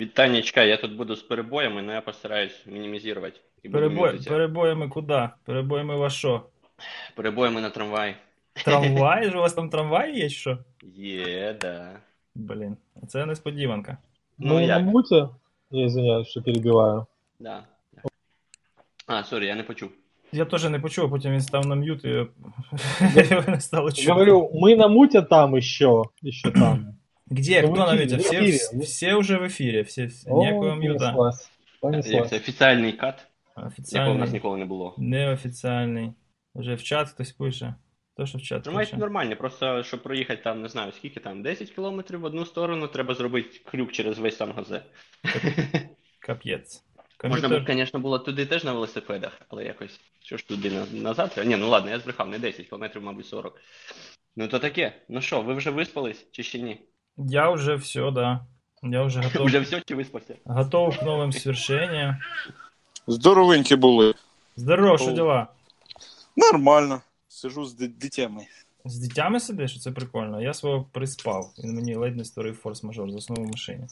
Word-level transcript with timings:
Вітанечка, 0.00 0.62
я 0.62 0.76
тут 0.76 0.96
буду 0.96 1.16
з 1.16 1.22
перебоями, 1.22 1.80
але 1.84 1.94
я 1.94 2.00
постараюсь 2.00 2.66
буду 2.66 3.78
Перебой, 3.78 4.18
перебоями 4.18 4.88
куди? 4.88 5.28
Перебоями 5.44 5.96
во 5.96 6.10
що? 6.10 6.42
Перебоями 7.16 7.60
на 7.60 7.70
трамвай. 7.70 8.16
Трамвай? 8.64 9.28
У 9.36 9.38
вас 9.38 9.52
там 9.52 9.70
трамвай 9.70 10.18
є, 10.18 10.28
що? 10.28 10.58
Є, 10.96 11.56
да. 11.60 12.00
Блін, 12.34 12.76
це 13.08 13.26
несподіванка. 13.26 13.98
Ну, 14.38 14.54
на 14.54 14.60
як? 14.62 14.82
муте, 14.82 15.28
я 15.70 15.86
извиняюсь, 15.86 16.28
что 16.28 16.42
перебиваю. 16.42 17.06
Да. 17.40 17.64
А, 19.06 19.24
сорі, 19.24 19.46
я 19.46 19.54
не 19.54 19.62
почув. 19.62 19.90
Я 20.32 20.44
теж 20.44 20.64
не 20.64 20.78
почув, 20.80 21.04
а 21.04 21.08
потім 21.08 21.32
він 21.32 21.40
став 21.40 21.66
на 21.66 21.74
mute 21.74 22.04
і 22.04 22.26
не 23.50 23.60
стало 23.60 23.92
чути. 23.92 24.12
Говорю, 24.12 24.50
мы 24.54 24.76
на 24.76 24.88
мьюте 24.88 25.22
там 25.22 25.56
еще, 25.56 26.04
еще 26.22 26.50
там. 26.50 26.99
Где? 27.30 27.62
Ну, 27.62 27.72
Кто 27.72 27.86
на 27.86 27.96
эфире, 27.96 28.16
мюте? 28.16 28.56
в 28.72 28.80
Все, 28.82 29.14
уже 29.14 29.38
в 29.38 29.46
всі, 29.46 29.80
всі. 29.80 30.10
О, 30.26 30.38
ніякого 30.38 30.76
м'юта. 30.76 31.30
це 32.02 32.36
офіціальний 32.36 32.92
кат, 32.92 33.26
якого 33.78 34.14
в 34.14 34.18
нас 34.18 34.32
ніколи 34.32 34.58
не 34.58 34.64
було. 34.64 34.94
неофіціальний. 34.98 36.12
Вже 36.54 36.74
в 36.74 36.82
чат 36.82 37.08
хтось 37.08 37.32
пише. 37.32 37.74
Хто 38.14 38.26
що 38.26 38.38
в 38.38 38.42
чат 38.42 38.62
Трамвай 38.62 38.84
пише? 38.84 38.96
нормальний, 38.96 39.36
просто 39.36 39.82
щоб 39.82 40.02
проїхати 40.02 40.42
там, 40.42 40.62
не 40.62 40.68
знаю, 40.68 40.92
скільки 40.92 41.20
там, 41.20 41.42
10 41.42 41.70
кілометрів 41.70 42.20
в 42.20 42.24
одну 42.24 42.46
сторону, 42.46 42.88
треба 42.88 43.14
зробити 43.14 43.60
крюк 43.64 43.92
через 43.92 44.18
весь 44.18 44.36
Сан-Гозе. 44.36 44.82
Капець. 46.20 46.84
Можна 47.24 47.48
б, 47.48 47.64
звісно, 47.68 48.00
було 48.00 48.18
туди 48.18 48.46
теж 48.46 48.64
на 48.64 48.72
велосипедах, 48.72 49.40
але 49.48 49.64
якось. 49.64 50.00
Що 50.22 50.36
ж 50.36 50.48
туди 50.48 50.72
назад? 50.92 51.42
Ні, 51.46 51.56
ну 51.56 51.68
ладно, 51.68 51.90
я 51.90 51.98
збрехав, 51.98 52.28
не 52.28 52.38
10 52.38 52.66
кілометрів, 52.68 53.02
мабуть, 53.02 53.26
40. 53.26 53.60
Ну 54.36 54.48
то 54.48 54.58
таке. 54.58 54.92
Ну 55.08 55.20
що, 55.20 55.40
ви 55.42 55.54
вже 55.54 55.70
виспались 55.70 56.26
чи 56.32 56.42
ще 56.42 56.58
ні? 56.58 56.80
Я 57.16 57.50
вже 57.50 57.74
все, 57.76 58.10
да. 58.10 58.40
Я 58.82 59.02
вже 59.02 59.20
готов. 59.24 59.46
Вже 59.46 59.60
все 59.60 59.80
чи 59.86 59.94
виспався? 59.94 60.34
Готов 60.44 60.98
к 60.98 61.02
новым 61.04 61.32
свершениям. 61.32 62.16
Здоровенькі 63.06 63.76
були. 63.76 64.14
Здорово, 64.56 64.98
що 64.98 65.12
дела? 65.12 65.46
Нормально. 66.36 67.00
Сижу 67.28 67.64
з 67.64 67.74
ди- 67.74 67.88
дитями. 67.88 68.46
З 68.84 68.98
дитями 68.98 69.40
сидиш? 69.40 69.82
Це 69.82 69.90
прикольно. 69.90 70.42
Я 70.42 70.54
свого 70.54 70.86
приспав. 70.92 71.50
Він 71.64 71.74
мені 71.74 71.94
ледь 71.94 72.16
не 72.16 72.24
створив 72.24 72.60
форс-мажор, 72.64 73.10
заснув 73.10 73.40
у 73.40 73.44
машині. 73.46 73.84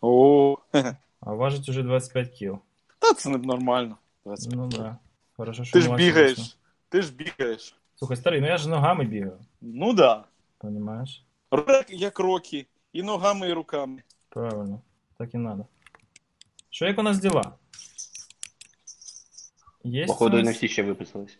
О. 0.00 0.56
А 1.20 1.32
важить 1.32 1.68
уже 1.68 1.82
25 1.82 2.28
кіл. 2.28 2.58
та 2.98 3.14
це 3.14 3.28
не 3.28 3.38
нормально. 3.38 3.96
25. 4.24 4.56
Ну 4.58 4.66
да. 4.68 4.96
Хорошо, 5.36 5.64
що 5.64 5.72
Ти 5.72 5.78
у 5.78 5.82
ж 5.82 5.88
вас 5.88 5.98
бігаєш. 5.98 6.56
Ти 6.88 7.02
ж 7.02 7.12
бігаєш. 7.12 7.74
Слухай, 7.96 8.16
старий, 8.16 8.40
ну 8.40 8.46
я 8.46 8.56
ж 8.56 8.68
ногами 8.68 9.04
бігаю. 9.04 9.38
Ну 9.60 9.92
да. 9.92 10.24
Понимаєш? 10.58 11.22
Рок 11.56 11.84
як 11.88 12.18
роки. 12.18 12.66
І 12.92 13.02
ногами, 13.02 13.48
і 13.48 13.52
руками. 13.52 14.02
Правильно. 14.28 14.80
Так 15.18 15.34
і 15.34 15.38
надо. 15.38 15.66
Що 16.70 16.86
як 16.86 16.98
у 16.98 17.02
нас 17.02 17.18
діла? 17.18 17.52
Є 19.84 20.06
Походу, 20.06 20.42
не 20.42 20.52
всі 20.52 20.68
ще 20.68 20.82
виписались. 20.82 21.38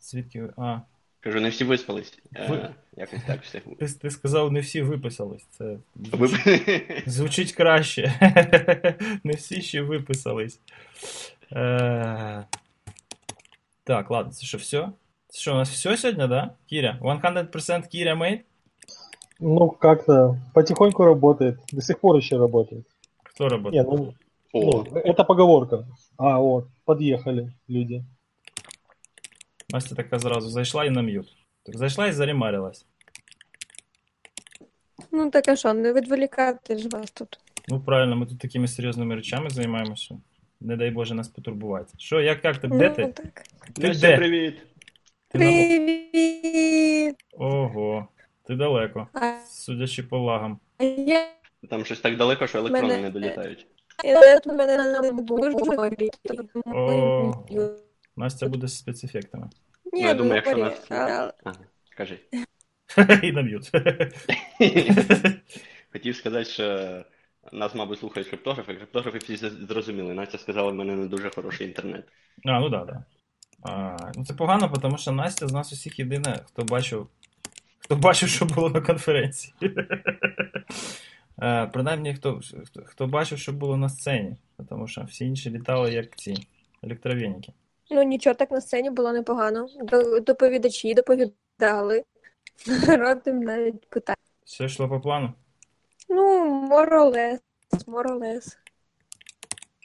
свідки. 0.00 0.48
А, 0.56 0.78
Кажу, 1.20 1.40
не 1.40 1.48
всі 1.48 1.64
виспались. 1.64 2.18
Е, 2.36 2.46
Ви- 2.50 2.74
якось 2.96 3.20
так 3.26 3.42
все. 3.42 3.60
ти, 3.60 3.86
ти 3.88 4.10
сказав, 4.10 4.52
не 4.52 4.60
всі 4.60 4.82
виписались. 4.82 5.44
Це 5.50 5.76
Вип- 5.96 7.02
Звучить 7.08 7.52
краще. 7.52 8.14
Не 9.24 9.32
всі 9.32 9.62
ще 9.62 9.82
виписались. 9.82 10.60
Е, 11.52 12.44
Так, 13.84 14.10
ладно, 14.10 14.32
це 14.32 14.46
що, 14.46 14.58
все? 14.58 14.88
Це 15.28 15.40
що, 15.40 15.52
у 15.52 15.56
нас 15.56 15.70
все 15.70 15.96
сьогодні, 15.96 16.28
да? 16.28 16.50
Кіря? 16.66 16.98
100% 17.02 17.88
Кіря 17.88 18.14
мейт? 18.14 18.44
Ну, 19.41 19.69
как-то 19.69 20.37
потихоньку 20.53 21.03
работает. 21.03 21.59
До 21.71 21.81
сих 21.81 21.99
пор 21.99 22.17
еще 22.17 22.37
работает. 22.37 22.85
Хто 23.23 23.49
робить? 23.49 23.73
Не, 23.73 23.83
ну, 23.83 24.13
О, 24.53 24.83
ну, 24.83 24.97
это 24.97 25.23
поговорка. 25.23 25.85
А, 26.17 26.39
вот, 26.39 26.67
подъехали 26.85 27.53
люди. 27.67 28.03
Настя 29.69 29.95
така 29.95 30.19
зразу 30.19 30.49
зайшла 30.49 30.85
і 30.85 30.89
на 30.89 31.01
м'ют. 31.01 31.27
Так 31.63 31.77
зайшла 31.77 32.07
і 32.07 32.11
заремарилась. 32.11 32.85
Ну 35.11 35.29
так 35.31 35.47
а 35.47 35.55
що, 35.55 35.73
не 35.73 35.93
відволікати 35.93 36.77
ж 36.77 36.89
вас 36.89 37.11
тут. 37.11 37.39
Ну 37.67 37.81
правильно, 37.81 38.15
ми 38.15 38.25
тут 38.25 38.39
такими 38.39 38.67
серйозними 38.67 39.15
речами 39.15 39.49
займаємося. 39.49 40.17
Не 40.61 40.75
дай 40.75 40.91
Боже 40.91 41.15
нас 41.15 41.27
потурбувати. 41.27 41.93
Що, 41.97 42.21
як, 42.21 42.45
як 42.45 42.57
ти? 42.57 42.67
Де 42.67 42.89
ну, 42.89 42.95
ти? 42.95 43.07
так. 43.07 43.43
Ти 43.73 43.87
Настя, 43.87 44.07
де? 44.07 44.17
привіт. 44.17 44.55
Ти 45.27 45.37
на... 45.37 45.45
Привіт! 45.45 47.15
Ого, 47.33 48.07
Ти 48.52 48.56
далеко. 48.58 49.08
Судячи 49.46 50.02
по 50.02 50.18
лагам. 50.18 50.58
Там 51.70 51.84
щось 51.84 52.00
так 52.00 52.16
далеко, 52.16 52.46
що 52.46 52.58
електрони 52.58 52.88
Мене- 52.88 53.02
не 53.02 53.10
долітають. 53.10 53.66
О. 56.66 57.44
Настя 58.16 58.48
буде 58.48 58.66
з 58.66 58.78
спецефектами. 58.78 59.50
Ну, 59.92 60.00
я 60.00 60.14
думаю, 60.14 60.34
якщо 60.34 60.56
нас- 60.56 60.86
Ага, 60.90 61.32
кажи. 61.96 62.18
І 63.22 63.32
на 63.32 63.42
м'ют. 63.42 63.70
Хотів 65.92 66.16
сказати, 66.16 66.44
що 66.44 66.88
нас, 67.52 67.74
мабуть, 67.74 67.98
слухають 67.98 68.28
криптографи. 68.28 68.74
Криптографи 68.74 69.18
всі 69.18 69.36
зрозуміли. 69.36 70.14
Настя 70.14 70.38
сказала, 70.38 70.70
в 70.70 70.74
мене 70.74 70.96
не 70.96 71.06
дуже 71.06 71.30
хороший 71.30 71.66
інтернет. 71.66 72.08
А, 72.44 72.60
ну 72.60 72.68
да, 72.68 72.84
да. 72.84 73.04
Ну 74.14 74.24
це 74.24 74.34
погано, 74.34 74.72
тому 74.82 74.98
що 74.98 75.12
Настя 75.12 75.48
з 75.48 75.52
нас 75.52 75.72
усіх 75.72 75.98
єдина, 75.98 76.40
хто 76.46 76.64
бачив, 76.64 77.08
хто 77.92 78.00
бачив, 78.00 78.28
що 78.28 78.44
було 78.44 78.70
на 78.70 78.80
конференції. 78.80 79.54
Е, 81.42 81.66
Принаймні, 81.66 82.14
хто, 82.14 82.40
хто, 82.84 83.06
бачив, 83.06 83.38
що 83.38 83.52
було 83.52 83.76
на 83.76 83.88
сцені, 83.88 84.36
тому 84.68 84.88
що 84.88 85.02
всі 85.02 85.26
інші 85.26 85.50
літали 85.50 85.92
як 85.92 86.16
ці 86.16 86.46
електровеніки. 86.82 87.52
Ну 87.90 88.02
нічого, 88.02 88.34
так 88.34 88.50
на 88.50 88.60
сцені 88.60 88.90
було 88.90 89.12
непогано. 89.12 89.68
Доповідачі 90.26 90.94
доповідали. 90.94 92.04
Народ 92.86 93.22
їм 93.26 93.40
навіть 93.40 93.86
питання. 93.86 94.16
Все 94.44 94.64
йшло 94.64 94.88
по 94.88 95.00
плану. 95.00 95.32
Ну, 96.08 96.68
or 96.68 98.18
less. 98.18 98.56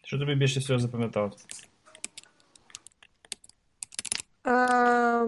Що 0.03 0.19
тобі 0.19 0.35
більше 0.35 0.59
всього 0.59 0.79
запам'яталось? 0.79 1.45
А, 4.43 5.25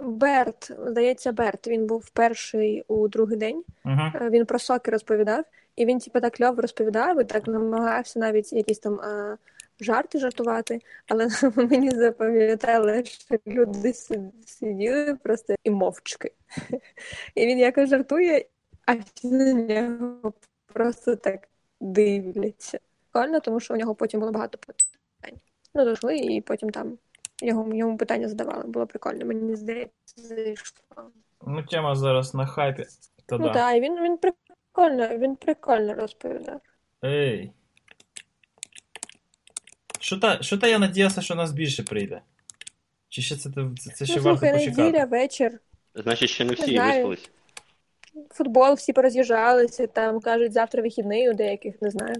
Берт, 0.00 0.72
здається, 0.86 1.32
Берт. 1.32 1.68
Він 1.68 1.86
був 1.86 2.10
перший 2.10 2.84
у 2.88 3.08
другий 3.08 3.36
день. 3.36 3.64
Е, 3.86 4.28
Він 4.30 4.46
про 4.46 4.58
соки 4.58 4.90
розповідав, 4.90 5.44
і 5.76 5.86
він 5.86 5.98
типу 5.98 6.20
так 6.20 6.34
кльово 6.34 6.62
розповідав, 6.62 7.20
і 7.20 7.24
так 7.24 7.46
намагався 7.46 8.18
навіть 8.18 8.52
якісь 8.52 8.78
там 8.78 9.00
а, 9.00 9.36
жарти 9.80 10.18
жартувати, 10.18 10.80
але 11.08 11.28
мені 11.56 11.90
запам'ятали, 11.90 13.04
що 13.04 13.38
люди 13.46 13.92
сиділи 14.46 15.14
просто 15.22 15.54
і 15.64 15.70
мовчки. 15.70 16.32
І 17.34 17.46
він 17.46 17.58
якось 17.58 17.90
жартує, 17.90 18.44
а 18.86 18.94
всі 18.94 19.28
на 19.30 19.52
нього 19.52 20.32
просто 20.66 21.16
так 21.16 21.48
дивляться. 21.80 22.78
Прикольно, 23.12 23.40
тому 23.40 23.60
що 23.60 23.74
у 23.74 23.76
нього 23.76 23.94
потім 23.94 24.20
було 24.20 24.32
багато 24.32 24.58
питань. 24.58 25.40
Ну, 25.74 25.90
дійшли, 25.90 26.16
і 26.16 26.40
потім 26.40 26.70
там 26.70 26.98
його, 27.42 27.74
йому 27.74 27.96
питання 27.96 28.28
задавали. 28.28 28.64
Було 28.66 28.86
прикольно, 28.86 29.26
мені 29.26 29.56
здається, 29.56 29.92
зайшло. 30.16 31.10
Ну, 31.46 31.62
тема 31.62 31.94
зараз 31.94 32.34
на 32.34 32.46
хайпі. 32.46 32.84
Та 33.26 33.38
Ну 33.38 33.46
да. 33.46 33.52
так, 33.52 33.82
він, 33.82 34.02
він 34.02 34.18
прикольно, 34.18 35.18
він 35.18 35.36
прикольно 35.36 35.94
розповідав. 35.94 36.60
Ей. 37.04 37.52
Що 40.00 40.16
та, 40.16 40.42
що 40.42 40.58
та 40.58 40.66
я 40.66 40.78
надіявся, 40.78 41.20
що 41.22 41.34
нас 41.34 41.52
більше 41.52 41.82
прийде? 41.82 42.20
Чи 43.08 43.22
ще 43.22 43.36
це, 43.36 43.50
це, 43.78 43.90
це 43.90 44.06
ще 44.06 44.16
ну, 44.16 44.22
варто 44.22 44.38
слухай, 44.38 44.52
почекати? 44.52 44.82
неділя, 44.82 45.04
вечір, 45.04 45.60
Значить, 45.94 46.30
ще 46.30 46.44
не 46.44 46.52
всі 46.52 46.74
знаю. 46.74 47.08
виспались. 47.08 47.30
футбол, 48.30 48.74
всі 48.74 48.92
пороз'їжджалися, 48.92 49.86
там 49.86 50.20
кажуть, 50.20 50.52
завтра 50.52 50.82
вихідний 50.82 51.30
у 51.30 51.34
деяких, 51.34 51.82
не 51.82 51.90
знаю. 51.90 52.14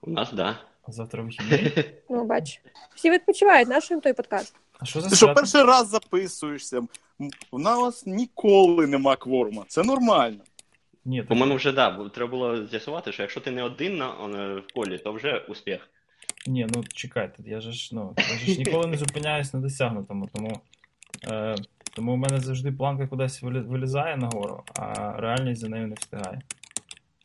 У 0.00 0.10
нас, 0.10 0.32
да. 0.32 0.58
Завтра 0.88 1.22
вихідний. 1.22 1.72
Ну, 2.10 2.24
бач. 2.24 2.60
Всі 2.94 3.10
відпочивають, 3.10 3.68
наш 3.68 3.90
їм 3.90 4.00
той 4.00 4.12
подкаст. 4.12 4.54
А 4.80 4.84
що 4.84 5.00
за 5.00 5.08
Ти 5.10 5.16
що 5.16 5.26
свято? 5.26 5.40
перший 5.40 5.62
раз 5.62 5.88
записуєшся? 5.88 6.80
У 7.50 7.58
нас 7.58 8.06
ніколи 8.06 8.86
нема 8.86 9.16
кворума. 9.16 9.64
Це 9.68 9.82
нормально. 9.82 10.38
Ні, 11.04 11.18
так, 11.18 11.28
По-моєму, 11.28 11.56
вже 11.56 11.72
да, 11.72 11.90
бо 11.90 12.08
треба 12.08 12.30
було 12.30 12.66
з'ясувати, 12.66 13.12
що 13.12 13.22
якщо 13.22 13.40
ти 13.40 13.50
не 13.50 13.62
один 13.62 13.96
на 13.96 14.06
е, 14.10 14.54
в 14.54 14.72
колі, 14.74 14.98
то 14.98 15.12
вже 15.12 15.38
успіх. 15.48 15.88
ні, 16.46 16.66
ну 16.74 16.84
чекайте, 16.94 17.42
я 17.46 17.60
же 17.60 17.72
ж, 17.72 17.88
ну, 17.94 18.14
я 18.18 18.24
же 18.24 18.52
ж 18.52 18.58
ніколи 18.58 18.86
не 18.86 18.96
зупиняюсь 18.96 19.54
на 19.54 19.60
досягнутому, 19.60 20.28
тому, 20.34 20.60
е, 21.28 21.56
тому 21.96 22.12
у 22.12 22.16
мене 22.16 22.40
завжди 22.40 22.72
планка 22.72 23.06
кудись 23.06 23.42
вилі- 23.42 23.66
вилізає 23.66 24.16
нагору, 24.16 24.62
а 24.74 25.12
реальність 25.20 25.60
за 25.60 25.68
нею 25.68 25.86
не 25.86 25.94
встигає. 25.94 26.40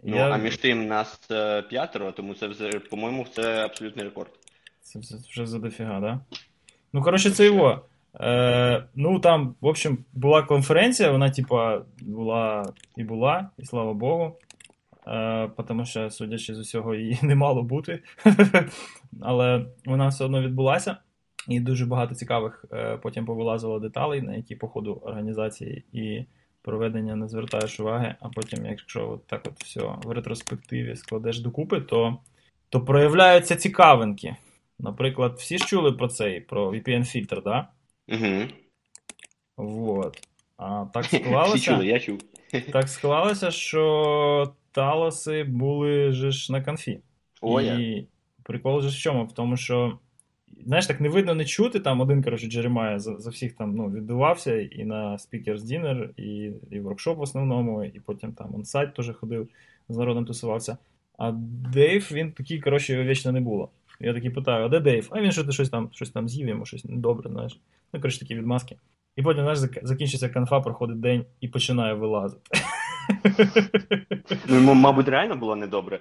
Ну, 0.04 0.16
Я- 0.18 0.30
а 0.30 0.38
між 0.38 0.58
тим 0.58 0.88
нас 0.88 1.32
е, 1.32 1.62
п'ятеро, 1.62 2.12
тому 2.12 2.34
це, 2.34 2.50
по-моєму, 2.90 3.26
це 3.32 3.66
абсолютний 3.66 4.06
рекорд. 4.06 4.30
Це 4.82 5.00
вже, 5.00 5.16
вже 5.30 5.46
за 5.46 5.60
дофіга, 5.60 6.00
да? 6.00 6.20
Ну, 6.94 7.02
коротше, 7.02 7.32
це 7.32 7.46
його. 7.46 7.82
Е, 8.20 8.84
ну, 8.96 9.20
там, 9.20 9.56
в 9.62 9.66
общем, 9.66 9.98
була 10.14 10.44
конференція, 10.44 11.12
вона, 11.12 11.30
типа, 11.30 11.82
була 12.02 12.74
і 12.98 13.04
була, 13.04 13.50
і 13.58 13.66
слава 13.66 13.94
Богу. 13.94 14.38
е, 15.08 15.50
тому 15.68 15.86
що, 15.86 16.10
судячи 16.10 16.56
з 16.56 16.60
усього, 16.60 16.96
її 16.96 17.20
не 17.24 17.36
мало 17.36 17.64
бути. 17.64 18.00
Але 19.22 19.66
вона 19.86 20.08
все 20.08 20.26
одно 20.26 20.42
відбулася. 20.42 20.98
І 21.48 21.60
дуже 21.60 21.86
багато 21.86 22.16
цікавих 22.16 22.66
е, 22.74 22.98
потім 22.98 23.26
повилазило 23.26 23.80
деталей, 23.80 24.22
на 24.22 24.36
які 24.36 24.56
по 24.56 24.68
ходу 24.68 24.94
організації 24.94 25.84
і 25.94 26.26
проведення 26.68 27.16
не 27.16 27.28
звертаєш 27.28 27.80
уваги, 27.80 28.16
а 28.20 28.30
потім, 28.30 28.66
якщо 28.66 29.10
от 29.10 29.28
так 29.28 29.42
от 29.48 29.64
все 29.64 29.82
в 30.04 30.12
ретроспективі 30.12 30.96
складеш 30.96 31.40
докупи, 31.40 31.82
то, 31.82 32.18
то 32.70 32.82
проявляються 32.82 33.56
цікавинки. 33.56 34.36
Наприклад, 34.80 35.36
всі 35.38 35.58
ж 35.58 35.66
чули 35.66 35.92
про 35.92 36.08
цей, 36.08 36.42
про 36.42 36.72
VPN-фільтр, 36.72 37.44
да? 37.44 37.68
Угу. 38.08 38.44
Вот. 39.58 40.28
А 40.58 40.86
так 40.94 41.04
Всі 41.06 41.18
склалося, 41.18 41.58
чули, 41.58 41.86
я 41.88 42.00
чув. 42.00 42.20
так 42.72 42.90
склалося, 42.90 43.52
що 43.52 44.54
Talos 44.72 45.32
и 45.32 45.44
були 45.44 46.12
же 46.12 46.32
ж 46.32 46.52
на 46.52 46.64
конфі. 46.64 47.00
О, 47.42 47.62
я. 47.62 48.04
Прикол 48.44 48.82
же 48.82 48.90
в 48.90 48.96
чому? 48.96 49.26
В 49.26 49.32
тому, 49.32 49.58
що, 49.58 50.00
знаєш, 50.66 50.88
так 50.88 51.02
не 51.02 51.10
видно, 51.10 51.34
не 51.34 51.46
чути. 51.46 51.80
Там 51.80 52.02
один, 52.02 52.24
коротше, 52.24 52.48
Джеремая 52.48 53.00
за, 53.00 53.18
за 53.18 53.30
всіх 53.30 53.54
там 53.54 53.76
ну, 53.76 53.90
відбивався 53.92 54.62
і 54.62 54.86
на 54.86 55.14
Speakers 55.18 55.60
Dinner, 55.60 56.10
і, 56.18 56.54
і 56.72 56.80
воркшоп 56.80 57.18
в 57.18 57.22
основному, 57.22 57.84
і 57.84 58.00
потім 58.00 58.32
там 58.32 58.56
он 58.56 58.66
сайт 58.66 58.96
теж 58.96 59.12
ходив, 59.16 59.48
з 59.90 59.98
народом 59.98 60.26
тусувався. 60.26 60.78
А 61.18 61.32
Дейв, 61.74 62.10
він 62.12 62.32
такий, 62.32 62.62
коротше, 62.62 62.94
його 62.94 63.06
вічно 63.06 63.32
не 63.32 63.42
було. 63.42 63.70
Я 64.00 64.14
такий 64.14 64.30
питаю, 64.30 64.66
а 64.66 64.70
де 64.70 64.80
Дейв? 64.80 65.08
А 65.12 65.22
він 65.22 65.32
що 65.32 65.52
щось 65.52 65.70
там, 65.70 65.90
щось 65.92 66.10
там 66.10 66.30
з'їв, 66.30 66.48
йому 66.48 66.66
щось 66.66 66.86
недобре, 66.86 67.30
знаєш. 67.30 67.60
Ну, 67.94 68.02
коротше, 68.02 68.20
такі 68.20 68.36
відмазки. 68.36 68.76
І 69.16 69.22
потім, 69.22 69.42
знаєш, 69.42 69.60
закінчиться 69.84 70.30
конфа, 70.30 70.60
проходить 70.60 71.00
день 71.00 71.26
і 71.42 71.48
починає 71.48 71.94
вилазити. 71.94 72.42
Ну, 74.48 74.56
йому, 74.56 74.74
мабуть, 74.74 75.08
реально 75.08 75.36
було 75.36 75.56
недобре. 75.56 76.00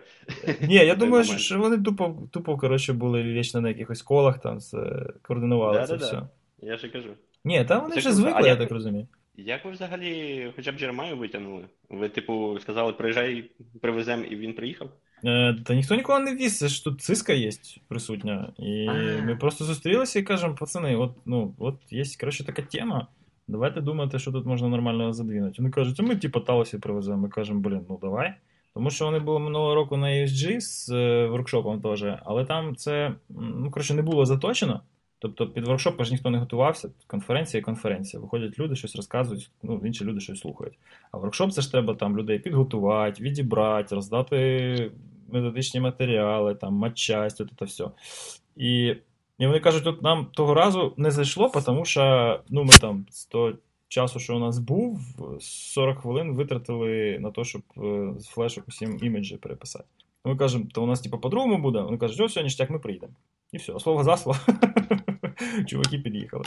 Ні, 0.60 0.74
я 0.74 0.94
думаю, 0.94 1.24
що, 1.24 1.32
момент. 1.32 1.44
що 1.44 1.58
вони 1.58 1.78
тупо, 1.78 2.16
тупо 2.32 2.56
коротше, 2.58 2.92
були 2.92 3.22
вічно 3.22 3.60
на 3.60 3.68
якихось 3.68 4.02
колах, 4.02 4.38
там 4.38 4.60
з- 4.60 4.74
е, 4.74 5.12
координували 5.22 5.78
це 5.80 5.86
Да-да-да. 5.86 6.04
все. 6.06 6.22
Я 6.62 6.76
ж 6.76 6.86
і 6.86 6.90
кажу. 6.90 7.08
Ні, 7.44 7.64
там 7.64 7.82
вони 7.82 7.94
Це 7.94 8.00
вже 8.00 8.12
звикли, 8.12 8.38
А 8.38 8.40
я 8.40 8.46
як- 8.46 8.58
так 8.58 8.70
розумію. 8.70 9.06
Як 9.36 9.64
ви 9.64 9.70
взагалі 9.70 10.52
хоча 10.56 10.72
б 10.72 10.76
Джеремаю 10.78 11.16
витягнули? 11.16 11.64
Ви, 11.90 12.08
типу, 12.08 12.58
сказали, 12.60 12.92
приїжджай, 12.92 13.50
привеземо, 13.82 14.24
і 14.24 14.36
він 14.36 14.52
приїхав? 14.52 14.90
Е, 15.24 15.56
та 15.64 15.74
ніхто 15.74 15.94
нікого 15.94 16.18
не 16.18 16.34
віз, 16.34 16.58
це 16.58 16.68
ж 16.68 16.84
тут 16.84 17.00
циска 17.00 17.32
є 17.32 17.50
присутня. 17.88 18.52
І 18.58 18.88
ми 19.26 19.36
просто 19.40 19.64
зустрілися 19.64 20.18
і 20.18 20.22
кажемо, 20.22 20.54
пацани, 20.54 20.96
от, 20.96 21.12
ну, 21.26 21.54
от 21.58 21.74
є, 21.90 22.04
коротше, 22.20 22.44
така 22.44 22.62
тема. 22.62 23.06
Давайте 23.48 23.81
думати, 23.81 24.19
що 24.19 24.32
тут 24.32 24.46
можна 24.46 24.69
нормально 24.69 25.12
задвинути. 25.12 25.54
Вони 25.58 25.70
кажуть, 25.70 26.00
ми 26.00 26.16
типу 26.16 26.40
Talos 26.40 26.72
і 26.72 26.78
привеземо. 26.78 27.16
Ми 27.16 27.28
кажемо, 27.28 27.60
блін, 27.60 27.81
ну 27.88 27.98
давай. 28.02 28.34
Тому 28.75 28.90
що 28.90 29.04
вони 29.04 29.19
були 29.19 29.38
минулого 29.38 29.75
року 29.75 29.96
на 29.96 30.06
UISG 30.06 30.60
з 30.60 30.90
е, 30.90 31.26
воркшопом 31.26 31.81
теж, 31.81 32.04
але 32.25 32.44
там 32.44 32.76
це 32.76 33.14
ну, 33.28 33.70
коротше, 33.70 33.94
не 33.94 34.02
було 34.02 34.25
заточено. 34.25 34.81
Тобто 35.19 35.46
під 35.46 35.66
воркшоп 35.66 36.04
ж 36.04 36.12
ніхто 36.12 36.31
не 36.31 36.38
готувався. 36.38 36.90
Конференція 37.06 37.60
і 37.60 37.64
конференція. 37.64 38.20
Виходять 38.20 38.58
люди, 38.58 38.76
щось 38.76 38.96
розказують, 38.96 39.50
ну, 39.62 39.82
інші 39.84 40.04
люди 40.04 40.20
щось 40.20 40.40
слухають. 40.40 40.78
А 41.10 41.19
воркшоп 41.19 41.52
це 41.52 41.62
ж 41.62 41.70
треба 41.70 41.94
там 41.94 42.19
людей 42.19 42.38
підготувати, 42.38 43.22
відібрати, 43.22 43.94
роздати 43.94 44.90
методичні 45.32 45.81
матеріали, 45.81 46.54
там, 46.54 46.75
матчасть, 46.75 47.40
от 47.40 47.50
це 47.58 47.64
все. 47.64 47.84
І, 48.56 48.96
і 49.38 49.46
вони 49.46 49.60
кажуть, 49.60 49.86
от 49.86 50.02
нам 50.02 50.26
того 50.26 50.54
разу 50.54 50.94
не 50.96 51.10
зайшло, 51.10 51.52
тому 51.66 51.84
що 51.84 52.40
ну, 52.48 52.64
ми 52.64 52.72
там 52.80 53.06
100 53.10 53.52
часу, 53.88 54.20
що 54.20 54.36
у 54.36 54.38
нас 54.38 54.58
був, 54.58 55.00
40 55.40 55.98
хвилин 55.98 56.34
витратили 56.34 57.18
на 57.20 57.30
те, 57.30 57.44
щоб 57.44 57.62
е, 57.76 58.14
з 58.18 58.26
флешок 58.26 58.64
усім 58.68 58.98
іміджі 59.02 59.36
переписати. 59.36 59.84
Ми 60.24 60.36
кажемо, 60.36 60.64
то 60.72 60.82
у 60.82 60.86
нас 60.86 61.00
типу, 61.00 61.18
по-другому 61.18 61.58
буде. 61.58 61.80
Вони 61.80 61.98
кажуть, 61.98 62.20
о, 62.20 62.26
все, 62.26 62.42
ніштяк, 62.42 62.70
ми 62.70 62.78
приїдемо. 62.78 63.12
І 63.52 63.56
все, 63.56 63.80
слово 63.80 64.04
за 64.04 64.16
слово. 64.16 64.38
Чуваки 65.66 65.98
під'їхали. 65.98 66.44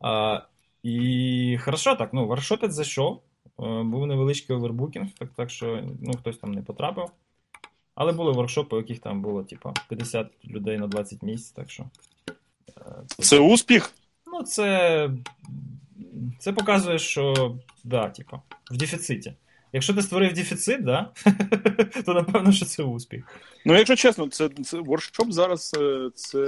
А, 0.00 0.40
і 0.82 1.58
хорошо 1.64 1.94
так, 1.94 2.12
ну, 2.12 2.26
воркшопець 2.26 2.72
зайшов. 2.72 3.22
Е, 3.60 3.82
Був 3.82 4.06
невеличкий 4.06 4.56
овербукінг, 4.56 5.08
так, 5.18 5.28
так 5.36 5.50
що 5.50 5.82
ну, 6.00 6.12
хтось 6.12 6.38
там 6.38 6.52
не 6.52 6.62
потрапив. 6.62 7.10
Але 8.00 8.12
були 8.12 8.32
воркшопи, 8.32 8.76
у 8.76 8.78
яких 8.78 8.98
там 8.98 9.20
було, 9.22 9.42
типу, 9.42 9.74
50 9.88 10.26
людей 10.44 10.78
на 10.78 10.86
20 10.86 11.22
місць, 11.22 11.50
так 11.50 11.70
що. 11.70 11.84
це- 13.06 13.22
Це 13.22 13.38
успіх. 13.38 13.92
Ну, 14.26 14.42
це. 14.42 15.10
Це 16.38 16.52
показує, 16.52 16.98
що 16.98 17.56
да, 17.84 18.08
типу, 18.08 18.40
в 18.70 18.76
дефіциті. 18.76 19.34
Якщо 19.72 19.94
ти 19.94 20.02
створив 20.02 20.32
дефіцит, 20.32 20.84
да, 20.84 21.10
то 22.06 22.14
напевно, 22.14 22.52
що 22.52 22.64
це 22.64 22.82
успіх. 22.82 23.24
Ну, 23.66 23.76
якщо 23.76 23.96
чесно, 23.96 24.28
це, 24.28 24.48
це 24.48 24.78
воркшоп 24.78 25.32
зараз 25.32 25.76
е, 25.80 26.10
це, 26.14 26.46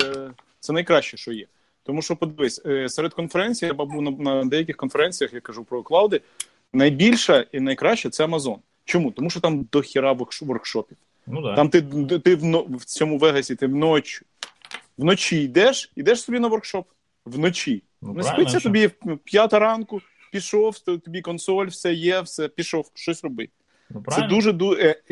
це 0.61 0.73
найкраще, 0.73 1.17
що 1.17 1.33
є. 1.33 1.47
Тому 1.83 2.03
що 2.03 2.17
подивись, 2.17 2.63
е, 2.67 2.89
серед 2.89 3.15
конференцій, 3.15 3.67
я 3.67 3.75
був 3.75 4.03
на, 4.03 4.11
на 4.11 4.45
деяких 4.45 4.77
конференціях, 4.77 5.33
я 5.35 5.41
кажу 5.41 5.65
про 5.65 5.83
клауди, 5.83 6.21
найбільша 6.73 7.45
і 7.53 7.61
найкраще 7.61 8.11
це 8.11 8.25
Amazon. 8.25 8.57
Чому? 8.85 9.11
Тому 9.11 9.31
що 9.31 9.41
там 9.41 9.69
дохіра 9.73 10.13
воркшопів. 10.41 10.97
Ну 11.27 11.43
да. 11.43 11.55
Там 11.55 11.69
ти, 11.69 11.83
ти 12.19 12.35
в, 12.37 12.77
в 12.77 12.85
цьому 12.85 13.19
Вегасі 13.19 13.57
ти 13.57 13.67
вночі, 13.67 14.21
вночі 14.99 15.43
йдеш, 15.43 15.93
йдеш 15.97 16.23
собі 16.23 16.39
на 16.39 16.49
воркшоп. 16.49 16.89
Вночі. 17.25 17.83
Ну, 18.03 18.13
Не 18.13 18.23
спиться 18.23 18.61
що? 18.61 18.69
тобі 18.69 18.87
в 18.87 19.17
п'ята 19.25 19.59
ранку, 19.59 20.01
пішов, 20.33 20.79
тобі 20.79 21.21
консоль, 21.21 21.67
все 21.67 21.93
є, 21.93 22.21
все, 22.21 22.49
пішов, 22.49 22.91
щось 22.95 23.25
роби. 23.25 23.49
Ну, 23.91 24.05
Це 24.09 24.23
дуже 24.23 24.51
ду- 24.51 24.77
е, 24.81 25.03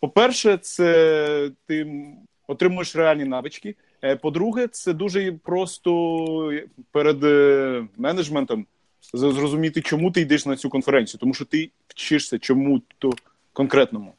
По-перше, 0.00 0.58
це 0.58 1.50
ти 1.66 2.04
отримуєш 2.46 2.96
реальні 2.96 3.24
навички. 3.24 3.74
Е, 4.04 4.16
По-друге, 4.16 4.68
це 4.68 4.92
дуже 4.92 5.32
просто 5.32 6.52
перед 6.90 7.24
е, 7.24 7.86
менеджментом 7.96 8.66
зрозуміти, 9.14 9.80
чому 9.82 10.10
ти 10.10 10.20
йдеш 10.20 10.46
на 10.46 10.56
цю 10.56 10.70
конференцію, 10.70 11.18
тому 11.20 11.34
що 11.34 11.44
ти 11.44 11.70
вчишся 11.88 12.38
чому-то 12.38 13.12
конкретному. 13.52 14.14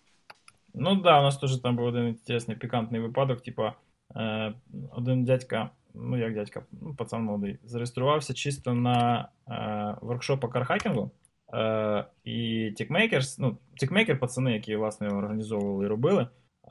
Ну 0.74 0.96
да, 0.96 1.20
у 1.20 1.24
нас 1.24 1.38
теж 1.38 1.58
там 1.58 1.76
був 1.76 1.86
один 1.86 2.08
інтересний 2.08 2.58
пікантний 2.58 3.02
випадок. 3.02 3.42
Типа, 3.42 3.74
е, 4.16 4.54
один 4.92 5.26
дядька, 5.26 5.70
ну 5.94 6.18
як 6.18 6.34
дядька, 6.34 6.64
ну, 6.82 6.96
пацан 6.96 7.24
молодий, 7.24 7.58
зареєструвався 7.64 8.34
чисто 8.34 8.74
на 8.74 9.30
е, 9.50 9.98
воркшоп 10.02 10.42
по 10.42 10.48
car 10.48 10.64
hacking 10.64 11.01
у. 11.01 11.12
Е, 11.54 12.06
і 12.24 12.72
Techmakers, 12.78 13.40
ну, 13.40 13.58
Techmaker, 13.80 14.20
пацани, 14.20 14.54
які 14.54 14.76
власне 14.76 15.08
організовували 15.08 15.86
і 15.86 15.88
робили, 15.88 16.28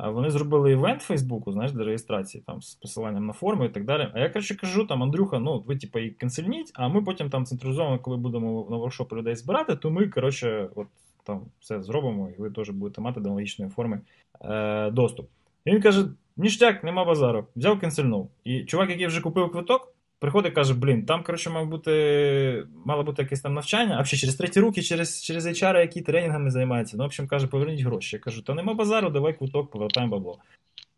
вони 0.09 0.31
зробили 0.31 0.73
івент 0.73 1.03
Фейсбуку, 1.03 1.53
знаєш, 1.53 1.73
для 1.73 1.85
реєстрації 1.85 2.45
там 2.47 2.63
з 2.63 2.75
посиланням 2.75 3.27
на 3.27 3.33
форму 3.33 3.65
і 3.65 3.69
так 3.69 3.85
далі. 3.85 4.09
А 4.15 4.21
я 4.21 4.29
коротше 4.29 4.55
кажу, 4.55 4.87
там, 4.87 5.03
Андрюха, 5.03 5.39
ну 5.39 5.61
ви 5.61 5.77
типа 5.77 6.01
і 6.01 6.11
cancel 6.11 6.41
ьніть, 6.41 6.71
а 6.75 6.89
ми 6.89 7.03
потім 7.03 7.31
там 7.31 7.47
централізовано, 7.47 7.99
коли 7.99 8.17
будемо 8.17 8.67
на 8.71 8.77
воркшопи 8.77 9.17
людей 9.17 9.37
збирати, 9.37 9.77
то 9.77 9.91
ми, 9.91 10.09
коротше, 10.09 10.69
от 10.77 10.89
там 11.31 11.43
все 11.61 11.83
зробимо, 11.83 12.31
і 12.39 12.43
ви 12.43 12.51
теж 12.51 12.71
будете 12.71 13.01
мати 13.01 13.21
до 13.21 13.29
аналогічної 13.29 13.71
форми 13.71 14.01
е, 14.45 14.91
доступ. 14.91 15.29
І 15.65 15.71
він 15.71 15.83
каже: 15.83 16.07
ніштяк, 16.37 16.85
нема 16.85 17.05
базару. 17.05 17.47
Взяв 17.57 17.81
кінцельнув. 17.81 18.31
І 18.45 18.65
чувак, 18.65 18.91
який 18.91 19.07
вже 19.07 19.21
купив 19.21 19.53
квиток, 19.53 19.95
приходить 20.19 20.53
і 20.53 20.55
каже: 20.55 20.75
блін, 20.75 21.07
там, 21.07 21.23
коротше, 21.23 21.51
мав 21.51 21.67
бути, 21.67 22.65
мало 22.85 23.03
бути 23.03 23.23
якесь 23.23 23.41
там 23.41 23.55
навчання, 23.55 23.97
а 23.99 24.03
взагалі 24.03 24.21
через 24.21 24.35
треті 24.35 24.61
руки, 24.61 24.83
через, 24.83 25.23
через 25.23 25.47
HR, 25.47 25.81
які 25.81 26.03
тренінгами 26.03 26.51
займаються. 26.51 26.97
Ну, 26.97 27.03
в 27.03 27.07
общем, 27.07 27.27
каже, 27.27 27.47
поверніть 27.47 27.81
гроші. 27.81 28.17
Я 28.17 28.21
кажу, 28.21 28.43
та 28.43 28.55
нема 28.55 28.75
базару, 28.75 29.11
давай 29.11 29.39
квиток, 29.39 29.71
повертаємо 29.71 30.17
бабло. 30.17 30.39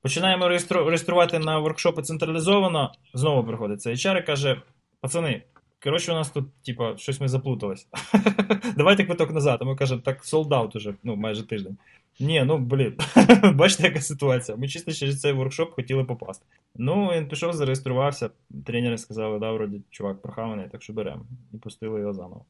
Починаємо 0.02 0.48
реєструвати 0.48 1.38
на 1.38 1.58
воркшопи 1.58 2.02
централізовано. 2.02 2.92
Знову 3.14 3.44
приходить 3.44 3.86
HR 3.86 4.18
і 4.18 4.26
каже: 4.26 4.62
пацани, 5.00 5.42
коротше, 5.82 6.12
у 6.12 6.14
нас 6.14 6.30
тут, 6.30 6.54
типа, 6.62 6.96
щось 6.96 7.20
ми 7.20 7.28
заплутались. 7.28 7.88
Давайте 8.76 9.04
квиток 9.04 9.30
назад. 9.30 9.58
А 9.62 9.64
ми 9.64 9.76
кажемо, 9.76 10.00
так 10.00 10.24
солдат 10.24 10.76
уже, 10.76 10.94
ну, 11.02 11.16
майже 11.16 11.46
тиждень. 11.46 11.76
Ні, 12.20 12.44
ну 12.46 12.58
блін, 12.58 12.96
бачите, 13.54 13.82
яка 13.82 14.00
ситуація. 14.00 14.58
Ми 14.58 14.68
чисто 14.68 14.92
через 14.92 15.20
цей 15.20 15.32
воркшоп 15.32 15.72
хотіли 15.72 16.04
попасти. 16.04 16.46
Ну, 16.76 17.10
він 17.14 17.28
пішов, 17.28 17.52
зареєструвався. 17.52 18.30
Тренери 18.66 18.98
сказали, 18.98 19.38
да, 19.38 19.52
вроді, 19.52 19.80
чувак 19.90 20.22
прохаваний, 20.22 20.68
так 20.68 20.82
що 20.82 20.92
беремо. 20.92 21.26
І 21.52 21.56
пустили 21.56 22.00
його 22.00 22.12
заново. 22.12 22.44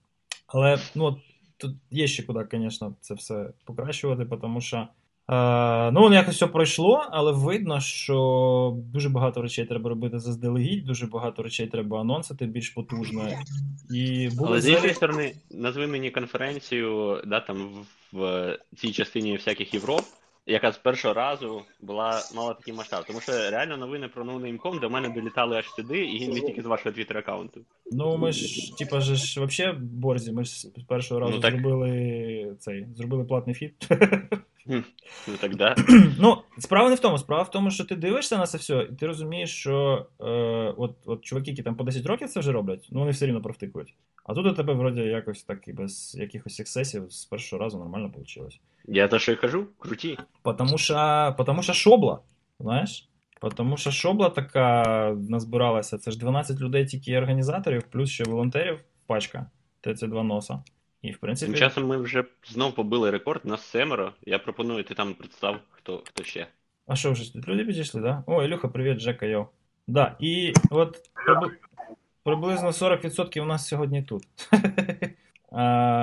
Але 0.46 0.78
ну, 0.94 1.20
тут 1.56 1.76
є 1.90 2.06
ще 2.06 2.22
куди, 2.22 2.46
звісно, 2.52 2.94
це 3.00 3.14
все 3.14 3.50
покращувати, 3.64 4.36
тому 4.36 4.60
що. 4.60 4.88
Е, 5.30 5.90
ну, 5.90 6.00
воно 6.00 6.14
якось 6.14 6.34
все 6.34 6.46
пройшло, 6.46 7.06
але 7.10 7.32
видно, 7.32 7.80
що 7.80 8.76
дуже 8.76 9.08
багато 9.08 9.42
речей 9.42 9.64
треба 9.64 9.90
робити 9.90 10.18
заздалегідь, 10.18 10.84
дуже 10.84 11.06
багато 11.06 11.42
речей 11.42 11.66
треба 11.66 12.00
анонсити 12.00 12.46
більш 12.46 12.70
потужно. 12.70 13.28
І 13.94 14.28
були 14.28 14.48
Але 14.48 14.60
з 14.60 14.68
іншої 14.68 14.94
сторони, 14.94 15.34
назви 15.50 15.86
мені 15.86 16.10
конференцію, 16.10 17.20
да, 17.26 17.40
там 17.40 17.70
в, 18.12 18.18
в 18.72 18.76
цій 18.76 18.92
частині 18.92 19.36
всяких 19.36 19.74
Європ, 19.74 20.04
яка 20.46 20.72
з 20.72 20.78
першого 20.78 21.14
разу 21.14 21.62
була 21.80 22.20
мала 22.34 22.54
такий 22.54 22.74
масштаб. 22.74 23.04
Тому 23.06 23.20
що 23.20 23.32
реально 23.32 23.76
новини 23.76 24.08
про 24.08 24.24
NoName.com 24.24 24.80
до 24.80 24.90
мене 24.90 25.08
долітали 25.08 25.56
аж 25.56 25.66
сюди, 25.70 26.04
і 26.04 26.28
не 26.28 26.40
тільки 26.40 26.62
з 26.62 26.66
вашого 26.66 26.92
твіттер 26.92 27.18
аккаунту. 27.18 27.60
Ну, 27.92 28.16
ми 28.16 28.32
ж, 28.32 28.76
типа, 28.76 29.00
же 29.00 29.14
ж 29.14 29.40
вообще 29.40 29.72
борзі, 29.72 30.32
ми 30.32 30.44
ж 30.44 30.50
з 30.50 30.70
першого 30.88 31.20
разу 31.20 31.32
Ну, 31.34 31.40
зробили 31.40 32.56
цей, 32.58 32.86
зробили 32.96 33.24
платний 33.24 33.54
фіт. 33.54 33.88
Ну 34.66 35.37
так 35.40 35.57
да. 35.57 35.75
Ну, 36.19 36.42
справа 36.59 36.88
не 36.88 36.95
в 36.95 37.00
тому. 37.00 37.19
Справа 37.19 37.42
в 37.42 37.50
тому, 37.50 37.71
що 37.71 37.85
ти 37.85 37.97
дивишся 37.97 38.38
на 38.38 38.47
це 38.47 38.59
все, 38.59 38.88
і 38.92 38.95
ти 38.95 39.07
розумієш, 39.07 39.50
що 39.50 40.07
е, 40.21 40.25
от, 40.76 40.97
от 41.07 41.25
чуваки, 41.25 41.50
які 41.50 41.62
там 41.62 41.75
по 41.75 41.85
10 41.85 42.07
років 42.07 42.28
це 42.28 42.40
вже 42.40 42.52
роблять, 42.52 42.88
ну 42.90 43.00
вони 43.00 43.11
все 43.11 43.26
рівно 43.26 43.42
провтикують. 43.42 43.95
А 44.25 44.35
тут 44.35 44.47
у 44.47 44.52
тебе 44.52 44.75
вроді 44.75 45.00
якось 45.00 45.42
так 45.42 45.69
і 45.69 45.73
без 45.73 46.14
якихось 46.19 46.61
ексцесів 46.61 47.12
з 47.12 47.25
першого 47.25 47.62
разу 47.62 47.78
нормально 47.78 48.12
вийшло. 48.16 48.49
Я 48.85 49.09
то 49.09 49.19
що 49.19 49.33
й 49.33 49.37
кажу, 49.37 49.66
круті. 49.78 50.19
Потому 50.42 50.78
що, 50.78 51.35
потому 51.38 51.62
що 51.62 51.73
шобла, 51.73 52.19
знаєш? 52.61 53.09
Потому 53.40 53.76
що 53.76 53.90
шобла 53.90 54.31
така 54.31 55.16
назбиралася. 55.28 55.99
Це 55.99 56.11
ж 56.11 56.19
12 56.19 56.61
людей 56.61 56.87
тільки 56.87 57.19
організаторів, 57.19 57.83
плюс 57.83 58.11
ще 58.11 58.25
волонтерів 58.25 58.81
пачка. 59.07 59.47
ТЦ2 59.83 60.23
носа. 60.23 60.62
І 61.02 61.11
в 61.11 61.18
принципі. 61.18 61.52
Тим 61.52 61.59
часом 61.59 61.87
ми 61.87 61.97
вже 61.97 62.25
знов 62.44 62.75
побили 62.75 63.11
рекорд, 63.11 63.44
нас 63.44 63.62
семеро. 63.62 64.12
Я 64.26 64.38
пропоную, 64.38 64.85
ти 64.85 64.94
там 64.94 65.14
представ, 65.14 65.56
хто, 65.71 66.02
хто 66.06 66.25
ще. 66.25 66.47
А 66.87 66.97
що 66.97 67.12
вже 67.12 67.32
тут 67.32 67.49
люди 67.49 67.64
підійшли, 67.64 68.00
да? 68.00 68.23
О, 68.26 68.42
Ілюха, 68.42 68.68
привіт, 68.68 68.99
Джека, 68.99 69.26
йо. 69.26 69.49
Да, 69.87 70.16
і 70.21 70.52
от 70.71 71.11
приблизно 72.23 72.68
40% 72.68 73.40
у 73.40 73.44
нас 73.44 73.68
сьогодні 73.68 74.02
тут. 74.02 74.23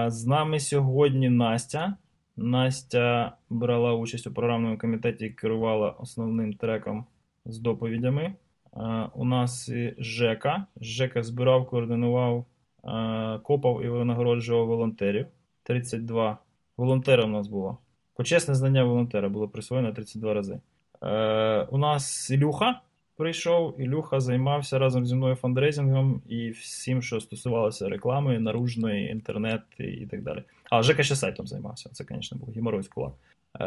З 0.08 0.26
нами 0.26 0.60
сьогодні 0.60 1.30
Настя. 1.30 1.98
Настя 2.38 3.32
брала 3.50 3.94
участь 3.94 4.28
у 4.28 4.34
програмному 4.34 4.78
комітеті 4.78 5.26
і 5.26 5.30
керувала 5.30 5.90
основним 5.90 6.54
треком 6.54 7.06
з 7.46 7.60
доповідями. 7.60 8.34
У 9.14 9.26
нас 9.26 9.72
Жека. 9.98 10.66
Жека 10.82 11.24
збирав, 11.24 11.68
координував, 11.68 12.46
копав 13.44 13.84
і 13.84 13.90
винагороджував 13.90 14.68
волонтерів. 14.68 15.26
32 15.64 16.38
волонтера 16.78 17.24
у 17.24 17.28
нас 17.28 17.48
було. 17.48 17.78
Почесне 18.16 18.56
знання 18.56 18.84
волонтера 18.84 19.30
було 19.30 19.48
присвоєно 19.48 19.92
32 19.92 20.34
рази. 20.34 20.60
Е, 21.04 21.68
у 21.72 21.78
нас 21.78 22.30
Ілюха 22.30 22.82
прийшов. 23.16 23.82
Ілюха 23.82 24.20
займався 24.20 24.80
разом 24.80 25.06
зі 25.06 25.16
мною 25.16 25.36
фандрейзингом 25.36 26.22
і 26.28 26.50
всім, 26.50 27.02
що 27.02 27.20
стосувалося 27.20 27.90
реклами, 27.90 28.40
наружної, 28.40 29.12
інтернет 29.12 29.62
і, 29.78 30.06
так 30.06 30.24
далі. 30.24 30.44
А, 30.70 30.84
Жека 30.84 31.04
ще 31.04 31.16
сайтом 31.16 31.48
займався. 31.48 31.90
Це, 31.94 32.06
звісно, 32.10 32.38
був 32.38 32.54
геморрой 32.56 32.84
кулак. 32.84 33.14
Е, 33.60 33.66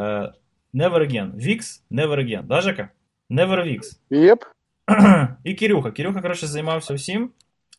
never 0.74 0.98
again. 0.98 1.34
Vix, 1.34 1.82
never 1.90 2.16
again. 2.18 2.42
Да, 2.42 2.60
Жека? 2.60 2.88
Never 3.30 3.66
Vix. 3.66 3.98
Єп. 4.10 4.44
І 5.44 5.54
Кирюха. 5.54 5.90
Кирюха, 5.90 6.22
коротше, 6.22 6.46
займався 6.46 6.94
всім, 6.94 7.30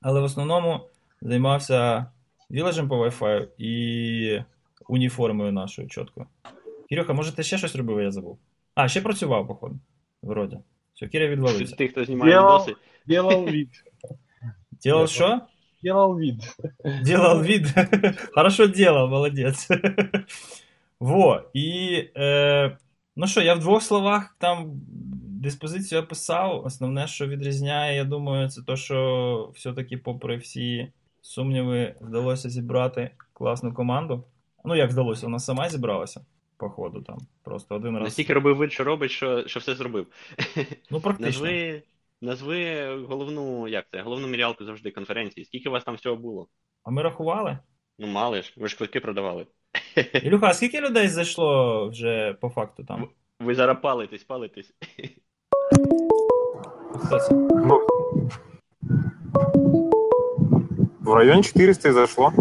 але 0.01 0.21
в 0.21 0.23
основному 0.23 0.79
займався 1.23 2.05
village 2.51 2.79
ем 2.79 2.87
по 2.89 3.05
Wi-Fi 3.05 3.47
і 3.57 4.41
уніформою 4.89 5.51
нашою 5.51 5.87
чіткою. 5.87 6.25
Кирюха, 6.89 7.13
може, 7.13 7.35
ти 7.35 7.43
ще 7.43 7.57
щось 7.57 7.75
робив, 7.75 8.01
я 8.01 8.11
забув. 8.11 8.39
А, 8.75 8.87
ще 8.87 9.01
працював, 9.01 9.47
походу. 9.47 9.75
Вроді. 10.21 10.57
Все, 10.93 11.07
Киря 11.07 11.27
відвалився. 11.27 11.75
Ти, 11.75 11.87
хто 11.87 12.05
знімає 12.05 12.31
Ділав. 12.31 12.61
відоси. 12.61 12.75
Делал 13.07 13.43
вид. 13.51 13.69
Делал 14.83 15.07
що? 15.07 15.41
Делал 15.83 16.15
вид. 16.15 16.55
Делал 17.05 17.41
вид. 17.41 17.67
Хорошо 18.35 18.67
делал, 18.67 19.09
молодець. 19.09 19.67
Во. 20.99 21.41
І. 21.53 21.97
Е, 22.17 22.77
ну 23.15 23.27
що, 23.27 23.41
я 23.41 23.53
в 23.53 23.59
двох 23.59 23.83
словах 23.83 24.35
там 24.39 24.71
диспозицію 25.43 26.01
описав. 26.01 26.65
Основне, 26.65 27.07
що 27.07 27.27
відрізняє, 27.27 27.95
я 27.95 28.03
думаю, 28.03 28.49
це 28.49 28.61
те, 28.61 28.75
що 28.75 29.51
все-таки, 29.55 29.97
попри 29.97 30.37
всі 30.37 30.91
сумніви, 31.23 31.95
вдалося 32.01 32.49
зібрати 32.49 33.11
класну 33.33 33.73
команду. 33.73 34.23
Ну, 34.65 34.75
як 34.75 34.91
вдалося, 34.91 35.25
вона 35.25 35.39
сама 35.39 35.69
зібралася, 35.69 36.25
по 36.57 36.69
ходу 36.69 37.01
там. 37.01 37.17
Просто 37.43 37.75
один 37.75 37.95
раз. 37.95 38.03
Настільки 38.03 38.33
робив 38.33 38.57
вид, 38.57 38.71
що 38.73 38.83
робить, 38.83 39.11
що, 39.11 39.47
що 39.47 39.59
все 39.59 39.75
зробив. 39.75 40.07
Ну, 40.91 41.01
практично. 41.01 41.45
Назви, 41.45 41.83
назви 42.21 42.87
головну, 43.09 43.67
як 43.67 43.85
це, 43.91 44.01
головну 44.01 44.27
мірялку 44.27 44.65
завжди 44.65 44.91
конференції. 44.91 45.45
Скільки 45.45 45.69
у 45.69 45.71
вас 45.71 45.83
там 45.83 45.95
всього 45.95 46.15
було? 46.15 46.47
А 46.83 46.91
ми 46.91 47.01
рахували? 47.01 47.57
Ну, 47.99 48.07
мали 48.07 48.41
ж, 48.41 48.53
ви 48.57 48.67
ж 48.67 48.77
квитки 48.77 48.99
продавали. 48.99 49.47
Ілюха, 50.23 50.47
а 50.47 50.53
скільки 50.53 50.81
людей 50.81 51.07
зайшло 51.07 51.87
вже 51.89 52.33
по 52.33 52.49
факту 52.49 52.83
там? 52.83 53.09
Ви 53.39 53.55
зараз 53.55 53.77
палитесь, 53.81 54.23
палитесь. 54.23 54.73
Хто 56.99 57.19
це? 57.19 57.35
В 61.03 61.13
районе 61.13 61.43
400 61.43 61.89
и 61.89 61.91
зашло. 61.91 62.33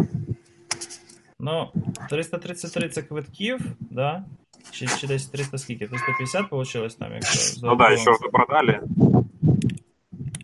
Ну, 1.38 1.68
333 2.10 2.88
це 2.88 3.02
квитків, 3.02 3.60
да? 3.80 4.24
Чи, 4.70 4.86
чи 4.86 5.06
десь 5.06 5.26
300 5.26 5.58
скільки? 5.58 5.86
350 5.86 6.52
вийшло 6.52 6.88
там, 6.88 7.12
якщо 7.12 7.66
Ну 7.66 7.76
да, 7.76 7.92
еще 7.92 8.12
же 8.12 8.28
продали. 8.32 8.80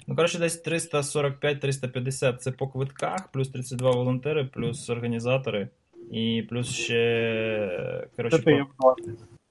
Ну, 0.07 0.17
коротше, 0.17 0.39
десь 0.39 0.67
345-350 0.67 2.37
це 2.37 2.53
по 2.53 2.69
квитках, 2.69 3.29
плюс 3.33 3.49
32 3.49 3.91
волонтери, 3.91 4.45
плюс 4.45 4.91
організатори, 4.91 5.69
і 6.11 6.47
плюс 6.51 6.69
ще 6.69 8.09
коротше, 8.17 8.67
пар- 8.79 8.95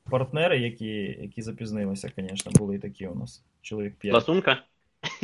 партнери, 0.10 0.60
які, 0.60 1.18
які 1.22 1.42
запізнилися, 1.42 2.12
звісно, 2.18 2.52
були 2.56 2.76
і 2.76 2.80
такі 2.80 3.08
у 3.08 3.16
нас. 3.16 3.44
Чоловік 3.62 3.96
5. 3.96 4.14
Ласунка? 4.14 4.58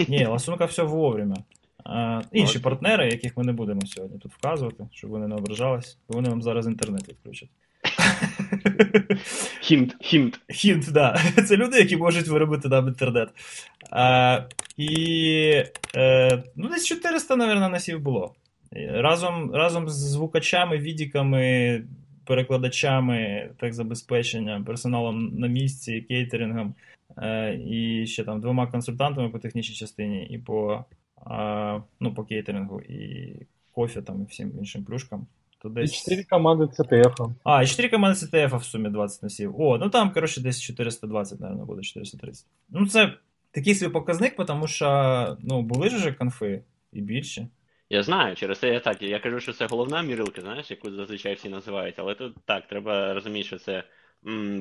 Ні, 0.07 0.25
ласунка 0.25 0.65
все 0.65 0.83
вовремя. 0.83 1.35
А, 1.83 2.21
інші 2.31 2.39
Молодці. 2.39 2.59
партнери, 2.59 3.09
яких 3.09 3.37
ми 3.37 3.43
не 3.43 3.53
будемо 3.53 3.81
сьогодні 3.81 4.19
тут 4.19 4.33
вказувати, 4.33 4.87
щоб 4.91 5.09
вони 5.09 5.27
не 5.27 5.35
ображались, 5.35 5.97
бо 6.09 6.15
вони 6.15 6.29
вам 6.29 6.41
зараз 6.41 6.67
інтернет 6.67 7.09
відключать. 7.09 7.49
Хінт, 9.61 9.95
хінт. 10.01 10.39
Хінт, 10.49 10.91
да. 10.91 11.17
Це 11.47 11.57
люди, 11.57 11.77
які 11.77 11.97
можуть 11.97 12.27
виробити 12.27 12.69
нам 12.69 12.87
інтернет. 12.87 13.29
А, 13.91 14.39
і 14.77 15.63
е, 15.95 16.43
ну, 16.55 16.69
десь 16.69 16.85
400, 16.85 17.35
мабуть, 17.35 17.71
носів 17.71 17.99
було. 17.99 18.35
Разом, 18.91 19.51
разом 19.53 19.89
з 19.89 19.93
звукачами, 19.93 20.77
відіками, 20.77 21.83
перекладачами, 22.25 23.49
так 23.59 23.73
забезпечення, 23.73 24.63
персоналом 24.65 25.39
на 25.39 25.47
місці, 25.47 26.01
кейтерингом, 26.01 26.75
е, 27.17 27.59
і 27.67 28.07
ще 28.07 28.23
там 28.23 28.41
двома 28.41 28.67
консультантами 28.67 29.29
по 29.29 29.39
технічній 29.39 29.75
частині, 29.75 30.25
і 30.25 30.37
по, 30.37 30.85
а, 31.25 31.79
ну, 31.99 32.13
по 32.13 32.23
кейтерингу, 32.23 32.81
і 32.81 33.35
кофе 33.71 34.01
там, 34.01 34.21
і 34.21 34.25
всім 34.25 34.51
іншим 34.59 34.83
плюшкам. 34.83 35.27
То 35.63 35.69
И 35.69 35.71
десь... 35.71 36.03
4 36.03 36.25
команды 36.29 36.67
ЦТФ. 36.67 37.21
А, 37.43 37.63
і 37.63 37.67
4 37.67 37.89
команди 37.89 38.19
CTF 38.19 38.57
в 38.57 38.63
сумі 38.63 38.89
20 38.89 39.23
носів. 39.23 39.61
О, 39.61 39.77
ну 39.77 39.89
там, 39.89 40.11
коротше, 40.11 40.41
десь 40.41 40.61
420, 40.61 41.39
наверное, 41.39 41.65
буде 41.65 41.81
430. 41.81 42.45
Ну, 42.69 42.87
це 42.87 43.13
такий 43.51 43.75
свій 43.75 43.89
показник, 43.89 44.45
тому 44.45 44.67
що 44.67 45.37
ну, 45.41 45.61
були 45.61 45.89
ж 45.89 45.95
вже 45.95 46.11
конфи 46.13 46.63
і 46.91 47.01
більше. 47.01 47.47
Я 47.89 48.03
знаю, 48.03 48.35
через 48.35 48.59
це 48.59 48.69
я 48.69 48.79
так. 48.79 49.01
Я 49.01 49.19
кажу, 49.19 49.39
що 49.39 49.53
це 49.53 49.67
головна 49.67 50.01
мірилка, 50.01 50.41
знаєш, 50.41 50.71
яку 50.71 50.91
зазвичай 50.91 51.33
всі 51.33 51.49
називають, 51.49 51.95
але 51.97 52.15
тут 52.15 52.35
так, 52.45 52.67
треба 52.67 53.13
розуміти, 53.13 53.47
що 53.47 53.57
це 53.57 53.83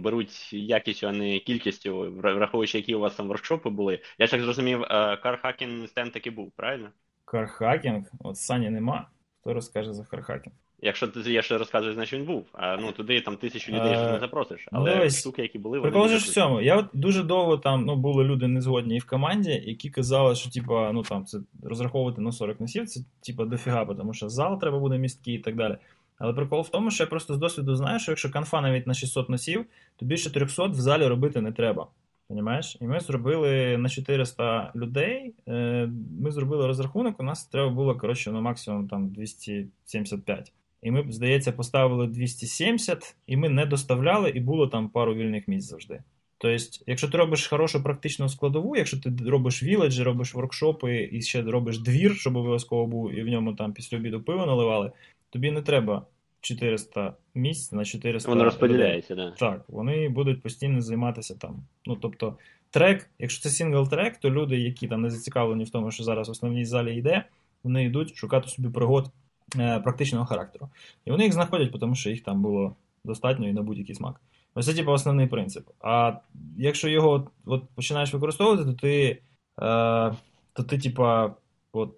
беруть 0.00 0.52
якістю, 0.52 1.06
а 1.06 1.12
не 1.12 1.38
кількістю, 1.38 2.12
враховуючи, 2.16 2.78
які 2.78 2.94
у 2.94 3.00
вас 3.00 3.14
там 3.14 3.28
воркшопи 3.28 3.70
були. 3.70 4.00
Я 4.18 4.26
так 4.26 4.40
зрозумів, 4.40 4.84
car 5.22 5.42
hacking 5.42 5.88
стенд 5.88 6.12
таки 6.12 6.30
був, 6.30 6.52
правильно? 6.56 6.88
Car 7.24 7.48
hacking, 7.48 8.10
от 8.18 8.36
Сані 8.36 8.70
нема. 8.70 9.08
Хто 9.40 9.54
розкаже 9.54 9.92
за 9.92 10.04
car 10.04 10.18
hacking? 10.18 10.54
Якщо 10.84 11.08
ти 11.08 11.32
я 11.32 11.42
ще 11.42 11.58
розказую, 11.58 11.94
значить 11.94 12.18
він 12.18 12.26
був. 12.26 12.46
А 12.52 12.76
ну 12.76 12.92
туди 12.92 13.20
там 13.20 13.36
тисячу 13.36 13.72
людей 13.72 13.92
Е, 13.92 13.96
ж 13.96 14.12
не 14.12 14.18
запросиш. 14.18 14.68
Але 14.72 14.94
дивись, 14.94 15.20
штуки, 15.20 15.42
які 15.42 15.58
були, 15.58 15.78
вони 15.78 16.08
ж 16.08 16.30
в 16.30 16.34
цьому. 16.34 16.60
Я 16.60 16.76
от 16.76 16.86
дуже 16.92 17.22
довго 17.22 17.58
там 17.58 17.84
ну, 17.84 17.96
були 17.96 18.24
люди 18.24 18.48
незгодні 18.48 18.96
і 18.96 18.98
в 18.98 19.06
команді, 19.06 19.62
які 19.64 19.90
казали, 19.90 20.34
що 20.34 20.50
типа, 20.50 20.92
ну 20.92 21.02
там 21.02 21.24
це 21.24 21.38
розраховувати 21.62 22.20
на 22.20 22.32
40 22.32 22.60
носів, 22.60 22.86
це 22.86 23.00
типа 23.26 23.44
дофіга, 23.44 23.84
тому 23.84 24.14
що 24.14 24.28
зал 24.28 24.60
треба 24.60 24.78
буде 24.78 24.98
місткий 24.98 25.34
і 25.34 25.38
так 25.38 25.56
далі. 25.56 25.76
Але 26.22 26.32
прикол 26.32 26.60
в 26.60 26.68
тому, 26.68 26.90
що 26.90 27.02
я 27.02 27.06
просто 27.06 27.34
з 27.34 27.38
досвіду 27.38 27.74
знаю, 27.76 27.98
що 27.98 28.12
якщо 28.12 28.30
конфа 28.30 28.60
навіть 28.60 28.86
на 28.86 28.94
600 28.94 29.28
носів, 29.28 29.64
то 29.96 30.06
більше 30.06 30.32
300 30.32 30.66
в 30.66 30.74
залі 30.74 31.06
робити 31.06 31.40
не 31.40 31.52
треба. 31.52 31.86
Понімаєш? 32.28 32.76
І 32.80 32.84
ми 32.84 33.00
зробили 33.00 33.76
на 33.76 33.88
400 33.88 34.72
людей. 34.76 35.34
е, 35.48 35.90
Ми 36.20 36.30
зробили 36.30 36.66
розрахунок, 36.66 37.20
у 37.20 37.22
нас 37.22 37.46
треба 37.46 37.70
було, 37.70 37.94
коротше, 37.96 38.32
на 38.32 38.40
максимум 38.40 38.88
там 38.88 39.08
275. 39.08 40.52
І 40.82 40.90
ми, 40.90 41.04
здається, 41.08 41.52
поставили 41.52 42.06
270, 42.06 43.16
і 43.26 43.36
ми 43.36 43.48
не 43.48 43.66
доставляли, 43.66 44.30
і 44.30 44.40
було 44.40 44.66
там 44.66 44.88
пару 44.88 45.14
вільних 45.14 45.48
місць 45.48 45.68
завжди. 45.68 46.02
Тобто, 46.38 46.64
якщо 46.86 47.08
ти 47.08 47.18
робиш 47.18 47.46
хорошу 47.46 47.82
практичну 47.82 48.28
складову, 48.28 48.76
якщо 48.76 49.00
ти 49.00 49.12
робиш 49.26 49.62
віледжі, 49.62 50.02
робиш 50.02 50.34
воркшопи 50.34 51.08
і 51.12 51.22
ще 51.22 51.42
робиш 51.42 51.78
двір, 51.78 52.16
щоб 52.16 52.36
обов'язково 52.36 52.86
був, 52.86 53.14
і 53.14 53.22
в 53.22 53.28
ньому 53.28 53.52
там 53.54 53.72
після 53.72 53.96
обіду 53.96 54.22
пиво 54.22 54.46
наливали, 54.46 54.92
тобі 55.30 55.50
не 55.50 55.62
треба 55.62 56.06
400 56.42 57.14
місць 57.34 57.72
на 57.72 57.84
400 57.84 58.30
Воно 58.30 58.44
розподіляється, 58.44 59.14
да. 59.14 59.30
Так, 59.30 59.64
вони 59.68 60.08
будуть 60.08 60.42
постійно 60.42 60.80
займатися 60.80 61.34
там. 61.34 61.62
Ну, 61.86 61.96
тобто, 61.96 62.36
трек, 62.70 63.10
якщо 63.18 63.42
це 63.42 63.48
сингл 63.48 63.88
трек, 63.88 64.16
то 64.16 64.30
люди, 64.30 64.58
які 64.58 64.88
там 64.88 65.02
не 65.02 65.10
зацікавлені 65.10 65.64
в 65.64 65.70
тому, 65.70 65.90
що 65.90 66.04
зараз 66.04 66.28
в 66.28 66.30
основній 66.30 66.64
залі 66.64 66.96
йде, 66.96 67.24
вони 67.64 67.84
йдуть 67.84 68.16
шукати 68.16 68.48
собі 68.48 68.68
пригод 68.68 69.10
е, 69.58 69.80
практичного 69.80 70.26
характеру. 70.26 70.68
І 71.04 71.10
вони 71.10 71.24
їх 71.24 71.32
знаходять, 71.32 71.80
тому 71.80 71.94
що 71.94 72.10
їх 72.10 72.22
там 72.22 72.42
було 72.42 72.76
достатньо 73.04 73.48
і 73.48 73.52
на 73.52 73.62
будь-який 73.62 73.94
смак. 73.94 74.20
Ось 74.54 74.66
це, 74.66 74.74
типу, 74.74 74.90
основний 74.90 75.26
принцип. 75.26 75.68
А 75.80 76.12
якщо 76.56 76.88
його 76.88 77.10
от, 77.10 77.28
от 77.46 77.62
починаєш 77.74 78.14
використовувати, 78.14 78.64
то 78.64 78.72
ти, 78.72 79.18
е, 79.58 80.14
то 80.52 80.62
ти, 80.68 80.78
типа, 80.78 81.34
от, 81.72 81.94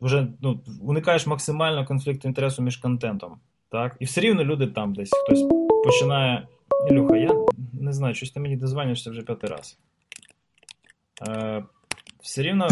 вже 0.00 0.26
ну, 0.40 0.60
уникаєш 0.80 1.26
максимально 1.26 1.86
конфлікту 1.86 2.28
інтересу 2.28 2.62
між 2.62 2.76
контентом. 2.76 3.38
Так? 3.72 3.96
І 4.00 4.04
все 4.04 4.20
рівно 4.20 4.44
люди 4.44 4.66
там 4.66 4.94
десь 4.94 5.10
хтось 5.24 5.42
починає. 5.84 6.48
Ілюха, 6.90 7.16
я 7.16 7.30
не 7.80 7.92
знаю, 7.92 8.14
щось 8.14 8.30
ти 8.30 8.40
мені 8.40 8.56
дозвонишся 8.56 9.10
вже 9.10 9.22
п'ятий 9.22 9.50
раз. 9.50 9.78
Е, 11.28 11.64
все 12.20 12.42
рівно 12.42 12.68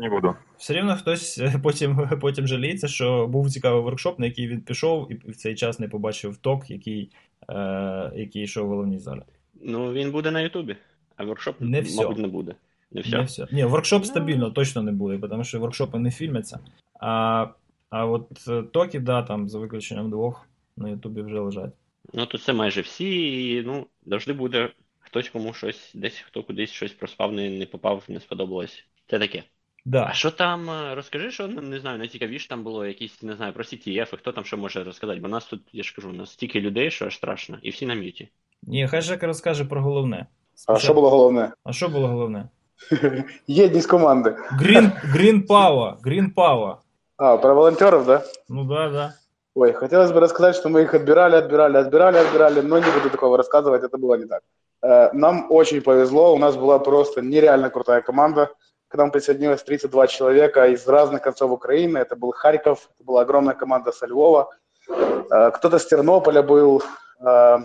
не 0.00 0.08
буду. 0.08 0.34
все 0.56 0.74
рівно 0.74 0.96
хтось 0.96 1.38
е, 1.38 1.60
потім, 1.62 2.08
потім 2.20 2.46
жаліється, 2.46 2.88
що 2.88 3.26
був 3.26 3.50
цікавий 3.50 3.82
воркшоп, 3.82 4.18
на 4.18 4.26
який 4.26 4.48
він 4.48 4.60
пішов, 4.60 5.12
і 5.12 5.14
в 5.30 5.36
цей 5.36 5.54
час 5.54 5.78
не 5.78 5.88
побачив 5.88 6.36
ток, 6.36 6.70
який, 6.70 7.10
е, 7.48 8.12
який 8.16 8.42
йшов 8.42 8.66
в 8.66 8.68
головній 8.68 8.98
залі. 8.98 9.22
Ну, 9.62 9.92
він 9.92 10.10
буде 10.10 10.30
на 10.30 10.40
Ютубі, 10.40 10.76
а 11.16 11.24
воркшоп, 11.24 11.60
Не 11.60 11.80
всьо. 11.80 12.02
мабуть, 12.02 12.18
не 12.18 12.28
буде. 12.28 12.54
Не 12.92 13.00
все. 13.00 13.16
Не 13.18 13.22
все. 13.24 13.46
Ні, 13.52 13.64
воркшоп 13.64 14.04
стабільно 14.04 14.50
точно 14.50 14.82
не 14.82 14.92
буде, 14.92 15.28
тому 15.28 15.44
що 15.44 15.60
воркшопи 15.60 15.98
не 15.98 16.10
фільмяться. 16.10 16.58
А, 17.00 17.46
а 17.92 18.06
от 18.06 18.48
е, 18.48 18.62
talk 18.62 18.87
и, 18.87 19.00
да, 19.00 19.22
там, 19.22 19.48
за 19.48 19.58
виключенням 19.58 20.10
двох, 20.10 20.48
на 20.76 20.88
Ютубі 20.88 21.22
вже 21.22 21.40
лежать. 21.40 21.72
Ну, 22.12 22.26
то 22.26 22.38
це 22.38 22.52
майже 22.52 22.80
всі, 22.80 23.42
і 23.50 23.62
ну, 23.62 23.86
завжди 24.06 24.32
буде 24.32 24.72
хтось 24.98 25.28
кому 25.28 25.52
щось, 25.52 25.92
десь 25.94 26.18
хто 26.18 26.42
кудись 26.42 26.70
щось 26.70 26.92
проспав, 26.92 27.32
не, 27.32 27.50
не 27.50 27.66
попав, 27.66 28.04
не 28.08 28.20
сподобалось. 28.20 28.84
Це 29.10 29.18
таке. 29.18 29.42
Да. 29.84 30.06
А 30.10 30.12
що 30.12 30.30
там, 30.30 30.70
е, 30.70 30.94
розкажи, 30.94 31.30
що 31.30 31.48
ну, 31.48 31.62
не 31.62 31.80
знаю, 31.80 31.98
найцікавіше 31.98 32.48
там 32.48 32.62
було 32.62 32.86
якісь, 32.86 33.22
не 33.22 33.36
знаю, 33.36 33.52
про 33.52 33.64
CTF, 33.64 34.14
і 34.14 34.16
хто 34.16 34.32
там 34.32 34.44
що 34.44 34.56
може 34.56 34.84
розказати, 34.84 35.20
бо 35.20 35.28
нас 35.28 35.46
тут, 35.46 35.62
я 35.72 35.82
ж 35.82 35.94
кажу, 35.94 36.10
у 36.10 36.12
нас 36.12 36.32
стільки 36.32 36.60
людей, 36.60 36.90
що 36.90 37.06
аж 37.06 37.16
страшно, 37.16 37.58
і 37.62 37.70
всі 37.70 37.86
на 37.86 37.94
м'юті. 37.94 38.28
Ні, 38.62 38.88
хай 38.88 39.02
Жека 39.02 39.26
розкаже 39.26 39.64
про 39.64 39.82
головне. 39.82 40.26
А 40.68 40.78
що 40.78 40.94
було 40.94 41.10
головне? 41.10 41.52
А 41.64 41.72
що 41.72 41.88
було 41.88 42.08
головне? 42.08 42.48
Єдність 43.46 43.90
команди. 43.90 44.36
Green, 44.52 45.16
Green 45.16 45.46
Power, 45.46 46.00
Green 46.00 46.34
Power. 46.34 46.76
А, 47.18 47.36
про 47.36 47.54
волонтеров, 47.54 48.06
да? 48.06 48.24
Ну 48.48 48.64
да, 48.64 48.90
да. 48.90 49.14
Ой, 49.54 49.72
хотелось 49.72 50.12
бы 50.12 50.20
рассказать, 50.20 50.56
что 50.56 50.68
мы 50.68 50.82
их 50.82 50.94
отбирали, 50.94 51.36
отбирали, 51.36 51.76
отбирали, 51.76 52.18
отбирали, 52.18 52.60
но 52.60 52.78
не 52.78 52.90
буду 52.90 53.10
такого 53.10 53.36
рассказывать, 53.36 53.82
это 53.82 53.98
было 53.98 54.14
не 54.14 54.24
так. 54.24 54.42
Э, 54.82 55.10
Нам 55.12 55.46
очень 55.50 55.82
повезло, 55.82 56.34
у 56.34 56.38
нас 56.38 56.56
была 56.56 56.78
просто 56.78 57.20
нереально 57.20 57.68
крутая 57.70 58.00
команда. 58.00 58.50
К 58.88 58.96
нам 58.96 59.10
присоединилось 59.10 59.62
32 59.62 60.06
человека 60.06 60.66
из 60.68 60.86
разных 60.86 61.22
концов 61.22 61.50
Украины. 61.50 61.98
Это 61.98 62.16
был 62.16 62.32
Харьков, 62.32 62.88
это 62.94 63.04
была 63.04 63.22
огромная 63.22 63.54
команда 63.54 63.92
со 63.92 64.06
Львова. 64.06 64.50
Э, 64.88 65.50
Кто-то 65.50 65.78
с 65.78 65.86
Тернополя 65.86 66.42
был. 66.42 66.82
Э, 67.20 67.58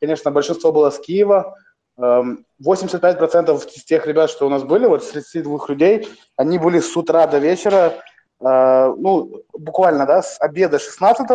Конечно, 0.00 0.30
большинство 0.30 0.72
было 0.72 0.88
с 0.88 0.98
Киева. 0.98 1.54
Эм, 1.98 2.46
85% 2.64 3.66
из 3.76 3.84
тех 3.84 4.06
ребят, 4.06 4.30
что 4.30 4.46
у 4.46 4.48
нас 4.48 4.62
были, 4.62 4.86
вот 4.86 5.04
с 5.04 5.08
32 5.08 5.68
людей, 5.68 6.08
они 6.36 6.58
были 6.58 6.80
с 6.80 6.96
утра 6.96 7.26
до 7.26 7.38
вечера 7.38 7.92
Э, 8.40 8.94
ну, 8.96 9.42
буквально, 9.52 10.06
да, 10.06 10.22
с 10.22 10.40
обеда 10.40 10.78
16 10.78 11.28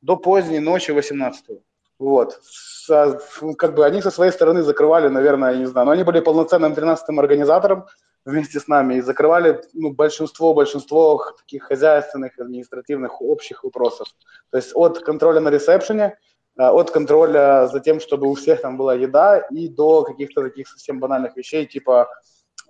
до 0.00 0.16
поздней 0.16 0.60
ночи 0.60 0.90
18 0.92 1.60
Вот. 1.98 2.40
Со- 2.42 3.20
как 3.56 3.74
бы 3.74 3.84
они 3.84 4.02
со 4.02 4.10
своей 4.10 4.32
стороны 4.32 4.62
закрывали, 4.62 5.08
наверное, 5.08 5.52
я 5.52 5.58
не 5.58 5.66
знаю, 5.66 5.86
но 5.86 5.92
они 5.92 6.04
были 6.04 6.20
полноценным 6.20 6.72
13-м 6.72 7.18
организатором 7.18 7.86
вместе 8.24 8.60
с 8.60 8.68
нами 8.68 8.94
и 8.94 9.00
закрывали 9.00 9.60
ну, 9.74 9.92
большинство, 9.92 10.54
большинство 10.54 11.32
таких 11.38 11.64
хозяйственных, 11.64 12.38
административных, 12.38 13.20
общих 13.20 13.64
вопросов. 13.64 14.08
То 14.50 14.58
есть 14.58 14.72
от 14.74 15.00
контроля 15.00 15.40
на 15.40 15.50
ресепшене, 15.50 16.18
э, 16.58 16.62
от 16.62 16.90
контроля 16.90 17.66
за 17.66 17.80
тем, 17.80 18.00
чтобы 18.00 18.26
у 18.28 18.34
всех 18.34 18.62
там 18.62 18.76
была 18.76 18.94
еда, 18.94 19.38
и 19.50 19.68
до 19.68 20.02
каких-то 20.04 20.42
таких 20.42 20.68
совсем 20.68 21.00
банальных 21.00 21.36
вещей, 21.36 21.66
типа 21.66 22.08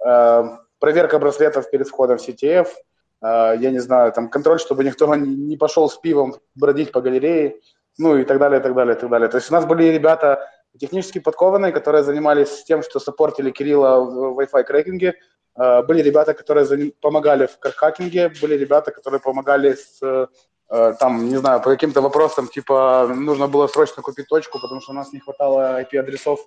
э, 0.05 0.43
проверка 0.81 1.19
браслетов 1.19 1.71
перед 1.71 1.87
входом 1.87 2.19
в 2.19 2.29
CTF, 2.29 2.69
я 3.20 3.70
не 3.70 3.81
знаю, 3.81 4.12
там 4.12 4.28
контроль, 4.28 4.61
чтобы 4.61 4.85
никто 4.85 5.12
не, 5.16 5.57
пошел 5.57 5.88
с 5.88 5.96
пивом 5.96 6.37
бродить 6.54 6.92
по 6.92 7.00
галерее, 7.00 7.61
ну 7.98 8.16
и 8.16 8.24
так 8.24 8.38
далее, 8.38 8.61
и 8.61 8.62
так 8.62 8.74
далее, 8.74 8.96
и 8.96 8.98
так 8.98 9.11
далее. 9.11 9.28
То 9.28 9.38
есть 9.38 9.50
у 9.50 9.54
нас 9.54 9.66
были 9.66 9.85
ребята 9.85 10.48
технически 10.78 11.18
подкованные, 11.18 11.72
которые 11.72 12.04
занимались 12.04 12.62
тем, 12.64 12.83
что 12.83 13.00
саппортили 13.00 13.50
Кирилла 13.50 14.00
в 14.00 14.38
Wi-Fi 14.38 14.62
крекинге, 14.64 15.14
Э, 15.59 15.83
были 15.83 16.02
ребята, 16.02 16.35
которые 16.35 16.92
помогали 17.00 17.46
в 17.46 17.59
кархакинге, 17.59 18.31
были 18.40 18.54
ребята, 18.54 18.92
которые 18.92 19.20
помогали 19.20 19.74
с, 19.74 19.98
э, 20.02 20.26
там, 21.00 21.30
не 21.30 21.38
знаю, 21.38 21.62
по 21.62 21.69
каким-то 21.69 22.02
вопросам, 22.02 22.48
типа, 22.48 23.08
нужно 23.15 23.48
было 23.48 23.67
срочно 23.67 24.02
купить 24.02 24.28
точку, 24.28 24.60
потому 24.60 24.82
что 24.82 24.91
у 24.91 24.96
нас 24.96 25.13
не 25.13 25.19
хватало 25.19 25.82
IP-адресов 25.82 26.39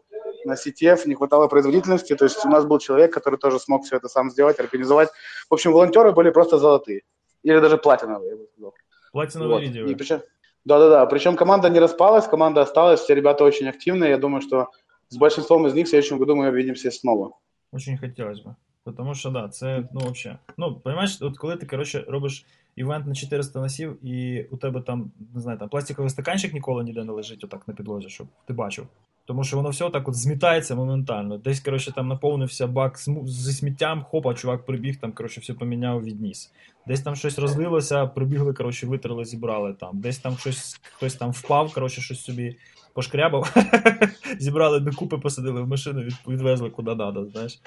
на 0.44 0.54
CTF, 0.54 1.06
не 1.06 1.14
хватало 1.14 1.48
производительности, 1.48 2.16
то 2.16 2.24
есть 2.24 2.44
у 2.44 2.48
нас 2.48 2.64
был 2.64 2.78
человек, 2.78 3.12
который 3.12 3.38
тоже 3.38 3.58
смог 3.58 3.84
все 3.84 3.96
это 3.96 4.08
сам 4.08 4.30
сделать, 4.30 4.60
организовать. 4.60 5.10
В 5.50 5.54
общем, 5.54 5.72
волонтеры 5.72 6.12
были 6.12 6.30
просто 6.30 6.58
золотые, 6.58 7.02
или 7.44 7.60
даже 7.60 7.76
платиновые, 7.76 8.30
я 8.30 8.36
бы 8.36 8.46
сказал. 8.52 8.74
Платинове 9.12 9.50
Вот. 9.50 9.62
відео. 9.62 9.86
И 9.86 9.94
причем, 9.94 10.20
да-да-да, 10.64 11.06
причем 11.06 11.36
команда 11.36 11.68
не 11.68 11.80
распалась, 11.80 12.26
команда 12.26 12.62
осталась, 12.62 13.00
все 13.00 13.14
ребята 13.14 13.44
очень 13.44 13.68
активные, 13.68 14.10
я 14.10 14.18
думаю, 14.18 14.42
что 14.42 14.70
с 15.08 15.16
большинством 15.16 15.66
из 15.66 15.74
них 15.74 15.86
в 15.86 15.90
следующем 15.90 16.18
году 16.18 16.34
мы 16.34 16.48
увидимся 16.48 16.90
снова. 16.90 17.30
Очень 17.72 17.98
хотілося 17.98 18.42
б. 18.42 18.54
Тому 18.96 19.14
що, 19.14 19.30
да, 19.30 19.48
це, 19.48 19.88
ну, 19.92 20.00
взагалі. 20.00 20.38
Ну, 20.56 20.80
розумієш, 20.84 21.18
от 21.22 21.38
коли 21.38 21.56
ти, 21.56 21.66
коротше, 21.66 22.04
робиш 22.08 22.46
івент 22.75 23.07
на 23.07 23.15
400 23.15 23.59
носів, 23.59 24.05
і 24.05 24.43
у 24.51 24.57
тебе 24.57 24.81
там, 24.81 25.11
не 25.35 25.41
знаю, 25.41 25.57
там 25.57 25.69
пластиковий 25.69 26.09
стаканчик 26.09 26.53
ніколи 26.53 26.83
ніде 26.83 27.03
не 27.03 27.13
лежить 27.13 27.43
отак 27.43 27.67
на 27.67 27.73
підлозі, 27.73 28.09
щоб 28.09 28.27
ти 28.45 28.53
бачив. 28.53 28.87
Тому 29.25 29.43
що 29.43 29.57
воно 29.57 29.69
все 29.69 29.89
так 29.89 30.07
от 30.07 30.15
змітається 30.15 30.75
моментально. 30.75 31.37
Десь, 31.37 31.59
коротше, 31.59 31.91
там 31.91 32.07
наповнився 32.07 32.67
бак 32.67 32.99
зі 33.25 33.53
сміттям, 33.53 34.03
хопа, 34.03 34.33
чувак 34.33 34.65
прибіг, 34.65 34.99
там, 34.99 35.11
коротше, 35.11 35.41
все 35.41 35.53
поміняв, 35.53 36.03
відніс. 36.03 36.51
Десь 36.87 37.01
там 37.01 37.15
щось 37.15 37.39
розлилося, 37.39 38.07
прибігли, 38.07 38.53
коротше, 38.53 38.87
витерли, 38.87 39.25
зібрали 39.25 39.73
там. 39.73 39.99
Десь 39.99 40.17
там 40.17 40.37
щось, 40.37 40.79
хтось 40.83 41.15
там 41.15 41.31
впав, 41.31 41.73
коротше, 41.73 42.01
щось 42.01 42.21
собі 42.21 42.57
пошкрябав, 42.93 43.53
зібрали 44.39 44.79
докупи, 44.79 45.17
посадили 45.17 45.61
в 45.61 45.67
машину, 45.67 46.01
відвезли 46.27 46.69
куди 46.69 46.95
треба, 46.95 47.25
знаєш. 47.25 47.59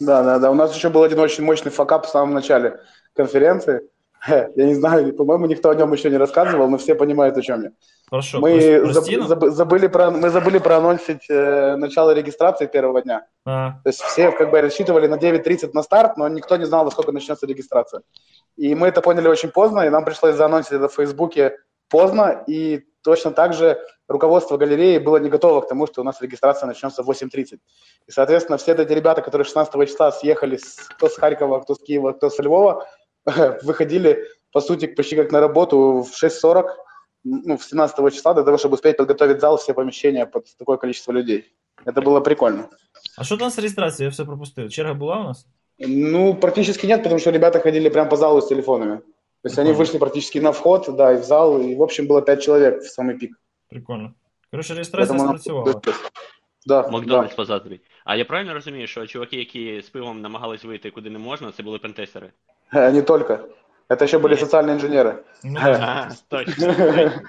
Да, 0.00 0.22
да, 0.22 0.38
да. 0.38 0.50
У 0.50 0.54
нас 0.54 0.76
еще 0.76 0.88
был 0.88 1.02
один 1.02 1.18
очень 1.18 1.44
мощный 1.44 1.70
факап 1.70 2.06
в 2.06 2.08
самом 2.08 2.34
начале 2.34 2.80
конференции. 3.16 3.80
Я 4.56 4.66
не 4.66 4.74
знаю, 4.74 5.12
по-моему, 5.14 5.46
никто 5.46 5.70
о 5.70 5.74
нем 5.74 5.92
еще 5.92 6.10
не 6.10 6.18
рассказывал, 6.18 6.68
но 6.68 6.76
все 6.76 6.94
понимают, 6.94 7.36
о 7.36 7.42
чем 7.42 7.62
я. 7.62 7.70
Про 8.10 8.22
що? 8.22 8.40
Мы, 8.40 8.80
заб- 8.84 9.26
заб- 9.26 9.50
забыли, 9.50 9.88
про, 9.88 10.10
мы 10.10 10.30
забыли 10.30 10.58
проанонсить 10.58 11.30
э, 11.30 11.76
начало 11.76 12.12
регистрации 12.14 12.66
первого 12.66 13.02
дня. 13.02 13.26
А, 13.46 13.70
То 13.84 13.90
есть 13.90 14.00
все 14.02 14.32
как 14.32 14.50
бы 14.50 14.60
рассчитывали 14.60 15.06
на 15.06 15.14
9.30 15.16 15.70
на 15.74 15.82
старт, 15.82 16.16
но 16.16 16.28
никто 16.28 16.56
не 16.56 16.66
знал, 16.66 16.84
во 16.84 16.90
сколько 16.90 17.12
начнется 17.12 17.46
регистрация. 17.46 18.02
И 18.56 18.74
мы 18.74 18.88
это 18.88 19.00
поняли 19.00 19.28
очень 19.28 19.50
поздно, 19.50 19.86
и 19.86 19.90
нам 19.90 20.04
пришлось 20.04 20.34
заанонсить 20.34 20.72
это 20.72 20.88
в 20.88 20.94
Фейсбуке 20.94 21.52
поздно, 21.88 22.42
и 22.48 22.82
точно 23.02 23.30
так 23.30 23.54
же 23.54 23.78
руководство 24.08 24.56
галереи 24.58 24.98
было 24.98 25.18
не 25.18 25.28
готово 25.30 25.60
к 25.60 25.68
тому, 25.68 25.86
что 25.86 26.00
у 26.00 26.04
нас 26.04 26.20
регистрация 26.20 26.66
начнется 26.66 27.02
в 27.02 27.10
8.30. 27.10 27.58
И, 28.08 28.10
соответственно, 28.10 28.58
все 28.58 28.72
эти 28.72 28.92
ребята, 28.92 29.22
которые 29.22 29.44
16 29.44 29.88
числа 29.88 30.10
съехали 30.12 30.56
с, 30.56 30.88
кто 30.96 31.08
с 31.08 31.16
Харькова, 31.16 31.60
кто 31.60 31.74
с 31.74 31.78
Киева, 31.78 32.12
кто 32.12 32.28
со 32.30 32.42
Львова, 32.42 32.86
выходили, 33.63 34.25
по 34.51 34.61
сути, 34.61 34.87
почти 34.87 35.15
как 35.15 35.31
на 35.31 35.39
работу 35.39 36.01
в 36.01 36.23
6.40, 36.23 36.63
ну, 37.23 37.55
в 37.55 37.63
17 37.63 38.13
числа, 38.13 38.33
для 38.33 38.43
того, 38.43 38.57
чтобы 38.57 38.73
успеть 38.75 38.97
подготовить 38.97 39.39
зал, 39.41 39.57
все 39.57 39.73
помещения 39.73 40.25
под 40.25 40.45
такое 40.57 40.77
количество 40.77 41.11
людей. 41.13 41.43
Это 41.85 42.01
было 42.01 42.21
прикольно. 42.21 42.69
а 43.17 43.23
що 43.23 43.37
там 43.37 43.49
з 43.49 43.59
реєстрацією? 43.59 44.07
Я 44.09 44.11
все 44.11 44.25
пропустив. 44.25 44.69
Черга 44.71 44.93
була 44.93 45.19
у 45.19 45.23
нас? 45.23 45.47
Ну, 45.79 46.35
практически 46.35 46.87
нет, 46.87 47.03
потому 47.03 47.19
что 47.19 47.31
ребята 47.31 47.59
ходили 47.59 47.89
прям 47.89 48.09
по 48.09 48.15
залу 48.17 48.41
с 48.41 48.47
телефонами. 48.47 48.97
То 48.97 49.49
есть 49.49 49.59
они 49.59 49.69
Прикольно. 49.69 49.91
вышли 49.91 49.99
практически 49.99 50.39
на 50.41 50.49
вход, 50.51 50.89
да, 50.97 51.11
и 51.11 51.17
в 51.17 51.23
зал, 51.23 51.61
и, 51.61 51.75
в 51.75 51.81
общем, 51.81 52.07
было 52.07 52.21
5 52.21 52.43
человек 52.43 52.81
в 52.81 52.99
самый 53.01 53.17
пик. 53.19 53.31
Прикольно. 53.69 54.13
Коротше, 54.51 54.73
реєстрація 54.73 55.17
Поэтому 55.17 55.25
нам- 55.25 55.37
спрацювала. 55.37 55.81
Да, 56.65 56.81
да. 56.81 56.89
Макдональдс 56.89 57.33
позаторі. 57.35 57.81
А 58.05 58.15
я 58.15 58.25
правильно 58.25 58.53
розумію, 58.53 58.87
що 58.87 59.07
чуваки, 59.07 59.37
які 59.37 59.81
з 59.81 59.89
пивом 59.89 60.21
намагались 60.21 60.63
вийти 60.63 60.91
куди 60.91 61.09
не 61.09 61.19
можна, 61.19 61.51
це 61.51 61.63
були 61.63 61.77
пентестери? 61.79 62.31
Э, 62.73 62.91
Не 62.91 63.01
только. 63.01 63.39
Это 63.87 64.05
еще 64.05 64.17
были 64.19 64.33
Нет. 64.33 64.39
социальные 64.39 64.75
инженеры. 64.75 65.23
Ну, 65.43 65.59
А, 65.61 66.09
точно. 66.29 67.23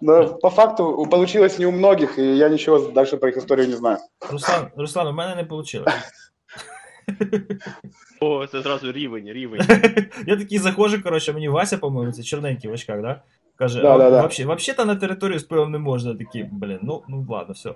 Но 0.00 0.34
по 0.34 0.50
факту 0.50 1.06
получилось 1.10 1.58
не 1.58 1.66
у 1.66 1.70
многих, 1.72 2.18
и 2.18 2.36
я 2.36 2.48
ничего 2.48 2.78
дальше 2.78 3.16
про 3.16 3.28
их 3.30 3.36
историю 3.36 3.68
не 3.68 3.74
знаю. 3.74 3.98
Руслан, 4.30 4.70
Руслан, 4.76 5.06
у 5.06 5.12
мене 5.12 5.34
не 5.36 5.42
вийшло. 5.42 5.84
О, 8.20 8.46
це 8.46 8.62
зразу 8.62 8.92
рівень, 8.92 9.26
рівень. 9.26 9.60
Я 10.26 10.36
такий 10.36 10.58
заходжу, 10.58 11.02
коротше, 11.02 11.32
мені 11.32 11.48
Вася, 11.48 11.78
по-моєму, 11.78 12.12
це 12.12 12.22
чорненький 12.22 12.70
в 12.70 12.72
очках, 12.72 13.00
да? 13.02 13.22
Каже, 13.56 13.82
Да, 13.82 13.94
а, 13.94 13.98
да, 13.98 14.10
да. 14.10 14.16
вообще, 14.20 14.44
вообще-то 14.44 14.84
на 14.84 14.96
територію 14.96 15.38
з 15.38 15.42
пивом 15.44 15.72
не 15.72 15.78
можна. 15.78 16.14
Такий, 16.14 16.44
блін, 16.52 16.78
ну, 16.82 17.02
ну 17.08 17.26
ладно, 17.30 17.54
все. 17.54 17.72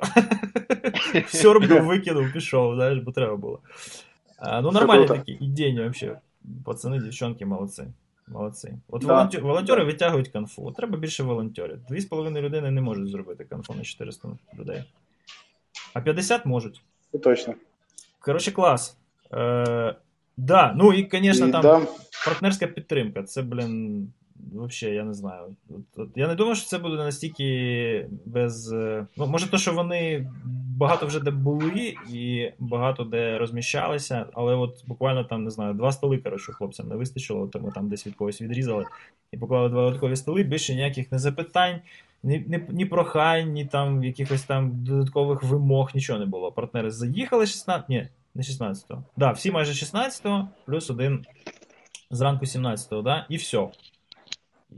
все 1.26 1.52
робив, 1.52 1.84
викинув, 1.84 2.32
пішов, 2.32 2.74
знаєш, 2.74 2.98
бо 2.98 3.12
треба 3.12 3.36
було. 3.36 3.60
А, 4.38 4.60
ну, 4.60 4.70
нормальні 4.70 5.06
круто. 5.06 5.20
такі 5.20 5.32
ідейні 5.44 5.80
вообще. 5.80 6.18
Пацани, 6.65 6.99
дівчонки, 6.99 7.45
молодці. 7.45 7.83
Молодці. 8.27 8.73
От 8.87 9.01
Да. 9.01 9.13
волонтер, 9.13 9.41
волонтери 9.41 9.83
витягують 9.83 10.27
конфу. 10.27 10.65
От 10.67 10.75
Треба 10.75 10.97
більше 10.97 11.23
волонтерів. 11.23 11.79
Дві 11.89 12.01
з 12.01 12.05
половиною 12.05 12.45
людини 12.45 12.71
не 12.71 12.81
можуть 12.81 13.09
зробити 13.09 13.45
конфу 13.45 13.73
на 13.73 13.83
400 13.83 14.29
людей. 14.59 14.83
А 15.93 16.01
50 16.01 16.45
можуть. 16.45 16.81
Це 17.11 17.17
точно. 17.17 17.53
Коротше, 18.19 18.51
клас. 18.51 18.97
Е, 19.33 19.95
да, 20.37 20.73
ну 20.77 20.93
і, 20.93 21.09
звісно, 21.11 21.51
там 21.51 21.61
да, 21.61 21.81
партнерська 22.25 22.67
підтримка. 22.67 23.23
Це, 23.23 23.41
блін, 23.41 24.11
взагалі, 24.53 24.95
я 24.95 25.03
не 25.03 25.13
знаю. 25.13 25.55
От, 25.69 25.81
от, 25.95 26.09
я 26.15 26.27
не 26.27 26.35
думаю, 26.35 26.55
що 26.55 26.65
це 26.67 26.77
буде 26.77 26.95
настільки 26.95 28.07
без. 28.25 28.71
е, 28.73 29.07
Ну, 29.17 29.27
може, 29.27 29.49
то, 29.49 29.57
що 29.57 29.73
вони 29.73 30.31
багато 30.77 31.05
вже 31.05 31.19
де 31.19 31.31
були 31.31 31.95
і 32.13 32.51
багато 32.59 33.03
де 33.03 33.37
розміщалися, 33.37 34.25
але 34.33 34.55
от 34.55 34.87
буквально 34.87 35.23
там, 35.23 35.43
не 35.43 35.49
знаю, 35.49 35.73
два 35.73 35.91
столи, 35.91 36.17
коротше, 36.17 36.53
хлопцям 36.53 36.87
не 36.87 36.95
вистачило, 36.95 37.47
тому 37.47 37.71
там 37.71 37.89
десь 37.89 38.07
від 38.07 38.15
когось 38.15 38.41
відрізали 38.41 38.85
і 39.31 39.37
поклали 39.37 39.69
два 39.69 39.83
додаткові 39.83 40.15
столи, 40.15 40.43
більше 40.43 40.75
ніяких 40.75 41.11
не 41.11 41.19
запитань. 41.19 41.79
Ні, 42.23 42.43
ні, 42.47 42.59
ні 42.69 42.85
прохань, 42.85 43.51
ні 43.51 43.65
там 43.65 44.03
якихось 44.03 44.43
там 44.43 44.71
додаткових 44.83 45.43
вимог, 45.43 45.91
нічого 45.95 46.19
не 46.19 46.25
було. 46.25 46.51
Партнери 46.51 46.91
заїхали 46.91 47.45
16, 47.45 47.89
ні, 47.89 48.07
не 48.35 48.43
16-го. 48.43 49.03
Да, 49.17 49.31
всі 49.31 49.51
майже 49.51 49.85
16-го, 49.85 50.47
плюс 50.65 50.89
один 50.89 51.25
зранку 52.11 52.45
17-го, 52.45 53.01
да, 53.01 53.25
і 53.29 53.35
все. 53.37 53.67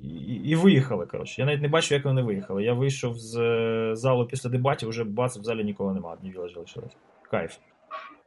І, 0.03 0.09
і 0.35 0.55
виїхали, 0.57 1.07
коротше. 1.07 1.43
Я 1.43 1.47
навіть 1.47 1.63
не 1.63 1.69
бачу, 1.69 1.95
як 1.95 2.05
вони 2.05 2.23
виїхали. 2.23 2.65
Я 2.65 2.73
вийшов 2.75 3.19
з 3.19 3.37
е, 3.41 3.97
залу 3.97 4.27
після 4.27 4.51
дебатів, 4.51 4.89
вже 4.89 5.05
бац, 5.05 5.37
в 5.37 5.43
залі 5.43 5.65
нікого 5.65 5.93
немає, 5.95 6.17
одні 6.17 6.31
вілажі 6.31 6.59
лишилось. 6.59 6.97
Кайф. 7.31 7.57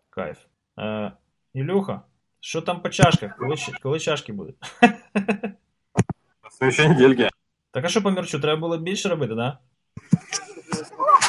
Кайф. 0.09 0.37
Е, 0.79 1.11
Ілюха, 1.53 2.01
що 2.39 2.61
там 2.61 2.81
по 2.81 2.89
чашках? 2.89 3.37
Коли, 3.37 3.55
ч- 3.57 3.71
коли 3.83 3.99
чашки 3.99 4.33
будуть? 4.33 4.55
На 6.43 6.49
следующей 6.51 6.87
недельке. 6.89 7.29
Так 7.71 7.85
а 7.85 7.87
що 7.87 8.01
по 8.01 8.11
мерчу? 8.11 8.39
Треба 8.39 8.59
було 8.59 8.77
більше 8.77 9.09
робити, 9.09 9.35
да? 9.35 9.57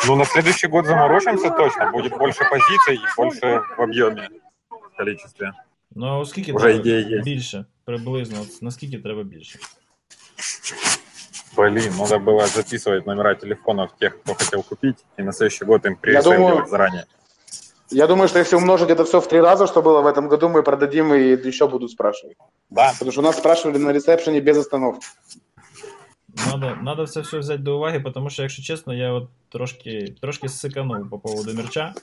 Ну, 0.07 0.17
на 0.17 0.25
следующий 0.25 0.71
год 0.71 0.87
заморочимся 0.87 1.51
точно. 1.51 1.91
Будет 1.93 2.12
больше 2.19 2.45
позиций 2.51 2.95
и 2.97 3.01
больше 3.17 3.59
в 3.77 3.81
объеме, 3.81 4.29
в 4.71 4.97
количестве. 4.97 5.53
Ну, 5.95 6.21
а 6.21 6.25
скільки 6.25 6.53
Уже 6.53 6.64
треба 6.64 6.81
ідея 6.81 7.01
є. 7.09 7.23
більше? 7.23 7.64
Приблизно. 7.85 8.41
От 8.41 8.62
Наскільки 8.62 8.99
треба 8.99 9.23
більше? 9.23 9.59
Блин, 11.57 11.93
надо 11.99 12.19
было 12.19 12.47
записывать 12.47 13.07
номера 13.07 13.35
телефонов 13.35 13.91
тех, 13.99 14.21
кто 14.21 14.35
хотел 14.35 14.62
купить, 14.62 14.97
и 15.17 15.23
на 15.23 15.33
следующий 15.33 15.64
год 15.64 15.87
им 15.87 15.97
пресейл 15.97 16.23
думаю- 16.23 16.55
делать 16.55 16.71
заранее. 16.71 17.05
Я 17.91 18.07
думаю, 18.07 18.29
что 18.29 18.38
если 18.38 18.57
умножить 18.57 18.91
это 18.91 19.05
все 19.05 19.19
в 19.21 19.27
три 19.29 19.41
раза, 19.41 19.67
что 19.67 19.83
было 19.83 20.03
в 20.03 20.07
этом 20.07 20.29
году, 20.29 20.49
мы 20.49 20.62
продадим 20.62 21.14
и 21.14 21.49
еще 21.49 21.67
будут 21.69 21.91
спрашивать. 21.91 22.37
Да, 22.71 22.93
Потому 22.93 23.12
что 23.12 23.21
у 23.21 23.25
нас 23.25 23.38
спрашивали 23.38 23.79
на 23.79 23.93
ресепшене 23.93 24.41
без 24.41 24.59
остановки. 24.59 25.07
Надо, 26.47 26.77
надо 26.83 27.07
це 27.07 27.21
все 27.21 27.38
взяти 27.38 27.62
до 27.62 27.77
уваги, 27.77 28.05
тому 28.14 28.31
що, 28.31 28.43
якщо 28.43 28.62
чесно, 28.62 28.95
я 28.95 29.12
от 29.12 29.29
трошки, 29.49 30.14
трошки 30.21 30.49
сиканув 30.49 31.11
по 31.11 31.19
поводу 31.19 31.55
мерча. 31.55 31.95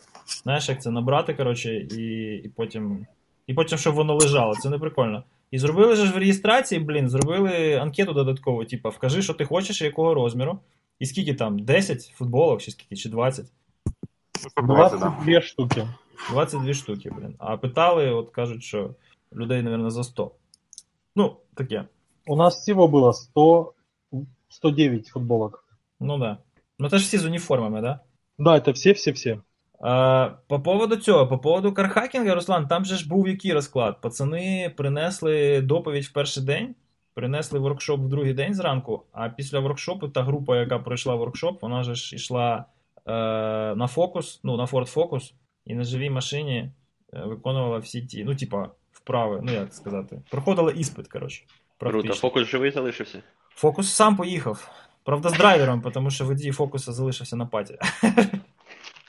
Знаєш, 0.44 0.70
як 0.70 0.82
це 0.82 0.92
набрати, 0.92 1.34
коротше, 1.34 1.76
і, 1.76 2.36
і 2.46 2.50
потім. 2.56 3.08
І 3.48 3.54
потім, 3.54 3.78
щоб 3.78 3.96
воно 3.96 4.16
лежало, 4.16 4.56
це 4.56 4.70
не 4.70 4.78
прикольно. 4.80 5.24
І 5.52 5.60
зробили 5.60 5.96
же 5.96 6.06
ж 6.06 6.14
в 6.14 6.18
реєстрації, 6.18 6.82
блін, 6.82 7.10
зробили 7.10 7.76
анкету 7.76 8.14
додаткову, 8.14 8.66
типу, 8.66 8.90
вкажи, 8.90 9.22
що 9.22 9.34
ти 9.34 9.46
хочеш, 9.46 9.82
і 9.82 9.86
якого 9.86 10.14
розміру. 10.14 10.60
І 11.00 11.06
скільки 11.06 11.34
там, 11.34 11.60
10 11.60 12.02
футболок, 12.02 12.62
чи 12.62 12.72
скільки, 12.72 12.96
чи 12.96 13.10
20? 13.10 13.46
ну, 14.44 14.50
чтоб 14.50 14.66
20, 14.68 15.00
да. 15.00 15.06
22 15.06 15.42
штуки. 15.42 15.88
22 16.32 16.74
штуки, 16.74 17.12
блін. 17.18 17.36
А 17.38 17.58
питали, 17.58 18.12
от 18.12 18.30
кажуть, 18.30 18.64
що 18.64 18.96
людей, 19.34 19.64
мабуть, 19.64 19.92
за 19.92 20.04
100. 20.04 20.32
Ну, 21.16 21.38
таке. 21.54 21.86
У 22.28 22.36
нас 22.36 22.62
всего 22.62 22.88
было 22.88 23.14
100, 23.14 23.74
109 24.50 25.08
футболок. 25.08 25.66
Ну 26.00 26.18
да. 26.18 26.38
Ну 26.80 26.90
це 26.90 26.98
ж 26.98 27.06
всі 27.06 27.18
з 27.18 27.26
уніформами, 27.26 27.82
да? 27.82 28.00
Да, 28.38 28.60
это 28.60 28.74
все-все-все. 28.74 29.38
А, 29.81 30.31
по 30.47 30.61
поводу 30.61 30.97
цього, 30.97 31.27
по 31.27 31.39
поводу 31.39 31.73
car 31.73 31.88
hacking 31.88 32.25
а, 32.25 32.35
Руслан, 32.35 32.69
там 32.69 32.85
же 32.85 32.97
ж 32.97 33.09
був 33.09 33.29
який 33.29 33.53
розклад? 33.53 34.01
Пацани 34.01 34.73
принесли 34.77 35.61
доповідь 35.61 36.05
в 36.05 36.13
перший 36.13 36.43
день, 36.43 36.75
принесли 37.15 37.59
воркшоп 37.59 38.01
в 38.01 38.09
другий 38.09 38.35
день 38.35 38.55
зранку, 38.55 39.03
а 39.13 39.29
після 39.29 39.59
воркшопу 39.59 40.09
та 40.09 40.23
група, 40.23 40.57
яка 40.57 40.79
пройшла 40.79 41.15
воркшоп, 41.15 41.63
вона 41.63 41.83
же 41.83 41.95
ж 41.95 42.17
йшла 42.17 42.65
е, 43.07 43.13
на 43.75 43.87
фокус, 43.87 44.41
ну, 44.43 44.57
на 44.57 44.65
Ford 44.65 44.95
Focus, 44.95 45.33
і 45.65 45.75
на 45.75 45.85
живій 45.85 46.11
машині 46.11 46.71
е, 47.15 47.25
виконувала 47.25 47.79
всі 47.79 48.03
ті, 48.03 48.25
ну, 48.25 48.35
типа, 48.35 48.69
вправи, 48.93 49.41
ну 49.43 49.53
як 49.53 49.75
сказати, 49.75 50.23
проходила 50.31 50.73
іспит, 50.73 51.09
коротше. 51.09 51.43
Круто, 51.79 52.15
фокус 52.15 52.49
живий 52.49 52.71
залишився. 52.71 53.23
Фокус 53.55 53.93
сам 53.93 54.17
поїхав. 54.17 54.71
Правда, 55.05 55.29
з 55.29 55.33
драйвером, 55.33 55.83
тому 55.95 56.11
що 56.11 56.25
водій 56.25 56.51
фокуса 56.53 56.93
залишився 56.93 57.37
на 57.37 57.47
паті. 57.47 57.79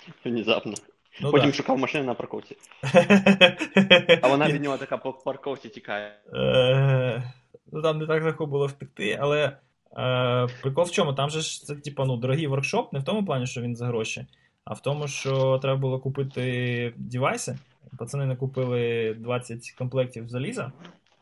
Внезапно. 0.26 0.74
Ну, 1.22 1.32
Потім 1.32 1.50
да. 1.50 1.56
шукав 1.56 1.78
машину 1.78 2.06
на 2.06 2.14
парковці. 2.14 2.58
А 4.22 4.28
вона 4.28 4.48
від 4.48 4.64
нього 4.64 4.78
така 4.78 4.98
по 4.98 5.14
парковці 5.14 5.70
тікає. 5.70 6.20
Е, 6.34 7.24
Ну, 7.72 7.82
там 7.82 7.98
не 7.98 8.08
так 8.08 8.24
легко 8.24 8.46
було 8.46 8.68
втекти, 8.68 9.18
але 9.22 9.58
е, 9.98 10.48
прикол 10.62 10.86
в 10.86 10.92
чому? 10.92 11.14
Там 11.14 11.30
же 11.30 11.42
ж 11.42 11.66
це, 11.66 11.76
типа, 11.76 12.06
ну, 12.06 12.18
дорогий 12.18 12.48
воркшоп, 12.48 12.94
не 12.94 13.00
в 13.00 13.04
тому 13.04 13.26
плані, 13.26 13.48
що 13.48 13.62
він 13.62 13.76
за 13.76 13.88
гроші, 13.88 14.26
а 14.66 14.74
в 14.74 14.82
тому, 14.82 15.08
що 15.08 15.60
треба 15.62 15.78
було 15.78 16.00
купити 16.00 16.94
девайси. 16.98 17.58
Пацани 17.98 18.26
накупили 18.26 19.14
20 19.20 19.72
комплектів 19.78 20.30
заліза, 20.30 20.72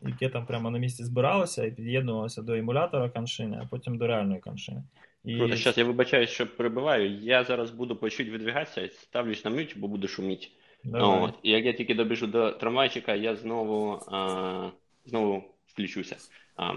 яке 0.02 0.28
там 0.28 0.46
прямо 0.46 0.70
на 0.70 0.78
місці 0.78 1.04
збиралося 1.04 1.64
і 1.64 1.70
під'єднувалося 1.70 2.42
до 2.42 2.54
емулятора 2.54 3.08
каншини, 3.08 3.58
а 3.62 3.66
потім 3.66 3.98
до 3.98 4.06
реальної 4.06 4.40
каншини. 4.40 4.82
І... 5.24 5.38
Круто, 5.38 5.56
зараз 5.56 5.78
я 5.78 5.84
вибачаюсь, 5.84 6.30
що 6.30 6.46
перебиваю. 6.46 7.18
Я 7.18 7.44
зараз 7.44 7.70
буду 7.70 7.96
по 7.96 8.10
чуть 8.10 8.28
відвігатися, 8.28 8.88
ставлюсь 8.88 9.44
на 9.44 9.50
мить, 9.50 9.74
бо 9.76 9.88
буду 9.88 10.08
шуміти. 10.08 10.46
Давай. 10.84 11.22
От. 11.22 11.34
І 11.42 11.50
як 11.50 11.64
я 11.64 11.72
тільки 11.72 11.94
добіжу 11.94 12.26
до 12.26 12.52
трамвайчика, 12.52 13.14
я 13.14 13.36
знову, 13.36 14.00
а, 14.12 14.70
знову 15.04 15.44
включуся. 15.66 16.16
А, 16.56 16.72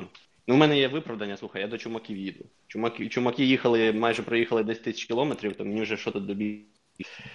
ну, 0.48 0.56
у 0.56 0.58
мене 0.58 0.80
є 0.80 0.88
виправдання, 0.88 1.38
слухай, 1.38 1.62
я 1.62 1.68
до 1.68 1.78
чумаків 1.78 2.18
їду. 2.18 2.46
Чумаки, 2.68 3.10
чумаки 3.10 3.46
їхали, 3.46 3.94
майже 3.94 4.24
проїхали 4.24 4.64
10 4.64 4.84
тисяч 4.84 5.06
кілометрів, 5.06 5.56
то 5.56 5.66
мені 5.66 5.82
вже 5.82 5.98
що 5.98 6.12
тут 6.12 6.26
добіг. 6.26 6.60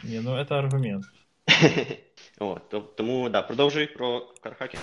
Ні, 0.04 0.20
ну 0.24 0.44
це 0.44 0.54
аргумент. 0.54 1.04
От, 2.38 2.68
то, 2.68 2.80
тому, 2.80 3.28
да, 3.28 3.42
продовжуй 3.42 3.86
про 3.86 4.26
кархаки. 4.40 4.78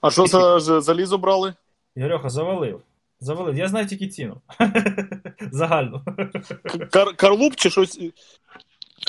А 0.00 0.10
що 0.10 0.26
за 0.26 0.80
залізо 0.80 1.18
брали? 1.18 1.54
Ігорьоха, 1.96 2.28
завалив. 2.28 2.82
Завалив. 3.20 3.56
Я 3.56 3.68
знаю 3.68 3.86
тільки 3.86 4.08
ціну. 4.08 4.40
Загальну. 5.52 6.00
Кар- 6.90 7.16
Карлуп 7.16 7.54
чи 7.56 7.70
щось? 7.70 8.00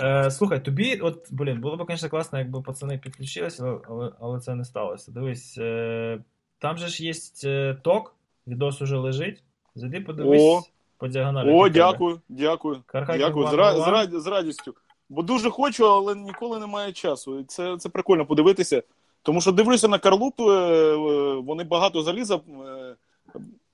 Е, 0.02 0.32
слухай, 0.32 0.66
тобі, 0.66 0.96
от, 0.98 1.28
блін, 1.32 1.62
було 1.62 1.78
б, 1.78 1.86
звісно, 1.90 2.10
класно, 2.10 2.40
якби 2.40 2.62
пацани 2.62 2.98
підключилися, 2.98 3.64
але, 3.64 3.80
але, 3.90 4.12
але 4.20 4.40
це 4.40 4.56
не 4.56 4.66
сталося. 4.66 5.12
Дивись, 5.12 5.58
е, 5.58 6.20
там 6.60 6.78
же 6.78 6.88
ж 6.88 7.04
є 7.04 7.14
е, 7.44 7.78
ток, 7.82 8.16
відос 8.48 8.82
уже 8.82 8.98
лежить. 8.98 9.44
Зайди, 9.76 10.02
подивись 10.02 10.42
О. 10.42 10.62
по 10.98 11.08
діагоналі. 11.08 11.52
О, 11.52 11.70
дякую, 11.70 12.22
дякую. 12.30 12.84
Car 12.86 12.98
hacking 12.98 13.28
Дякую. 13.28 13.48
З, 13.48 13.54
ра- 13.54 14.08
з, 14.12 14.24
з 14.24 14.28
радістю. 14.28 14.74
Бо 15.10 15.22
дуже 15.22 15.50
хочу, 15.50 15.88
але 15.88 16.16
ніколи 16.16 16.60
немає 16.60 16.92
часу. 16.92 17.40
І 17.40 17.44
Це, 17.44 17.78
це 17.78 17.90
прикольно 17.90 18.26
подивитися. 18.26 18.84
Тому 19.22 19.42
що 19.42 19.52
дивлюся 19.52 19.88
на 19.88 20.00
Карлуп, 20.00 20.40
е, 20.40 20.44
е, 20.44 20.96
вони 21.36 21.64
багато 21.64 22.02
заліза 22.02 22.36
е, 22.36 22.96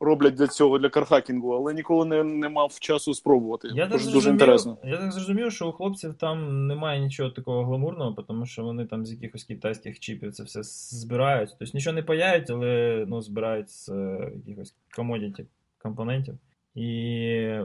роблять 0.04 0.34
для 0.34 0.48
цього, 0.48 0.80
для 0.80 0.90
car 0.90 1.05
hacking 1.05 1.41
у, 1.41 1.52
але 1.52 1.74
ніколи 1.74 2.06
не, 2.06 2.24
не 2.24 2.50
мав 2.50 2.80
часу 2.80 3.14
спробувати. 3.14 3.68
Я 3.74 3.84
так, 3.84 3.92
дуже, 3.92 4.06
дуже 4.06 4.12
зрозумів, 4.12 4.34
інтересно. 4.34 4.78
я 4.84 4.98
так 4.98 5.12
зрозумів, 5.12 5.52
що 5.52 5.70
у 5.70 5.72
хлопців 5.72 6.14
там 6.14 6.68
немає 6.68 7.00
нічого 7.00 7.30
такого 7.30 7.66
гламурного, 7.66 8.24
тому 8.28 8.46
що 8.46 8.64
вони 8.64 8.86
там 8.86 9.06
з 9.06 9.12
якихось 9.12 9.44
китайських 9.44 10.00
чіпів 10.00 10.34
це 10.34 10.44
все 10.44 10.64
збирають. 10.64 11.56
Тобто 11.60 11.78
нічого 11.78 11.96
не 11.96 12.04
паяють, 12.04 12.50
але 12.50 13.06
ну, 13.08 13.22
збирають 13.22 13.70
з 13.70 13.90
е, 13.90 14.32
якихось 14.46 14.76
commodity 14.96 15.46
компонентів. 15.78 16.38
І 16.76 17.60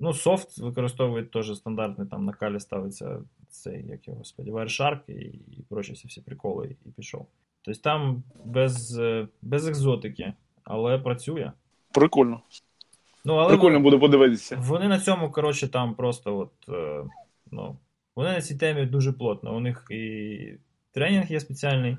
ну, 0.00 0.12
софт 0.12 0.58
використовують 0.58 1.30
теж 1.30 1.56
стандартний, 1.56 2.08
там 2.08 2.24
на 2.24 2.32
калі 2.32 2.60
ставиться 2.60 3.18
цей, 3.48 3.86
як 3.88 4.08
його 4.08 4.18
господи, 4.18 4.50
Wireshark 4.50 4.98
і, 5.08 5.12
і 5.58 5.64
прочі 5.68 5.92
всі 5.92 6.08
всі 6.08 6.20
приколи, 6.20 6.76
і 6.86 6.90
пішов. 6.90 7.26
Тобто 7.62 7.80
там 7.80 8.22
без, 8.44 8.98
е, 8.98 9.28
без 9.42 9.68
екзотики, 9.68 10.32
але 10.64 10.98
працює. 10.98 11.52
Прикольно. 11.92 12.40
Ну, 13.24 13.34
але 13.34 13.48
Прикольно 13.48 13.80
буде 13.80 13.98
подивитися. 13.98 14.56
вони 14.60 14.88
на 14.88 15.00
цьому, 15.00 15.30
коротше, 15.30 15.68
там 15.68 15.94
просто 15.94 16.38
от, 16.38 16.50
е, 16.68 17.04
ну, 17.50 17.76
вони 18.16 18.30
на 18.30 18.40
цій 18.40 18.56
темі 18.56 18.86
дуже 18.86 19.12
плотно. 19.12 19.56
У 19.56 19.60
них 19.60 19.86
і 19.90 20.38
тренінг 20.92 21.32
є 21.32 21.40
спеціальний 21.40 21.96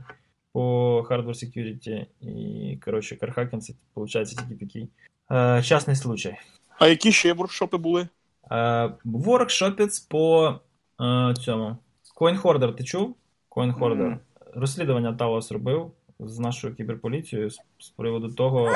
по 0.52 1.02
hardware 1.10 1.28
security, 1.28 2.06
і, 2.22 2.78
коротше, 2.86 3.16
кархакін 3.16 3.62
це, 3.62 3.74
виходить, 3.96 4.28
тільки 4.28 4.66
такий 4.66 4.90
е, 5.32 5.64
частний 5.64 5.96
случай. 5.96 6.36
А 6.80 6.88
які 6.88 7.12
ще 7.12 7.34
воркшопи 7.34 7.78
були? 7.78 8.08
Е, 8.52 8.92
воркшопець 9.04 10.00
по 10.00 10.54
е, 11.02 11.34
цьому. 11.34 11.78
CoinHorder, 12.16 12.76
ти 12.76 12.84
чув? 12.84 13.16
CoinHorder. 13.50 13.96
Мгм. 13.96 14.20
Розслідування 14.56 15.14
Талос 15.14 15.52
робив 15.52 15.92
з 16.26 16.40
нашою 16.40 16.76
кіберполіцією 16.76 17.50
з, 17.50 17.60
з 17.80 17.90
приводу 17.90 18.30
того. 18.30 18.68
Е, 18.70 18.76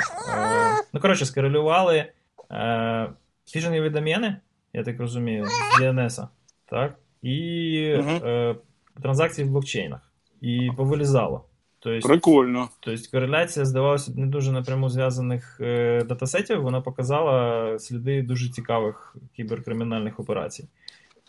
ну, 0.94 1.00
коротше, 1.00 1.26
скорелювали 1.26 2.06
е, 2.52 3.10
фішингові 3.46 3.90
домени, 3.90 4.38
я 4.74 4.84
так 4.84 5.00
розумію, 5.00 5.46
з 5.46 5.82
DNS. 5.82 6.28
Так? 6.66 6.98
і 7.22 7.78
е, 8.24 8.56
транзакції 9.02 9.48
в 9.48 9.52
блокчейнах. 9.52 10.12
І 10.42 10.70
повилізало. 10.78 11.44
Тобто, 11.80 12.08
Прикольно. 12.08 12.70
тобто 12.80 13.02
кореляція, 13.12 13.66
здавалося, 13.66 14.12
не 14.16 14.26
дуже 14.26 14.52
напряму 14.52 14.90
зв'язаних 14.90 15.58
е, 15.62 16.04
датасетів, 16.04 16.62
вона 16.62 16.82
показала 16.82 17.80
сліди 17.80 18.22
дуже 18.22 18.50
цікавих 18.50 19.16
кіберкримінальних 19.36 20.20
операцій. 20.20 20.68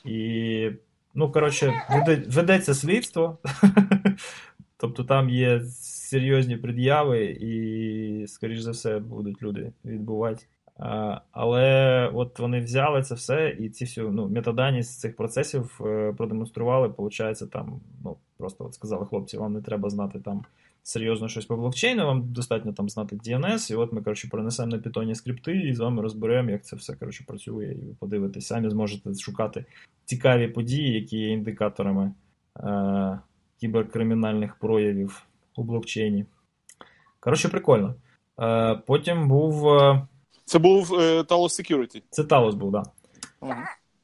І, 0.05 0.71
ну, 1.15 1.33
коротше, 1.33 1.73
веде- 1.91 2.35
ведеться 2.35 2.75
слідство. 2.75 3.39
Тобто 4.77 5.05
там 5.05 5.31
є 5.31 5.61
серйозні 6.09 6.57
пред'яви, 6.57 7.25
і, 7.25 8.27
скоріш 8.27 8.61
за 8.61 8.71
все, 8.71 8.99
будуть 8.99 9.43
люди 9.43 9.73
відбувати. 9.85 10.47
Але 11.31 12.11
от 12.15 12.39
вони 12.39 12.61
взяли 12.61 13.03
це 13.03 13.15
все, 13.15 13.57
і 13.59 13.69
ці 13.69 13.85
всі 13.85 14.01
ну, 14.01 14.29
метадані 14.29 14.83
з 14.83 14.99
цих 14.99 15.17
процесів 15.17 15.81
е, 15.87 16.15
продемонстрували. 16.17 16.89
Получається, 16.89 17.47
там, 17.47 17.81
ну, 18.05 18.17
просто 18.37 18.65
от 18.65 18.75
сказали 18.75 19.07
хлопці, 19.07 19.39
вам 19.39 19.53
не 19.53 19.63
треба 19.63 19.91
знати 19.91 20.21
там 20.21 20.45
серйозно 20.83 21.29
щось 21.29 21.47
по 21.47 21.57
блокчейну, 21.57 22.07
вам 22.07 22.33
достатньо 22.33 22.73
там 22.73 22.89
знати 22.89 23.17
DNS, 23.17 23.73
і 23.73 23.75
от 23.75 23.93
ми, 23.93 24.03
коротше, 24.03 24.29
принесемо 24.31 24.69
на 24.69 24.79
питоні 24.79 25.15
скрипти 25.15 25.57
і 25.57 25.75
з 25.75 25.79
вами 25.79 26.03
розберемо, 26.03 26.51
як 26.51 26.65
це 26.65 26.77
все 26.77 26.95
коротше, 26.95 27.25
працює, 27.27 27.65
і 27.65 27.87
ви 27.87 27.95
подивитесь, 28.01 28.47
самі 28.47 28.71
зможете 28.71 29.15
шукати 29.15 29.65
цікаві 30.05 30.49
події, 30.49 30.93
які 30.93 31.19
є 31.19 31.29
індикаторами 31.29 32.13
е, 32.61 33.19
кіберкримінальних 33.61 34.55
проявів 34.55 35.28
у 35.59 35.63
блокчейні. 35.63 36.25
Коротше, 37.21 37.49
прикольно. 37.49 37.95
Е, 38.41 38.75
потім 38.87 39.29
був. 39.29 39.69
е, 39.69 40.07
Це 40.45 40.59
був 40.59 40.95
е, 40.95 41.21
Talos 41.21 41.29
Security. 41.73 42.03
Це 42.11 42.25
Талос 42.25 42.55
був, 42.55 42.73
так. 42.73 42.83
Да. 42.83 42.91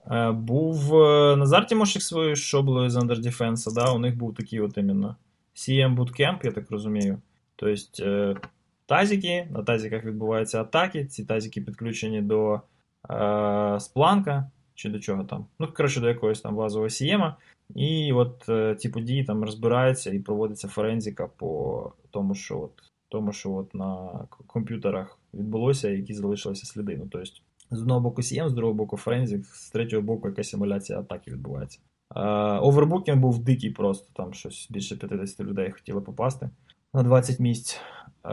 Ага. 0.07 0.33
Був 0.33 0.93
Назар 1.39 1.67
Тимошик 1.67 2.03
свою 2.03 2.37
шоблою 2.37 2.91
з 2.91 2.97
Under 2.97 3.17
Defense, 3.21 3.73
да, 3.75 3.93
у 3.93 3.99
них 3.99 4.17
був 4.17 4.35
такий 4.35 4.61
от 4.61 4.79
іменно 4.79 5.17
CM 5.55 5.97
Bootcamp, 5.97 6.39
я 6.43 6.53
так 6.53 6.71
розумію. 6.71 7.19
Тобто 7.57 8.37
тазики, 8.87 9.49
на 9.51 9.63
тазиках 9.63 10.05
відбуваються 10.05 10.61
атаки, 10.61 11.05
ці 11.05 11.25
тазики 11.25 11.61
підключені 11.61 12.23
до 12.23 12.61
спланка, 13.81 14.51
чи 14.75 14.89
до 14.89 14.99
чого 14.99 15.25
там. 15.25 15.47
Ну, 15.59 15.69
коротше, 15.77 16.01
до 16.01 16.09
якогось 16.09 16.41
там 16.41 16.57
базового 16.57 16.89
CM. 16.89 17.35
І 17.75 18.13
от 18.13 18.49
е, 18.49 18.75
ті 18.75 18.89
події 18.89 19.25
там 19.25 19.45
розбираються 19.45 20.11
і 20.11 20.19
проводиться 20.19 20.69
форензика 20.69 21.29
по 21.37 21.93
тому, 22.11 22.35
що 22.35 22.61
от, 22.61 22.73
тому, 23.09 23.33
що 23.33 23.53
от 23.53 23.75
на 23.75 24.09
комп'ютерах 24.47 25.19
відбулося, 25.35 25.89
які 25.89 26.15
залишилися 26.15 26.67
сліди. 26.67 26.97
Ну, 26.97 27.09
тобто, 27.11 27.31
з 27.71 27.81
одного 27.81 28.01
боку 28.01 28.23
CM, 28.23 28.49
з 28.49 28.53
другого 28.53 28.75
боку 28.75 28.97
форензик, 28.97 29.47
з 29.47 29.71
третього 29.71 30.03
боку 30.03 30.29
якась 30.29 30.49
симуляція 30.49 30.99
атаки 30.99 31.31
відбувається. 31.31 31.79
Е, 32.17 32.21
Овербукінг 32.59 33.19
був 33.19 33.39
дикий 33.39 33.71
просто, 33.71 34.09
там 34.13 34.35
щось 34.35 34.69
більше 34.71 34.97
50 34.97 35.41
людей 35.41 35.71
хотіли 35.71 36.01
попасти 36.01 36.51
на 36.95 37.03
20 37.03 37.41
місць. 37.41 37.81
Е, 38.25 38.29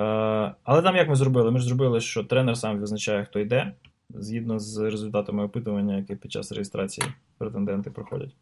Але 0.64 0.82
там 0.82 0.96
як 0.96 1.10
ми 1.10 1.16
зробили? 1.16 1.52
Ми 1.52 1.60
ж 1.60 1.66
зробили, 1.66 2.02
що 2.02 2.24
тренер 2.24 2.58
сам 2.58 2.80
визначає, 2.80 3.26
хто 3.26 3.40
йде, 3.40 3.74
згідно 4.10 4.60
з 4.60 4.78
результатами 4.78 5.44
опитування, 5.44 5.98
які 5.98 6.16
під 6.16 6.32
час 6.32 6.52
реєстрації 6.52 7.08
претенденти 7.38 7.92
проходять. 7.92 8.36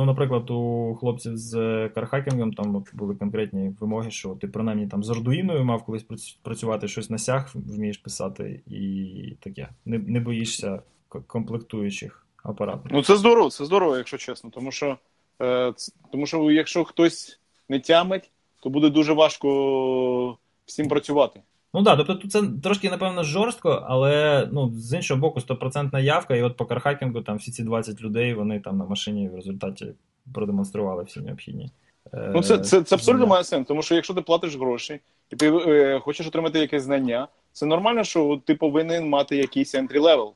Ну, 0.00 0.06
наприклад, 0.06 0.50
у 0.50 0.96
хлопців 1.00 1.36
з 1.36 1.54
кархакінгом 1.88 2.52
там 2.52 2.84
були 2.92 3.14
конкретні 3.14 3.72
вимоги, 3.80 4.10
що 4.10 4.28
ти 4.28 4.48
принаймні 4.48 4.86
там 4.86 5.04
з 5.04 5.10
Arduino 5.10 5.62
мав 5.62 5.84
колись 5.84 6.36
працювати 6.42 6.88
щось 6.88 7.10
на 7.10 7.18
сях, 7.18 7.54
вмієш 7.54 7.98
писати, 7.98 8.62
і 8.66 9.36
таке. 9.40 9.68
Не, 9.84 9.98
не 9.98 10.20
боїшся 10.20 10.82
комплектуючих 11.26 12.26
апаратів. 12.42 12.90
Ну 12.90 13.02
це 13.02 13.16
здорово, 13.16 13.50
це 13.50 13.64
здорово, 13.64 13.96
якщо 13.96 14.18
чесно. 14.18 14.50
Тому 14.50 14.72
що, 14.72 14.96
е, 15.42 15.72
тому 16.12 16.26
що 16.26 16.50
якщо 16.50 16.84
хтось 16.84 17.40
не 17.68 17.80
тямить, 17.80 18.30
то 18.60 18.70
буде 18.70 18.90
дуже 18.90 19.12
важко 19.12 20.38
всім 20.66 20.88
працювати. 20.88 21.40
Ну 21.74 21.82
так, 21.82 21.98
да, 21.98 22.04
тобто 22.04 22.14
тут 22.14 22.32
це 22.32 22.42
трошки, 22.62 22.90
напевно, 22.90 23.24
жорстко, 23.24 23.86
але 23.88 24.48
ну, 24.52 24.72
з 24.74 24.92
іншого 24.92 25.20
боку, 25.20 25.40
стопроцентна 25.40 26.00
явка, 26.00 26.36
і 26.36 26.42
от 26.42 26.56
по 26.56 26.66
кархакінгу 26.66 27.20
там 27.20 27.36
всі 27.36 27.52
ці 27.52 27.62
20 27.62 28.00
людей, 28.00 28.34
вони 28.34 28.60
там 28.60 28.78
на 28.78 28.84
машині 28.84 29.28
в 29.28 29.34
результаті 29.34 29.86
продемонстрували 30.34 31.04
всі 31.04 31.20
необхідні. 31.20 31.70
е, 32.14 32.30
Ну, 32.34 32.42
це, 32.42 32.58
це, 32.58 32.82
це 32.82 32.94
абсолютно 32.94 33.26
має 33.26 33.44
сенс, 33.44 33.66
тому 33.68 33.82
що 33.82 33.94
якщо 33.94 34.14
ти 34.14 34.20
платиш 34.20 34.56
гроші 34.56 35.00
і 35.30 35.36
ти 35.36 35.52
е, 35.52 36.00
хочеш 36.00 36.26
отримати 36.26 36.58
якесь 36.58 36.82
знання, 36.82 37.28
це 37.52 37.66
нормально, 37.66 38.04
що 38.04 38.40
ти 38.44 38.54
повинен 38.54 39.08
мати 39.08 39.36
якийсь 39.36 39.74
entry 39.74 40.00
level. 40.00 40.32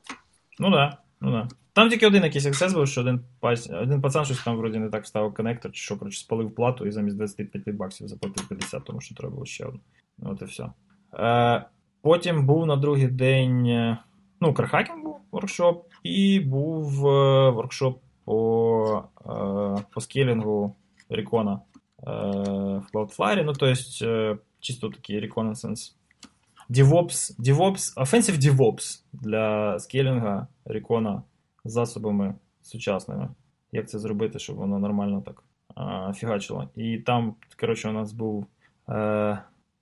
Ну 0.59 0.69
да, 0.69 0.97
ну 1.21 1.31
да. 1.31 1.47
Там 1.73 1.89
тільки 1.89 2.07
один 2.07 2.23
якийсь 2.23 2.45
ексцес 2.45 2.73
був, 2.73 2.87
що 2.87 3.01
один, 3.01 3.19
один 3.81 4.01
пацан 4.01 4.25
щось 4.25 4.43
там 4.43 4.57
вроді 4.57 4.79
не 4.79 4.89
так 4.89 5.03
вставив 5.03 5.33
коннектор, 5.33 5.71
чи 5.71 5.81
що, 5.81 5.97
коротше, 5.97 6.19
спалив 6.19 6.55
плату 6.55 6.85
і 6.85 6.91
замість 6.91 7.17
25 7.17 7.75
баксів 7.75 8.07
заплатив 8.07 8.47
50, 8.47 8.83
тому 8.83 9.01
що 9.01 9.15
треба 9.15 9.33
було 9.33 9.45
ще 9.45 9.65
одну. 9.65 9.79
Ну, 10.17 10.31
От 10.31 10.41
і 10.41 10.45
все. 10.45 10.65
Е, 11.19 11.65
потім 12.01 12.45
був 12.45 12.65
на 12.65 12.75
другий 12.75 13.07
день. 13.07 13.65
е, 13.65 13.97
Ну, 14.41 14.53
car 14.53 14.68
hacking 14.68 15.03
був 15.03 15.19
воркшоп, 15.31 15.87
і 16.03 16.39
був 16.39 17.07
е, 17.07 17.49
воркшоп 17.49 18.01
по, 18.25 19.03
по 19.93 20.01
scaling 20.01 20.75
у 21.09 21.16
recon 21.16 21.52
а 21.52 21.59
в 21.97 22.83
Cloudflare. 22.93 23.43
Ну, 23.43 23.53
тобто, 23.53 23.75
чисто 24.59 24.89
такий 24.89 25.29
reconnaissance 25.29 25.93
DevOps, 26.69 27.39
DevOps, 27.39 27.97
Offensive 27.97 28.39
DevOps 28.39 29.01
для 29.13 29.79
скейлінга 29.79 30.47
Рікона 30.65 31.21
засобами 31.65 32.35
сучасними. 32.61 33.29
Як 33.71 33.89
це 33.89 33.99
зробити, 33.99 34.39
щоб 34.39 34.55
воно 34.55 34.79
нормально 34.79 35.23
так 35.25 35.43
фігачило. 36.15 36.69
І 36.75 36.97
там, 36.97 37.35
коротше, 37.59 37.89
у 37.89 37.91
нас 37.91 38.13
був 38.13 38.47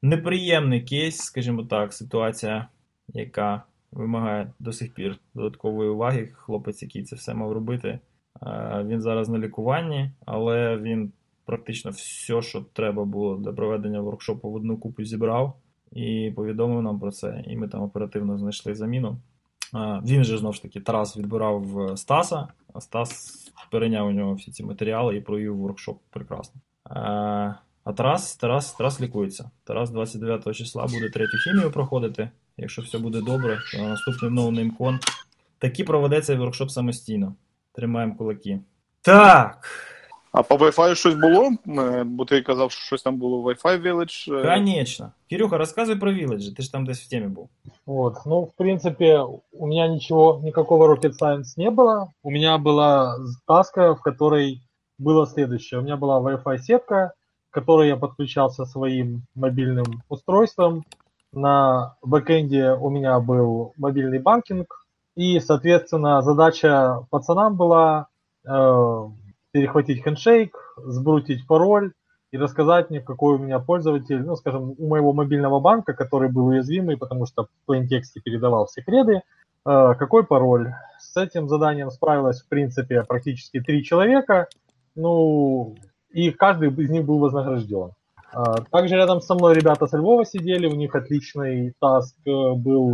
неприємний 0.04 0.82
кейс, 0.82 1.18
скажімо 1.18 1.64
так, 1.64 1.94
ситуація, 1.94 2.68
яка 3.08 3.64
вимагає 3.92 4.52
до 4.60 4.74
сих 4.74 4.94
пір 4.94 5.20
додаткової 5.34 5.90
уваги. 5.90 6.30
Хлопець, 6.34 6.82
який 6.82 7.04
це 7.04 7.16
все 7.16 7.34
мав 7.34 7.52
робити. 7.52 8.00
Е, 8.42 8.84
він 8.88 9.02
зараз 9.02 9.30
на 9.30 9.40
лікуванні, 9.40 10.12
але 10.26 10.78
він 10.78 11.12
практично 11.46 11.92
все, 11.92 12.42
що 12.42 12.66
треба 12.74 13.06
було 13.06 13.38
для 13.38 13.54
проведення 13.54 14.02
воркшопу 14.02 14.52
в 14.52 14.56
одну 14.56 14.78
купу 14.78 15.04
зібрав 15.04 15.58
і 15.92 16.34
повідомив 16.36 16.82
нам 16.82 17.00
про 17.00 17.12
це. 17.12 17.44
І 17.48 17.58
ми 17.58 17.68
там 17.68 17.82
оперативно 17.82 18.38
знайшли 18.38 18.76
заміну. 18.76 19.18
Він 20.06 20.24
же 20.24 20.38
знову 20.38 20.54
ж 20.54 20.62
таки 20.62 20.80
Тарас 20.80 21.18
відбирав 21.18 21.80
е, 21.80 21.98
Стаса, 21.98 22.48
а 22.74 22.82
Стас 22.82 23.40
перейняв 23.72 24.08
у 24.08 24.12
нього 24.12 24.34
всі 24.34 24.52
ці 24.52 24.64
матеріали 24.64 25.16
і 25.18 25.22
провів 25.22 25.58
воркшоп 25.58 26.00
прекрасно. 26.10 26.62
А, 27.85 27.91
а 27.91 27.93
Тарас, 27.93 28.37
Тарас, 28.37 28.73
Тарас 28.73 29.01
лікується. 29.01 29.51
Тарас 29.65 29.91
29 29.91 30.57
числа 30.57 30.87
буде 30.87 31.11
третю 31.11 31.37
хімію 31.45 31.71
проходити. 31.71 32.31
Якщо 32.57 32.83
все 32.83 32.99
буде 32.99 33.21
добре, 33.21 33.59
то 33.73 33.79
на 33.83 33.89
наступний 33.89 34.31
ноунейм 34.31 34.71
кон 34.71 34.99
таки 35.59 35.85
проведеться 35.85 36.37
воркшоп 36.37 36.71
самостійно. 36.71 37.35
Тримаємо 37.73 38.15
кулаки. 38.17 38.61
Так. 39.03 39.59
А 40.33 40.43
по 40.43 40.55
Wi-Fi 40.55 40.95
щось 40.95 41.15
було? 41.15 41.51
Е, 41.83 42.05
Бо 42.05 42.25
ти 42.25 42.43
казав, 42.43 42.71
що 42.73 42.81
щось 42.87 43.03
там 43.03 43.17
було 43.17 43.43
Wi-Fi 43.53 43.83
Village. 43.83 44.39
е, 44.39 44.43
Конечно. 44.55 45.13
Кирюха, 45.31 45.59
рассказывай 45.59 45.97
про 45.99 46.13
Village, 46.13 46.55
ты 46.57 46.63
же 46.63 46.71
там 46.71 46.87
десь 46.87 47.01
в 47.01 47.09
теме 47.09 47.29
был. 47.29 47.49
Вот, 47.87 48.15
ну, 48.27 48.43
в 48.43 48.53
принципе, 48.57 49.21
у 49.53 49.67
меня 49.67 49.89
ничего, 49.89 50.41
никакого 50.45 50.95
rocket 50.95 51.13
science 51.21 51.55
не 51.57 51.71
было. 51.71 52.13
У 52.23 52.31
меня 52.31 52.59
была 52.59 53.15
таска, 53.47 53.95
в 53.95 54.03
которой 54.03 54.61
было 54.99 55.27
следующее. 55.27 55.81
У 55.81 55.83
меня 55.83 55.97
была 55.97 56.21
Wi-Fi 56.21 56.59
сетка, 56.59 57.13
к 57.54 57.56
которой 57.56 57.90
я 57.90 57.98
подключался 57.98 58.66
своим 58.66 59.28
мобильным 59.36 60.02
устройством. 60.10 60.84
На 61.32 61.96
бэкэнде 62.02 62.72
у 62.72 62.90
меня 62.90 63.20
был 63.20 63.74
мобильный 63.78 64.18
банкинг. 64.18 64.84
И, 65.16 65.40
соответственно, 65.40 66.24
задача 66.24 67.06
пацанам 67.12 67.56
была 67.56 68.08
э, 68.44 69.10
перехватить 69.52 70.04
хендшейк, 70.04 70.58
сбрутить 70.78 71.46
пароль 71.46 71.94
и 72.32 72.38
рассказать 72.38 72.90
мне, 72.90 73.02
какой 73.02 73.36
у 73.36 73.38
меня 73.38 73.60
пользователь, 73.60 74.24
ну, 74.26 74.36
скажем, 74.36 74.74
у 74.76 74.88
моего 74.88 75.14
мобильного 75.14 75.60
банка, 75.60 75.94
который 75.94 76.32
был 76.32 76.48
уязвимый, 76.48 76.98
потому 76.98 77.28
что 77.28 77.44
в 77.44 77.50
плейнтексте 77.68 78.20
передавал 78.20 78.68
секреты, 78.68 79.22
э, 79.68 79.94
какой 80.00 80.24
пароль. 80.24 80.74
С 80.98 81.16
этим 81.18 81.48
заданием 81.48 81.92
справилось, 81.92 82.42
в 82.42 82.50
принципе, 82.50 83.04
практически 83.04 83.62
три 83.62 83.84
человека, 83.84 84.48
ну, 84.96 85.76
и 86.14 86.32
каждый 86.32 86.70
из 86.70 86.90
них 86.90 87.06
был 87.06 87.20
вознагражден. 87.20 87.92
А, 88.32 88.62
Также 88.72 88.96
рядом 88.96 89.22
со 89.22 89.36
мной 89.36 89.56
ребята 89.56 89.88
со 89.88 89.98
Львова 89.98 90.26
сидели, 90.26 90.68
у 90.68 90.76
них 90.76 90.96
отличный 90.96 91.74
таск 91.80 92.16
э, 92.26 92.54
был, 92.54 92.94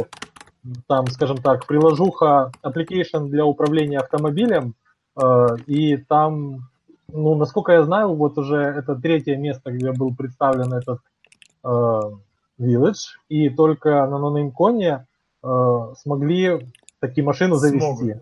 там, 0.88 1.08
скажем 1.08 1.38
так, 1.38 1.68
приложуха, 1.68 2.52
application 2.64 3.28
для 3.28 3.46
управления 3.46 4.00
автомобилем, 4.00 4.74
э, 5.22 5.48
и 5.68 5.98
там 5.98 6.70
ну, 7.12 7.36
насколько 7.36 7.72
я 7.72 7.84
знаю, 7.84 8.14
вот 8.16 8.38
уже 8.38 8.58
это 8.58 8.96
третье 8.96 9.36
место, 9.36 9.72
где 9.72 9.92
был 9.92 10.14
представлен 10.14 10.74
этот 10.74 11.00
э, 11.64 12.02
Village, 12.60 13.18
и 13.30 13.50
только 13.50 14.06
на 14.06 14.16
NoNameCon 14.16 15.00
э, 15.44 15.94
смогли 15.98 16.68
такие 17.00 17.24
машины 17.24 17.56
завести. 17.56 17.80
Смогли. 17.80 18.22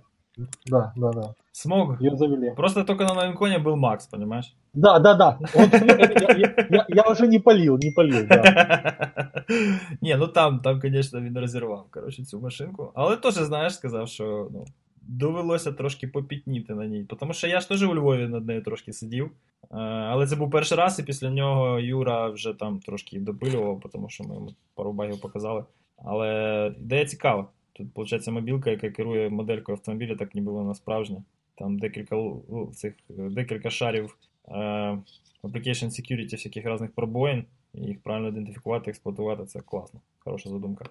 Да, 0.66 0.94
да, 0.96 1.12
да. 1.12 1.34
Смог. 1.52 2.02
Ее 2.02 2.16
завели. 2.16 2.54
Просто 2.56 2.84
только 2.84 3.04
на 3.04 3.14
новом 3.14 3.36
коне 3.36 3.58
был 3.58 3.76
Макс, 3.76 4.08
понимаешь? 4.08 4.54
Да, 4.74 5.00
да, 5.00 5.14
да. 5.14 5.38
Вот, 5.56 5.74
я, 5.74 6.36
я- 6.38 6.68
я- 6.70 6.86
я 6.90 7.04
уже 7.12 7.28
не 7.28 7.40
полил, 7.40 7.80
не 7.84 7.92
полил, 7.92 8.28
да. 8.28 8.44
Ні, 10.02 10.16
ну 10.20 10.28
там, 10.28 10.60
там, 10.60 10.82
звісно, 10.82 11.22
він 11.22 11.40
розірвав, 11.40 11.86
коротше, 11.92 12.24
цю 12.26 12.40
машинку. 12.40 12.92
Але 12.96 13.16
теж, 13.18 13.34
знаєш, 13.34 13.74
сказав, 13.76 14.08
що 14.08 14.48
ну, 14.54 14.66
довелося 15.02 15.72
трошки 15.72 16.08
попітніти 16.08 16.76
на 16.76 16.86
ній. 16.86 17.06
Тому 17.20 17.34
що 17.34 17.48
я 17.48 17.60
ж 17.60 17.70
теж 17.70 17.84
у 17.84 17.96
Львові 17.96 18.28
над 18.28 18.46
нею 18.48 18.64
трошки 18.64 18.94
сидів. 18.94 19.26
Е, 19.72 19.78
Але 19.78 20.28
це 20.28 20.36
був 20.36 20.52
перший 20.52 20.78
раз, 20.78 21.00
і 21.00 21.04
після 21.04 21.30
нього 21.30 21.80
Юра 21.80 22.30
вже 22.30 22.54
там 22.54 22.80
трошки 22.80 23.20
допилював, 23.20 23.82
тому 23.94 24.10
що 24.10 24.24
ми 24.24 24.36
йому 24.36 24.50
пару 24.76 24.94
багів 24.94 25.22
показали. 25.22 25.64
Але 26.06 26.72
ідея 26.80 27.06
цікава. 27.06 27.48
Тут, 27.78 27.88
виходить, 27.96 28.28
мобілка, 28.28 28.70
яка 28.70 28.90
керує 28.90 29.30
моделькою 29.30 29.78
автомобіля, 29.78 30.16
так 30.16 30.36
ніби 30.36 30.52
вона 30.52 30.74
справжня. 30.76 31.24
Там 31.56 31.80
декілька 31.80 32.16
ну, 32.16 32.72
цих 32.76 32.94
декілька 33.10 33.70
шарів 33.70 34.18
е, 34.48 34.54
application 35.44 35.86
security 35.90 36.32
всяких 36.32 36.66
різних 36.66 36.92
пробоїн, 36.92 37.46
і 37.74 37.82
їх 37.82 38.00
правильно 38.04 38.28
ідентифікувати, 38.28 38.90
експлуатувати 38.92 39.46
це 39.46 39.60
класно. 39.60 40.00
Хороша 40.20 40.50
задумка. 40.50 40.86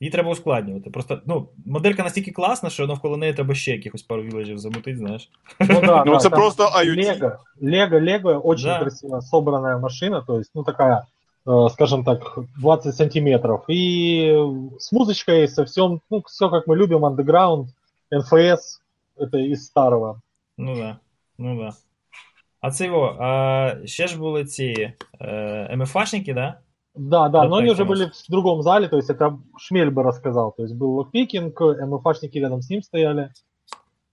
Її 0.00 0.10
треба 0.10 0.30
ускладнювати. 0.30 0.90
Просто 0.90 1.20
ну, 1.26 1.48
моделька 1.66 2.02
настільки 2.02 2.30
класна, 2.30 2.70
що 2.70 2.86
навколо 2.86 3.16
неї 3.16 3.34
треба 3.34 3.54
ще 3.54 3.72
якихось 3.72 4.02
пару 4.02 4.22
віледжів 4.22 4.58
замутити, 4.58 4.96
знаєш. 4.96 5.30
Ну, 5.60 5.80
да, 5.80 6.04
Ну, 6.06 6.12
да, 6.12 6.18
це 6.18 6.30
просто 6.30 6.62
IoT. 6.64 7.20
Лего, 7.20 7.36
Лего, 7.60 8.00
Лего, 8.00 8.46
очень 8.46 8.64
Да. 8.64 8.78
красиво 8.80 9.20
собранная 9.20 9.78
машина, 9.78 10.20
то 10.26 10.38
есть, 10.38 10.50
ну, 10.54 10.64
такая, 10.64 11.02
скажем 11.69 12.03
так, 12.03 12.37
20 12.59 12.95
сантиметров. 12.95 13.65
И 13.69 14.35
с 14.79 14.91
музычкой, 14.91 15.47
со 15.47 15.65
всем, 15.65 16.01
ну, 16.09 16.23
все 16.27 16.49
как 16.49 16.67
мы 16.67 16.75
любим, 16.75 17.05
андеграунд, 17.05 17.69
НФС, 18.11 18.81
это 19.15 19.37
из 19.37 19.65
старого. 19.65 20.21
Ну 20.57 20.75
да. 20.75 20.99
Ну 21.37 21.59
да. 21.59 21.73
А 22.61 22.71
це 22.71 22.85
його, 22.85 23.17
а 23.19 23.75
ще 23.85 24.07
ж 24.07 24.17
були 24.17 24.45
ці 24.45 24.93
е, 25.21 25.75
МФАшники, 25.77 26.33
да? 26.33 26.59
Да, 26.95 27.29
да, 27.29 27.41
Вот 27.41 27.49
но 27.49 27.55
они 27.57 27.67
так 27.67 27.73
уже 27.73 27.83
у 27.83 27.85
нас. 27.85 27.99
были 27.99 28.11
в 28.11 28.31
другом 28.31 28.61
зале, 28.61 28.87
то 28.87 28.97
есть 28.97 29.09
это 29.09 29.37
Шмель 29.57 29.89
бы 29.89 30.03
рассказал. 30.03 30.53
То 30.57 30.63
есть 30.63 30.75
был 30.75 30.95
локпикинг, 30.95 31.61
МФАшники 31.61 32.39
рядом 32.39 32.61
с 32.61 32.69
ним 32.69 32.81
стояли. 32.81 33.29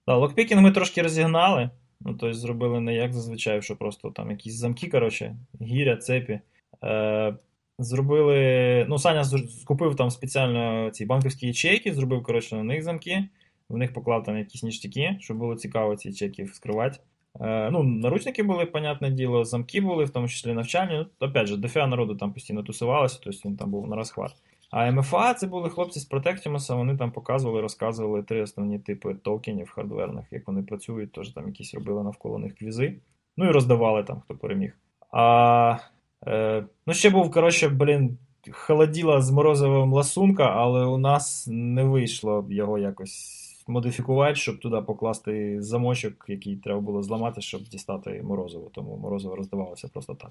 Да, 0.07 0.15
локпікінг 0.15 0.61
ми 0.61 0.71
трошки 0.71 1.01
розігнали. 1.01 1.69
Ну, 2.01 2.11
тобто 2.11 2.33
зробили 2.33 2.79
не 2.79 2.93
як 2.93 3.13
зазвичай, 3.13 3.61
що 3.61 3.75
просто 3.75 4.11
там 4.11 4.31
якісь 4.31 4.55
замки, 4.55 4.89
коротше, 4.89 5.35
гіря, 5.61 5.97
цепі. 5.97 6.39
Е, 6.84 7.34
зробили. 7.78 8.86
Ну, 8.88 8.98
Саня 8.98 9.24
купив 9.64 9.96
там 9.96 10.10
спеціально 10.10 10.90
ці 10.90 11.06
банківські 11.06 11.46
ячейки, 11.46 11.94
зробив, 11.94 12.22
коротше, 12.22 12.56
на 12.56 12.62
них 12.62 12.82
замки. 12.82 13.28
В 13.68 13.76
них 13.76 13.92
поклав 13.92 14.24
там 14.24 14.38
якісь 14.38 14.62
ніштяки, 14.62 15.16
щоб 15.20 15.36
було 15.36 15.56
цікаво 15.56 15.96
ці 15.96 16.08
ячейки 16.08 16.44
вскривати. 16.44 16.98
Е, 17.40 17.70
ну, 17.70 17.82
наручники 17.82 18.42
були, 18.42 18.66
понятне 18.66 19.10
діло, 19.10 19.44
замки 19.44 19.80
були, 19.80 20.04
в 20.04 20.10
тому 20.10 20.28
числі 20.28 20.52
навчальні. 20.52 21.06
Ну, 21.20 21.28
опять 21.28 21.46
же, 21.46 21.56
дофіга 21.56 21.86
народу 21.86 22.14
там 22.16 22.32
постійно 22.32 22.62
тусувалося, 22.62 23.20
тобто 23.24 23.48
він 23.48 23.56
там 23.56 23.70
був 23.70 23.88
на 23.88 23.96
розхват. 23.96 24.32
А 24.70 24.90
МФА 24.90 25.34
це 25.34 25.46
були 25.46 25.70
хлопці 25.70 26.00
з 26.00 26.10
Protectimus, 26.10 26.76
вони 26.76 26.96
там 26.96 27.12
показували, 27.12 27.60
розказували 27.60 28.22
три 28.22 28.42
основні 28.42 28.78
типи 28.78 29.14
токенів 29.14 29.70
хардверних, 29.70 30.24
як 30.30 30.46
вони 30.46 30.62
працюють, 30.62 31.12
теж 31.12 31.28
там 31.28 31.46
якісь 31.46 31.74
робили 31.74 32.02
навколо 32.02 32.38
них 32.38 32.54
квізи. 32.54 32.96
Ну 33.36 33.48
і 33.48 33.50
роздавали 33.50 34.02
там, 34.02 34.20
хто 34.20 34.34
переміг. 34.34 34.72
А, 35.10 35.76
е, 36.26 36.64
ну, 36.86 36.94
ще 36.94 37.10
був, 37.10 37.30
коротше, 37.30 37.68
блін, 37.68 38.18
холоділа 38.52 39.20
з 39.20 39.30
морозовим 39.30 39.92
ласунка, 39.92 40.44
але 40.44 40.84
у 40.84 40.98
нас 40.98 41.46
не 41.50 41.84
вийшло 41.84 42.46
його 42.50 42.78
якось 42.78 43.44
модифікувати, 43.68 44.34
щоб 44.34 44.60
туди 44.60 44.80
покласти 44.80 45.62
замочок, 45.62 46.24
який 46.28 46.56
треба 46.56 46.80
було 46.80 47.02
зламати, 47.02 47.40
щоб 47.40 47.62
дістати 47.62 48.22
морозиво. 48.22 48.70
Тому 48.74 48.96
морозиво 48.96 49.36
роздавалося 49.36 49.88
просто 49.88 50.14
так. 50.14 50.30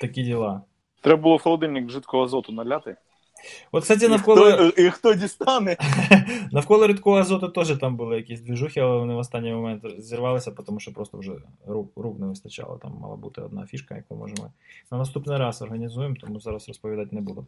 Такі 0.00 0.22
діла. 0.22 0.62
Треба 1.00 1.22
було 1.22 1.36
в 1.36 1.42
холодильник 1.42 1.90
жидкого 1.90 2.24
азоту 2.24 2.52
наляти. 2.52 2.96
От, 3.72 3.82
кстати, 3.82 4.06
І 4.06 4.08
навколо. 4.08 4.52
хто, 4.52 4.82
і 4.82 4.90
хто 4.90 5.14
дістане? 5.14 5.76
Навколо 6.52 6.86
рідкого 6.86 7.16
азоту 7.16 7.48
теж 7.48 7.78
там 7.78 7.96
були 7.96 8.16
якісь 8.16 8.40
двіжухи, 8.40 8.80
але 8.80 8.98
вони 8.98 9.14
в 9.14 9.18
останній 9.18 9.52
момент 9.52 9.84
зірвалися, 9.98 10.50
тому 10.50 10.80
що 10.80 10.92
просто 10.92 11.18
вже 11.18 11.32
рук, 11.66 11.92
рук 11.96 12.18
не 12.18 12.26
вистачало. 12.26 12.78
Там 12.82 12.98
мала 13.00 13.16
бути 13.16 13.40
одна 13.40 13.66
фішка, 13.66 13.96
яку 13.96 14.14
можемо. 14.16 14.50
На 14.92 14.98
наступний 14.98 15.38
раз 15.38 15.62
організуємо, 15.62 16.16
тому 16.20 16.40
зараз 16.40 16.68
розповідати 16.68 17.08
не 17.12 17.20
буду. 17.20 17.46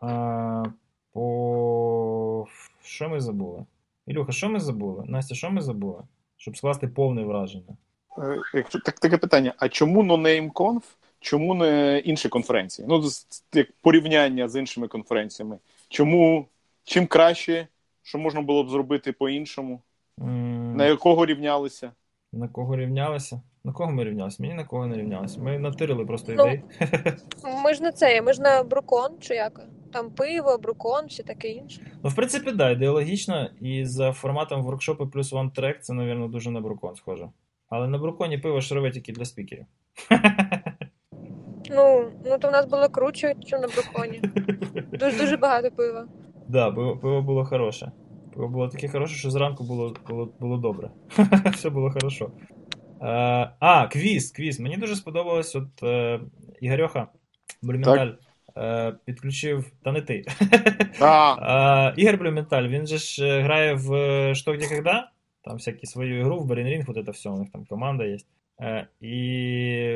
А, 0.00 0.64
по... 1.12 2.46
Що 2.82 3.08
ми 3.08 3.20
забули? 3.20 3.64
Ілюха, 4.06 4.32
що 4.32 4.48
ми 4.48 4.60
забули? 4.60 5.04
Настя, 5.06 5.34
що 5.34 5.50
ми 5.50 5.60
забули? 5.60 6.02
Щоб 6.36 6.56
скласти 6.56 6.88
повне 6.88 7.22
враження. 7.22 7.76
Е, 8.18 8.38
Якщо 8.54 8.80
так, 8.80 9.00
таке 9.00 9.18
питання: 9.18 9.54
а 9.58 9.68
чому 9.68 10.02
no 10.02 10.20
name 10.22 10.52
conf? 10.52 10.82
Чому 11.20 11.54
не 11.54 11.98
інші 11.98 12.28
конференції? 12.28 12.88
Ну, 12.90 13.02
як 13.54 13.66
порівняння 13.82 14.48
з 14.48 14.56
іншими 14.60 14.88
конференціями. 14.88 15.58
Чому 15.88 16.46
чим 16.84 17.06
краще, 17.06 17.66
що 18.02 18.18
можна 18.18 18.40
було 18.40 18.64
б 18.64 18.70
зробити 18.70 19.12
по-іншому? 19.12 19.80
М, 20.20 20.76
На 20.76 20.86
якого 20.86 21.26
рівнялися? 21.26 21.92
На 22.32 22.48
кого 22.48 22.76
рівнялися? 22.76 23.40
На 23.64 23.72
кого 23.72 23.92
ми 23.92 24.04
рівнялися? 24.04 24.42
Мені 24.42 24.54
на 24.54 24.64
кого 24.64 24.86
не 24.86 24.96
рівнялися. 24.96 25.40
Ми 25.40 25.58
натирили 25.58 26.04
просто 26.06 26.32
Ну, 26.32 26.46
ідей. 26.46 26.62
Ми 27.64 27.74
ж 27.74 27.82
на 27.82 27.92
це, 27.92 28.22
ми 28.22 28.32
ж 28.32 28.42
на 28.42 28.62
Брукон, 28.62 29.10
чи 29.20 29.34
як? 29.34 29.60
Там 29.92 30.10
пиво, 30.10 30.58
Брукон, 30.58 31.06
все 31.06 31.22
таке 31.22 31.48
інше. 31.48 31.80
Ну, 32.02 32.10
в 32.10 32.14
принципі, 32.14 32.52
да, 32.52 32.70
ідеологічно, 32.70 33.50
і 33.60 33.84
за 33.84 34.12
форматом 34.12 34.62
воркшопи 34.62 35.06
плюс 35.06 35.32
one 35.32 35.54
track 35.60 35.78
це, 35.80 35.92
мабуть, 35.94 36.30
дуже 36.30 36.50
на 36.50 36.60
Брукон 36.60 36.94
схоже. 36.96 37.28
Але 37.68 37.88
на 37.88 37.98
Бруконі 37.98 38.38
пиво 38.38 38.60
шрове 38.60 38.90
тільки 38.90 39.12
для 39.12 39.24
спікерів. 39.24 39.64
Ну, 41.70 42.10
ну 42.24 42.38
то 42.38 42.48
в 42.48 42.52
нас 42.52 42.66
було 42.66 42.88
круче, 42.88 43.34
ніж 43.34 43.52
на 43.52 43.68
Бруконі. 43.68 44.22
Дуже 44.92 45.18
дуже 45.18 45.36
багато 45.36 45.70
пива. 45.70 46.06
Да, 46.48 46.70
пиво, 46.70 46.96
пиво 46.96 47.22
було 47.22 47.44
хороше. 47.44 47.92
Пиво 48.34 48.48
було 48.48 48.68
таке 48.68 48.88
хороше, 48.88 49.14
що 49.14 49.30
зранку 49.30 49.64
було, 49.64 49.94
було, 50.08 50.28
було 50.40 50.56
добре. 50.56 50.90
Все 51.52 51.70
було 51.70 51.90
хорошо. 51.90 52.30
Е, 53.02 53.50
а, 53.58 53.86
квіз, 53.86 54.30
квіз. 54.30 54.60
Мені 54.60 54.76
дуже 54.76 54.96
сподобалось, 54.96 55.56
от 55.56 55.82
е, 55.82 56.20
Ігорьоха 56.60 57.06
Блюменталь 57.62 58.10
е, 58.56 58.94
підключив, 59.04 59.72
та 59.84 59.92
не 59.92 60.00
ти. 60.00 60.24
А, 61.00 61.36
А, 61.40 61.92
Ігор 61.96 62.18
Блюменталь, 62.18 62.68
він 62.68 62.86
же 62.86 62.98
ж 62.98 63.26
е, 63.26 63.42
грає 63.42 63.74
в 63.74 63.92
е, 63.94 64.34
«Что, 64.34 64.52
где, 64.52 64.68
когда», 64.68 65.10
там 65.44 65.56
всякі 65.56 65.86
свою 65.86 66.20
ігру, 66.20 66.38
в 66.38 66.46
Барінрінг, 66.46 66.86
вот 66.86 66.96
это 66.96 67.10
все, 67.10 67.28
у 67.28 67.38
них 67.38 67.48
там 67.52 67.64
команда 67.64 68.04
є. 68.04 68.18
Е, 68.61 68.87
І 69.01 69.11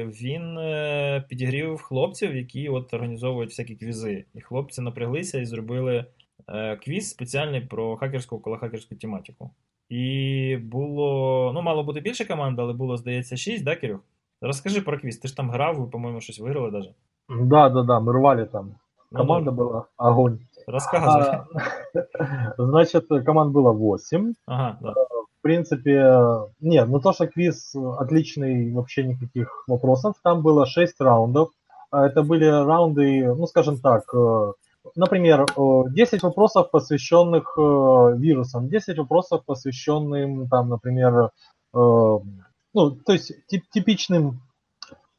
він 0.08 0.58
е, 0.58 1.26
підігрів 1.30 1.82
хлопців, 1.82 2.36
які 2.36 2.70
от 2.70 2.94
організовують 2.94 3.50
всякі 3.50 3.76
квізи. 3.76 4.26
І 4.34 4.42
хлопці 4.42 4.82
напряглися 4.82 5.40
і 5.40 5.46
зробили 5.46 6.06
е, 6.48 6.76
квіз 6.76 7.10
спеціальний 7.10 7.62
про 7.62 7.98
хакерську 7.98 8.36
околохакерську 8.36 8.96
тематику. 8.96 9.52
І 9.90 10.58
було, 10.62 11.52
ну, 11.54 11.62
мало 11.62 11.84
бути 11.84 12.00
більше 12.00 12.26
команд, 12.26 12.60
але 12.60 12.74
було, 12.74 12.98
здається, 12.98 13.38
6, 13.38 13.64
да, 13.64 13.76
Кирюх? 13.76 14.00
Розкажи 14.42 14.82
про 14.82 15.00
квіз. 15.00 15.18
Ти 15.18 15.28
ж 15.28 15.38
там 15.38 15.52
грав, 15.52 15.80
ви, 15.80 15.88
по-моєму, 15.88 16.22
щось 16.22 16.40
виграли 16.40 16.72
даже. 16.72 16.94
Да, 17.30 17.70
да, 17.70 17.84
да, 17.84 18.00
мы 18.00 18.14
рвали 18.14 18.46
там. 18.46 18.76
Ну, 19.12 19.20
Команда 19.20 19.52
была 19.52 19.86
огонь. 19.98 20.40
Розказуй. 20.68 21.24
А, 21.24 22.54
значит, 22.58 23.08
команд 23.26 23.54
было 23.54 23.72
8. 23.72 24.34
Ага, 24.46 24.78
да. 24.82 24.94
Принципе, 25.43 26.49
нет, 26.61 26.89
ну 26.89 27.01
то, 27.01 27.13
что 27.13 27.27
квиз 27.27 27.75
отличный, 27.75 28.73
вообще 28.73 29.03
никаких 29.03 29.65
вопросов. 29.67 30.15
Там 30.23 30.41
было 30.43 30.67
6 30.67 31.01
раундов. 31.01 31.51
А 31.91 32.07
Это 32.07 32.23
были 32.23 32.47
раунды, 32.47 33.35
ну 33.35 33.47
скажем 33.47 33.79
так, 33.79 34.05
э, 34.15 34.53
например, 34.95 35.45
э, 35.45 35.83
10 35.91 36.23
вопросов, 36.23 36.71
посвященных 36.71 37.55
э, 37.59 38.17
вирусам, 38.17 38.69
10 38.69 38.99
вопросов, 38.99 39.45
посвященным, 39.45 40.49
там, 40.49 40.71
например, 40.71 41.25
э, 41.25 41.29
ну, 41.75 42.91
то 42.93 43.13
есть 43.13 43.33
тип- 43.47 43.69
типичным 43.71 44.41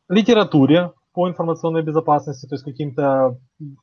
литературе 0.10 0.94
по 1.14 1.30
информационной 1.30 1.84
безопасности, 1.84 2.48
то 2.48 2.56
есть 2.56 2.64
каким-то 2.64 3.38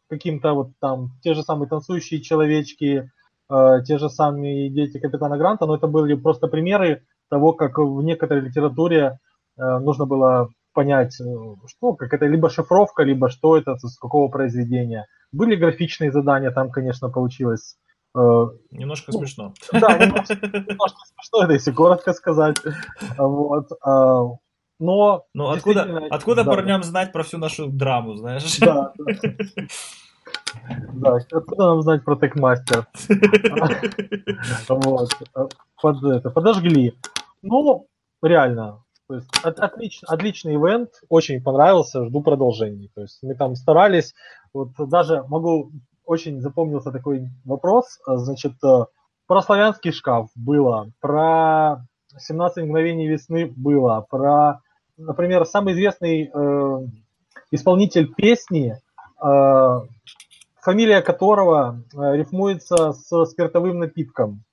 каким-то 0.08 0.54
вот 0.54 0.70
там 0.80 1.12
те 1.22 1.34
же 1.34 1.42
самые 1.42 1.68
танцующие 1.68 2.20
человечки, 2.20 3.10
э, 3.50 3.82
те 3.86 3.98
же 3.98 4.08
самые 4.08 4.70
дети 4.70 4.98
капитана 4.98 5.36
Гранта, 5.36 5.66
но 5.66 5.74
это 5.76 5.86
были 5.86 6.14
просто 6.14 6.46
примеры 6.48 7.02
того, 7.28 7.52
как 7.52 7.78
в 7.78 8.02
некоторой 8.02 8.42
литературе 8.42 9.18
э, 9.58 9.78
нужно 9.78 10.06
было 10.06 10.48
понять, 10.72 11.20
э, 11.20 11.24
что, 11.66 11.94
как 11.94 12.12
это 12.14 12.26
либо 12.26 12.48
шифровка, 12.50 13.02
либо 13.02 13.28
что 13.28 13.56
это, 13.56 13.76
с 13.76 13.98
какого 13.98 14.28
произведения. 14.28 15.06
Были 15.32 15.56
графичные 15.56 16.12
задания, 16.12 16.50
там, 16.50 16.70
конечно, 16.70 17.08
получилось 17.10 17.76
э, 18.16 18.20
Немножко 18.70 19.12
Ну, 19.12 19.18
смешно. 19.18 19.54
да, 19.72 19.98
немножко, 19.98 20.34
немножко 20.34 20.98
смешно, 21.06 21.44
это 21.44 21.52
если 21.52 21.72
коротко 21.72 22.12
сказать. 22.12 22.56
Вот. 23.18 23.68
а, 23.82 24.24
Но 24.78 25.24
Ну, 25.34 25.50
откуда, 25.50 26.06
откуда 26.10 26.44
да, 26.44 26.50
парням 26.50 26.82
знать 26.82 27.12
про 27.12 27.22
всю 27.22 27.38
нашу 27.38 27.68
драму, 27.68 28.16
знаешь? 28.16 28.58
Да, 28.58 28.92
да. 28.98 29.14
Да, 30.94 31.16
откуда 31.32 31.66
нам 31.68 31.82
знать 31.82 32.04
про 32.04 32.16
Текмастер? 32.16 32.86
Вот. 34.68 35.08
Под 35.80 36.04
это, 36.04 36.30
подожгли. 36.30 36.94
Ну, 37.42 37.86
реально. 38.22 38.82
То 39.08 39.16
есть, 39.16 39.28
от- 39.42 39.58
отлич- 39.58 40.04
отличный 40.06 40.54
ивент, 40.54 40.90
очень 41.08 41.42
понравился, 41.42 42.04
жду 42.04 42.22
продолжений. 42.22 42.90
То 42.94 43.02
есть 43.02 43.18
мы 43.22 43.34
там 43.34 43.56
старались, 43.56 44.14
вот 44.52 44.70
даже 44.78 45.24
могу, 45.24 45.72
очень 46.04 46.40
запомнился 46.40 46.92
такой 46.92 47.28
вопрос, 47.44 47.98
а, 48.06 48.18
значит, 48.18 48.52
э, 48.64 48.84
про 49.26 49.42
славянский 49.42 49.90
шкаф 49.92 50.28
было, 50.36 50.90
про 51.00 51.84
17 52.18 52.64
мгновений 52.64 53.08
весны 53.08 53.46
было, 53.46 54.06
про, 54.08 54.60
например, 54.96 55.44
самый 55.44 55.74
известный 55.74 56.30
э, 56.32 56.86
исполнитель 57.50 58.12
песни, 58.14 58.76
э, 59.22 59.80
фамилия 60.62 61.02
которого 61.02 61.82
э, 61.94 62.16
рифмуется 62.16 62.92
с 62.92 63.26
спиртовым 63.26 63.78
напитком. 63.78 64.44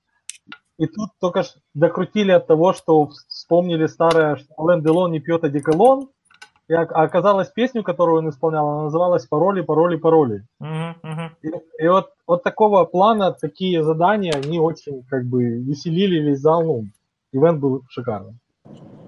И 0.78 0.86
тут 0.86 1.10
только 1.20 1.44
докрутили 1.74 2.32
от 2.32 2.48
того, 2.48 2.74
что 2.74 3.10
вспомнили 3.30 3.88
старое, 3.88 4.36
что 4.36 4.54
Ален 4.60 4.84
Делон 4.84 5.12
не 5.12 5.20
пьет 5.20 5.44
одеколон, 5.44 6.10
и 6.68 6.74
ок- 6.74 6.92
а 6.92 7.04
оказалось 7.04 7.50
песню, 7.50 7.82
которую 7.82 8.20
он 8.20 8.30
исполнял, 8.30 8.68
она 8.68 8.84
называлась 8.84 9.26
«Пароли, 9.26 9.62
пароли, 9.62 9.96
пароли». 9.96 10.46
Мгм, 10.60 10.96
мгм. 11.02 11.36
И, 11.42 11.84
и 11.84 11.88
вот, 11.88 12.12
вот 12.28 12.44
такого 12.44 12.84
плана, 12.86 13.32
такие 13.32 13.84
задания, 13.84 14.34
они 14.34 14.60
очень 14.60 15.04
как 15.10 15.26
бы 15.26 15.44
веселили 15.44 16.20
весь 16.20 16.40
зал, 16.40 16.64
ну, 16.64 16.86
ивент 17.32 17.60
был 17.60 17.84
шикарный. 17.90 18.38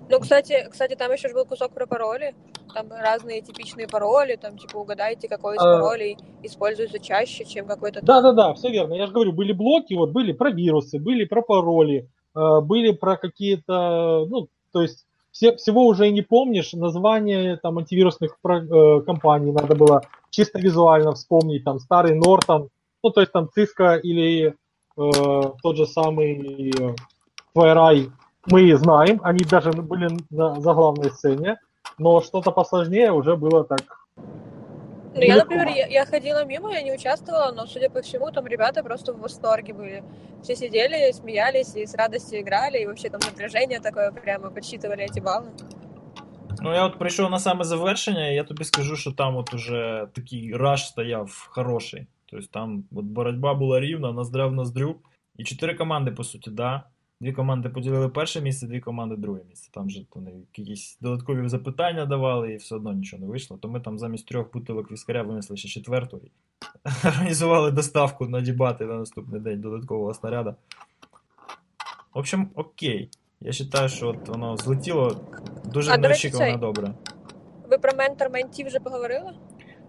Ну, 0.09 0.19
кстати, 0.19 0.67
кстати, 0.69 0.95
там 0.95 1.11
еще 1.11 1.27
же 1.27 1.35
был 1.35 1.45
кусок 1.45 1.71
про 1.71 1.85
пароли. 1.85 2.33
Там 2.73 2.87
разные 2.91 3.41
типичные 3.41 3.87
пароли, 3.87 4.35
там, 4.35 4.57
типа, 4.57 4.77
угадайте, 4.77 5.27
какой 5.27 5.55
из 5.55 5.61
А. 5.61 5.79
паролей 5.79 6.17
используется 6.43 6.99
чаще, 6.99 7.45
чем 7.45 7.67
какой-то... 7.67 8.01
Да-да-да, 8.01 8.53
все 8.55 8.69
верно. 8.69 8.95
Я 8.95 9.05
же 9.05 9.13
говорю, 9.13 9.33
были 9.33 9.51
блоки, 9.51 9.93
вот 9.93 10.11
были 10.11 10.33
про 10.33 10.51
вирусы, 10.51 10.99
были 10.99 11.25
про 11.25 11.41
пароли, 11.41 12.09
э, 12.35 12.59
были 12.61 12.91
про 12.91 13.17
какие-то, 13.17 14.25
ну, 14.27 14.47
то 14.71 14.81
есть 14.81 15.05
все, 15.31 15.55
всего 15.55 15.85
уже 15.85 16.07
и 16.07 16.11
не 16.11 16.21
помнишь, 16.21 16.73
название 16.73 17.57
там 17.57 17.77
антивирусных 17.77 18.37
э, 18.43 19.01
компаний 19.05 19.51
надо 19.51 19.75
было 19.75 20.01
чисто 20.31 20.59
визуально 20.59 21.13
вспомнить, 21.13 21.63
там 21.63 21.79
старый 21.79 22.15
Нортон, 22.15 22.69
ну, 23.03 23.09
то 23.11 23.21
есть 23.21 23.31
там 23.31 23.49
Cisco 23.55 23.99
или 23.99 24.55
э, 24.97 25.51
тот 25.61 25.77
же 25.77 25.85
самый 25.85 26.71
э, 26.71 26.95
FireEye, 27.55 28.11
мы 28.46 28.76
знаем, 28.76 29.20
они 29.22 29.44
даже 29.44 29.70
были 29.72 30.16
на 30.30 30.60
заглавной 30.60 31.10
сцене, 31.10 31.56
но 31.98 32.20
что-то 32.20 32.50
посложнее 32.50 33.12
уже 33.12 33.36
было 33.36 33.64
так 33.64 34.04
Ну, 35.14 35.20
я, 35.20 35.36
Легко. 35.36 35.54
например, 35.54 35.68
я, 35.76 35.86
я 35.86 36.06
ходила 36.06 36.44
мимо, 36.44 36.72
я 36.72 36.82
не 36.82 36.92
участвовала, 36.92 37.52
но, 37.52 37.66
судя 37.66 37.88
по 37.88 38.00
всему, 38.00 38.30
там 38.32 38.46
ребята 38.46 38.82
просто 38.82 39.12
в 39.12 39.20
восторге 39.20 39.72
были. 39.72 40.02
Все 40.42 40.56
сидели, 40.56 41.12
смеялись 41.12 41.76
и 41.76 41.86
с 41.86 41.94
радостью 41.94 42.40
играли, 42.40 42.78
и 42.82 42.86
вообще 42.86 43.10
там 43.10 43.20
напряжение 43.24 43.80
такое 43.80 44.10
прямо, 44.10 44.50
подсчитывали 44.50 45.04
эти 45.04 45.20
баллы. 45.20 45.50
Ну, 46.60 46.72
я 46.72 46.86
от 46.86 46.98
прийшов 46.98 47.30
на 47.30 47.38
саме 47.38 47.64
завершення, 47.64 48.28
і 48.28 48.34
я 48.34 48.44
тобі 48.44 48.64
скажу, 48.64 48.96
що 48.96 49.12
там 49.12 49.36
от 49.36 49.54
уже 49.54 50.08
такий 50.14 50.56
раш 50.56 50.86
стояв 50.86 51.48
хороший. 51.50 52.06
Тобто 52.26 52.46
там 52.46 52.84
от 52.92 53.04
боротьба 53.04 53.54
була 53.54 53.80
рівна, 53.80 54.12
ноздря 54.12 54.46
в 54.46 54.52
ноздрю. 54.52 54.96
І 55.36 55.44
чотири 55.44 55.74
команди, 55.74 56.10
по 56.10 56.24
суті, 56.24 56.50
да. 56.50 56.82
Дві 57.21 57.33
команди 57.33 57.69
поділили 57.69 58.09
перше 58.09 58.41
місце, 58.41 58.67
дві 58.67 58.79
команди 58.79 59.15
друге 59.15 59.41
місце. 59.49 59.69
Там 59.73 59.89
же 59.89 60.05
вони 60.15 60.31
якісь 60.57 60.97
додаткові 61.01 61.47
запитання 61.47 62.05
давали, 62.05 62.53
і 62.53 62.57
все 62.57 62.75
одно 62.75 62.93
нічого 62.93 63.21
не 63.21 63.27
вийшло. 63.27 63.57
То 63.57 63.67
ми 63.67 63.79
там 63.79 63.99
замість 63.99 64.27
трьох 64.27 64.53
бутилок 64.53 64.91
віскаря 64.91 65.23
винесли 65.23 65.57
ще 65.57 65.69
четверту 65.69 66.21
і 66.23 66.31
організували 67.07 67.71
доставку 67.71 68.27
на 68.27 68.41
дібати 68.41 68.85
на 68.85 68.97
наступний 68.97 69.41
день 69.41 69.61
додаткового 69.61 70.13
снаряда. 70.13 70.55
В 72.13 72.17
общем, 72.17 72.49
окей. 72.55 73.09
Я 73.41 73.51
вважаю, 73.51 73.89
що 73.89 74.07
от 74.07 74.27
воно 74.27 74.57
злетіло 74.57 75.21
дуже 75.65 75.97
неочікувано 75.97 76.57
добре. 76.57 76.93
Ви 77.69 77.77
про 77.77 77.91
ментор 77.97 78.29
ментів 78.31 78.67
вже 78.67 78.79
поговорили? 78.79 79.33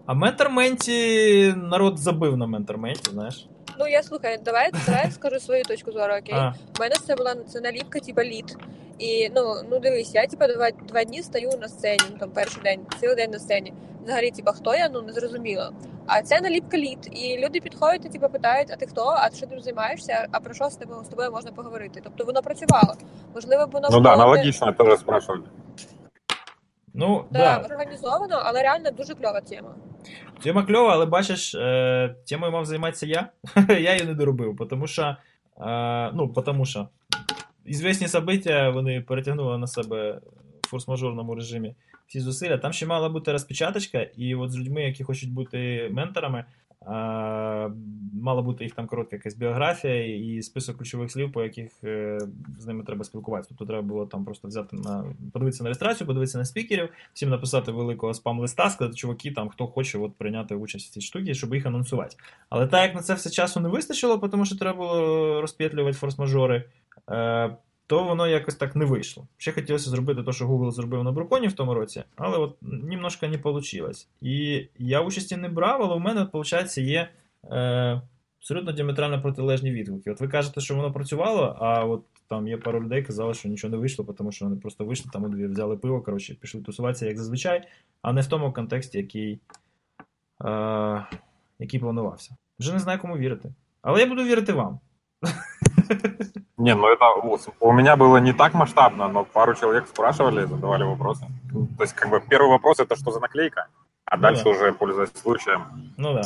А 0.05 0.13
менторменті 0.13 1.53
народ 1.57 1.99
забив 1.99 2.37
на 2.37 2.47
менторменті, 2.47 3.11
знаєш. 3.11 3.47
Ну, 3.79 3.87
я 3.87 4.03
слухай, 4.03 4.37
давай, 4.37 4.71
давай 4.85 5.05
я 5.05 5.11
скажу 5.11 5.39
свою 5.39 5.63
точку 5.63 5.91
зору, 5.91 6.13
окей? 6.13 6.35
А, 6.35 6.53
У 6.77 6.79
мене 6.79 6.95
це 7.07 7.15
була 7.15 7.35
це 7.35 7.61
наліпка, 7.61 7.99
типа 7.99 8.23
лід. 8.23 8.57
І 8.99 9.29
ну, 9.35 9.55
ну 9.69 9.79
дивись, 9.79 10.15
я 10.15 10.27
типа 10.27 10.47
два, 10.47 10.71
два 10.71 11.03
дні 11.03 11.23
стою 11.23 11.49
на 11.61 11.67
сцені, 11.67 12.01
ну 12.11 12.17
там 12.17 12.29
перший 12.31 12.63
день, 12.63 12.85
цілий 12.99 13.15
день 13.15 13.31
на 13.31 13.39
сцені. 13.39 13.73
Взагалі, 14.03 14.31
типа, 14.31 14.51
хто 14.51 14.75
я, 14.75 14.89
ну 14.89 15.01
не 15.01 15.13
зрозуміло. 15.13 15.73
А 16.07 16.21
це 16.21 16.41
наліпка 16.41 16.77
лід. 16.77 17.09
І 17.11 17.37
люди 17.37 17.59
підходять 17.59 18.05
і 18.05 18.09
типа 18.09 18.27
питають, 18.27 18.71
а 18.71 18.75
ти 18.75 18.87
хто? 18.87 19.05
А 19.17 19.29
ти 19.29 19.35
що 19.37 19.47
тим 19.47 19.59
займаєшся? 19.59 20.27
А 20.31 20.39
про 20.39 20.53
що 20.53 20.69
з 20.69 20.75
тобою 20.75 21.03
з 21.03 21.07
тобою 21.07 21.31
можна 21.31 21.51
поговорити? 21.51 22.01
Тобто 22.03 22.25
воно 22.25 22.41
працювало. 22.41 22.93
Можливо, 23.35 23.65
воно 23.71 23.87
Ну 23.91 23.99
да, 23.99 24.09
не- 24.09 24.23
аналогично 24.23 24.75
спрашивали. 24.97 25.43
ну, 26.93 27.25
да, 27.31 27.39
да. 27.39 27.65
організовано, 27.65 28.41
але 28.45 28.61
реально 28.61 28.91
дуже 28.91 29.15
кльова 29.15 29.41
тема. 29.41 29.75
Тема 30.43 30.63
кльова, 30.63 30.93
але 30.93 31.05
бачиш, 31.05 31.55
е, 31.55 32.15
темою 32.27 32.51
мав 32.51 32.65
займатися 32.65 33.05
я. 33.05 33.29
я 33.69 33.93
її 33.93 34.05
не 34.05 34.13
доробив, 34.13 34.67
тому 34.69 34.87
що. 34.87 35.15
Е, 35.61 36.11
ну, 36.13 36.27
тому 36.45 36.65
що. 36.65 36.87
Ізвісні 37.65 38.07
события 38.07 38.73
вони 38.73 39.01
перетягнули 39.01 39.57
на 39.57 39.67
себе 39.67 40.21
в 40.61 40.75
форс-мажорному 40.75 41.35
режимі 41.35 41.75
всі 42.11 42.19
зусилля. 42.19 42.57
Там 42.57 42.73
ще 42.73 42.85
мала 42.85 43.09
бути 43.09 43.31
розпечаточка, 43.31 44.01
і 44.01 44.35
от 44.35 44.51
з 44.51 44.57
людьми, 44.57 44.83
які 44.83 45.03
хочуть 45.03 45.33
бути 45.33 45.89
менторами, 45.91 46.45
мала 48.21 48.41
бути 48.41 48.63
їх 48.63 48.73
там 48.73 48.87
коротка 48.87 49.15
якась 49.15 49.35
біографія 49.35 50.15
і 50.15 50.41
список 50.41 50.77
ключових 50.77 51.11
слів, 51.11 51.31
по 51.31 51.43
яких 51.43 51.83
е, 51.83 52.19
з 52.59 52.65
ними 52.65 52.83
треба 52.83 53.03
спілкуватися. 53.03 53.49
Тобто 53.49 53.65
треба 53.65 53.87
було 53.87 54.05
там 54.05 54.25
просто 54.25 54.47
взяти 54.47 54.75
на 54.75 55.05
подивитися 55.33 55.63
на 55.63 55.67
реєстрацію, 55.67 56.07
подивитися 56.07 56.37
на 56.37 56.45
спікерів, 56.45 56.89
всім 57.13 57.29
написати 57.29 57.71
великого 57.71 58.13
спам-листа, 58.13 58.69
сказати, 58.69 58.95
чуваки, 58.95 59.31
там 59.31 59.49
хто 59.49 59.67
хоче 59.67 59.97
от, 59.97 60.15
прийняти 60.15 60.55
участь 60.55 60.87
в 60.87 60.93
цій 60.93 61.01
штуці, 61.01 61.35
щоб 61.35 61.53
їх 61.53 61.65
анонсувати. 61.65 62.15
Але 62.49 62.67
так 62.67 62.83
як 62.83 62.95
на 62.95 63.01
це 63.01 63.13
все 63.13 63.29
часу 63.29 63.59
не 63.59 63.69
вистачило, 63.69 64.17
тому 64.17 64.45
що 64.45 64.57
треба 64.57 64.77
було 64.77 65.41
розп'ятлювати 65.41 65.97
форс-мажори, 65.97 66.63
е, 67.11 67.55
то 67.91 68.03
воно 68.03 68.27
якось 68.27 68.55
так 68.55 68.75
не 68.75 68.85
вийшло. 68.85 69.27
Ще 69.37 69.51
хотілося 69.51 69.89
зробити 69.89 70.23
те, 70.23 70.31
що 70.31 70.47
Google 70.47 70.71
зробив 70.71 71.03
на 71.03 71.11
Бруконі 71.11 71.47
в 71.47 71.53
тому 71.53 71.73
році, 71.73 72.03
але 72.15 72.37
от 72.37 72.57
немножко 72.61 73.27
не 73.27 73.37
вийшло. 73.37 73.91
І 74.21 74.67
я 74.77 75.01
участі 75.01 75.37
не 75.37 75.49
брав, 75.49 75.81
але 75.81 75.95
у 75.95 75.99
мене, 75.99 76.27
виходить, 76.33 76.77
є 76.77 77.09
е, 77.51 78.01
абсолютно 78.39 78.71
діаметрально 78.71 79.21
протилежні 79.21 79.71
відгуки. 79.71 80.11
От 80.11 80.21
ви 80.21 80.27
кажете, 80.27 80.61
що 80.61 80.75
воно 80.75 80.91
працювало, 80.91 81.57
а 81.59 81.85
от 81.85 82.03
там 82.27 82.47
є 82.47 82.57
пару 82.57 82.83
людей, 82.83 83.03
казали, 83.03 83.33
що 83.33 83.49
нічого 83.49 83.71
не 83.71 83.77
вийшло, 83.77 84.05
тому 84.17 84.31
що 84.31 84.45
вони 84.45 84.57
просто 84.57 84.85
вийшли, 84.85 85.11
там 85.13 85.23
у 85.23 85.29
дві 85.29 85.47
взяли 85.47 85.77
пиво, 85.77 86.01
коротше, 86.01 86.35
пішли 86.35 86.61
тусуватися, 86.61 87.05
як 87.05 87.17
зазвичай, 87.17 87.67
а 88.01 88.13
не 88.13 88.21
в 88.21 88.27
тому 88.27 88.53
контексті, 88.53 88.97
який, 88.97 89.39
е, 90.45 91.05
який 91.59 91.79
планувався. 91.79 92.35
Вже 92.59 92.73
не 92.73 92.79
знаю, 92.79 92.99
кому 92.99 93.17
вірити. 93.17 93.53
Але 93.81 93.99
я 93.99 94.05
буду 94.05 94.23
вірити 94.23 94.53
вам. 94.53 94.79
Не, 96.58 96.74
ну 96.74 96.86
это 96.86 97.12
у- 97.60 97.68
у 97.68 97.72
меня 97.72 97.96
было 97.96 98.20
не 98.20 98.32
так 98.32 98.54
масштабно, 98.54 99.08
но 99.08 99.24
пару 99.24 99.54
человек 99.54 99.86
спрашивали, 99.88 100.46
задавали 100.46 100.84
вопросы. 100.84 101.24
Ну, 101.52 101.68
То 101.78 101.84
есть, 101.84 101.94
как 101.94 102.10
бы, 102.12 102.20
первый 102.30 102.48
вопрос 102.48 102.80
это 102.80 102.96
что 102.96 103.10
за 103.10 103.20
наклейка, 103.20 103.66
а 104.04 104.16
Ну 104.16 104.22
дальше 104.22 104.44
да. 104.44 104.50
уже, 104.50 104.72
пользуясь 104.72 105.12
случаем, 105.14 105.62
Ну 105.96 106.14
да. 106.14 106.22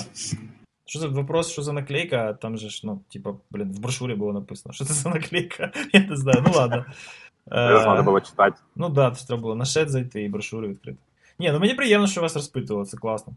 Що 0.84 0.98
за 0.98 1.08
вопрос, 1.08 1.50
що 1.52 1.62
за 1.62 1.72
наклейка? 1.72 2.16
А 2.30 2.32
Там 2.32 2.56
же 2.58 2.68
ж, 2.70 2.80
ну, 2.84 3.00
типа, 3.12 3.34
блін, 3.50 3.72
в 3.72 3.78
брошурі 3.80 4.14
було 4.14 4.32
написано. 4.32 4.72
Що 4.72 4.84
це 4.84 4.94
за 4.94 5.08
наклейка? 5.08 5.72
Я 5.92 6.00
не 6.00 6.16
знаю, 6.16 6.44
ну 6.46 6.52
ладно. 6.56 6.84
это 7.50 7.82
Е, 7.82 7.86
надо 7.86 8.10
было 8.10 8.20
читать. 8.20 8.54
Ну 8.76 8.88
да, 8.88 9.10
це 9.10 9.16
ж 9.20 9.26
треба 9.26 9.42
було 9.42 9.54
на 9.54 9.64
шет 9.64 9.90
зайти 9.90 10.22
і 10.22 10.28
брошури 10.28 10.68
відкрити. 10.68 10.98
Ні, 11.38 11.52
ну 11.52 11.60
мені 11.60 11.74
приємно, 11.74 12.06
що 12.06 12.20
вас 12.20 12.34
розпитували, 12.36 12.86
це 12.86 12.96
класно. 12.96 13.32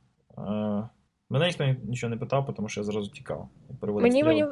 Мене 1.31 1.47
ніхто 1.47 1.75
нічого 1.85 2.11
не 2.11 2.17
питав, 2.17 2.55
тому 2.57 2.69
що 2.69 2.81
я 2.81 2.85
зразу 2.85 3.11
тікав. 3.11 3.49
Мені, 3.83 4.25
мені, 4.25 4.45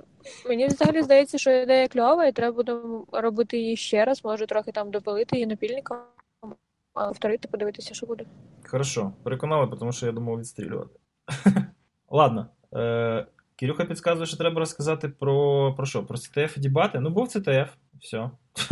мені 0.48 0.66
взагалі 0.66 1.02
здається, 1.02 1.38
що 1.38 1.50
ідея 1.50 1.88
кльова, 1.88 2.26
і 2.26 2.32
треба 2.32 2.56
буде 2.56 2.80
робити 3.12 3.58
її 3.58 3.76
ще 3.76 4.04
раз, 4.04 4.24
може 4.24 4.46
трохи 4.46 4.72
там 4.72 4.90
допилити 4.90 5.36
її 5.36 5.46
напільником, 5.46 5.98
а 6.94 7.08
повторити, 7.08 7.48
подивитися, 7.48 7.94
що 7.94 8.06
буде. 8.06 8.24
Хорошо, 8.66 9.12
переконали, 9.22 9.76
тому 9.76 9.92
що 9.92 10.06
я 10.06 10.12
думав 10.12 10.38
відстрілювати. 10.38 10.98
Ладно. 12.10 12.46
Е, 12.74 13.26
Кирюха 13.56 13.84
підказує, 13.84 14.26
що 14.26 14.36
треба 14.36 14.60
розказати 14.60 15.08
про, 15.08 15.74
про 15.74 15.86
що? 15.86 16.06
Про 16.06 16.16
CTF 16.16 16.58
і 16.58 16.60
дебати? 16.60 17.00
Ну, 17.00 17.10
був 17.10 17.28
CTF, 17.28 17.68
все. 18.00 18.30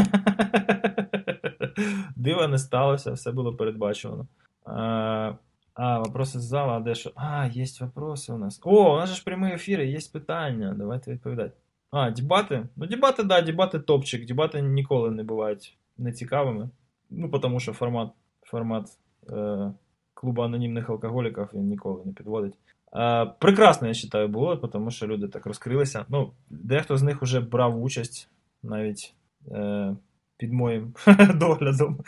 Дива 2.16 2.48
не 2.48 2.58
сталося, 2.58 3.12
все 3.12 3.32
було 3.32 3.56
передбачено. 3.56 4.26
Е, 4.66 5.36
а, 5.74 5.98
вопроси 5.98 6.40
з 6.40 6.42
зала, 6.42 6.72
а 6.72 6.80
де 6.80 6.94
що? 6.94 7.12
А, 7.14 7.46
є 7.46 7.64
вопроси 7.80 8.32
у 8.32 8.38
нас. 8.38 8.60
О, 8.64 8.94
у 8.94 8.96
нас 8.96 9.08
же 9.08 9.14
ж 9.14 9.24
прямі 9.24 9.52
ефіри, 9.52 9.86
є 9.86 9.98
питання. 10.12 10.74
Давайте 10.78 11.12
відповідати. 11.12 11.52
А, 11.90 12.10
дебати? 12.10 12.68
Ну, 12.76 12.86
дебати, 12.86 13.22
да, 13.22 13.42
дебати 13.42 13.78
топчик. 13.78 14.26
Дебати 14.26 14.62
ніколи 14.62 15.10
не 15.10 15.22
бувають 15.22 15.76
нецікавими. 15.98 16.70
Ну, 17.10 17.28
тому 17.28 17.60
що 17.60 17.72
формат, 17.72 18.08
формат 18.42 18.86
е, 19.30 19.72
клубу 20.14 20.42
анонімних 20.42 20.90
алкоголіків 20.90 21.48
він 21.54 21.68
ніколи 21.68 22.02
не 22.04 22.12
підводить. 22.12 22.54
Е, 22.96 23.26
прекрасно, 23.38 23.88
я 23.88 23.92
вважаю, 23.92 24.28
було, 24.28 24.56
тому 24.56 24.90
що 24.90 25.06
люди 25.06 25.28
так 25.28 25.46
розкрилися. 25.46 26.04
Ну, 26.08 26.32
дехто 26.50 26.96
з 26.96 27.02
них 27.02 27.22
вже 27.22 27.40
брав 27.40 27.82
участь 27.82 28.28
навіть 28.62 29.14
е, 29.50 29.96
під 30.36 30.52
моїм 30.52 30.94
доглядом. 31.34 32.00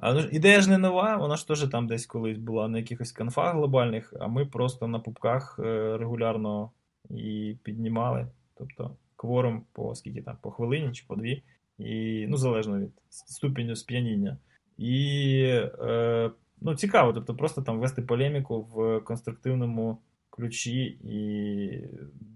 А, 0.00 0.14
ну, 0.14 0.20
ідея 0.20 0.60
ж 0.60 0.70
не 0.70 0.78
нова, 0.78 1.16
вона 1.16 1.36
ж 1.36 1.48
теж 1.48 1.68
там 1.68 1.86
десь 1.86 2.06
колись 2.06 2.38
була 2.38 2.68
на 2.68 2.78
якихось 2.78 3.12
конфах 3.12 3.54
глобальних, 3.54 4.14
а 4.20 4.28
ми 4.28 4.46
просто 4.46 4.86
на 4.88 4.98
пупках 4.98 5.60
е, 5.62 5.96
регулярно 5.98 6.70
її 7.10 7.54
піднімали. 7.54 8.26
Тобто 8.54 8.96
кворум 9.16 9.64
по 9.72 9.94
скільки 9.94 10.22
там, 10.22 10.36
по 10.42 10.50
хвилині 10.50 10.92
чи 10.92 11.04
по 11.08 11.16
дві, 11.16 11.42
і, 11.78 12.26
ну, 12.28 12.36
залежно 12.36 12.80
від 12.80 12.90
ступеню 13.08 13.76
сп'яніння. 13.76 14.36
І 14.78 15.42
е, 15.80 16.30
ну, 16.60 16.74
цікаво, 16.74 17.12
тобто 17.12 17.34
просто 17.34 17.62
там 17.62 17.80
вести 17.80 18.02
полеміку 18.02 18.62
в 18.62 19.00
конструктивному 19.00 19.98
ключі 20.30 20.82
і 21.04 21.84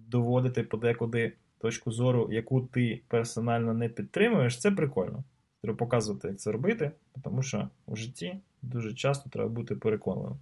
доводити 0.08 0.62
подекуди 0.62 1.32
точку 1.58 1.92
зору, 1.92 2.28
яку 2.32 2.60
ти 2.60 3.02
персонально 3.08 3.74
не 3.74 3.88
підтримуєш, 3.88 4.60
це 4.60 4.70
прикольно. 4.70 5.24
Треба 5.64 5.78
показувати, 5.78 6.28
як 6.28 6.40
це 6.40 6.52
робити, 6.52 6.90
тому 7.22 7.42
що 7.42 7.68
у 7.86 7.96
житті 7.96 8.40
дуже 8.62 8.94
часто 8.94 9.30
треба 9.30 9.48
бути 9.48 9.74
переконливим, 9.74 10.36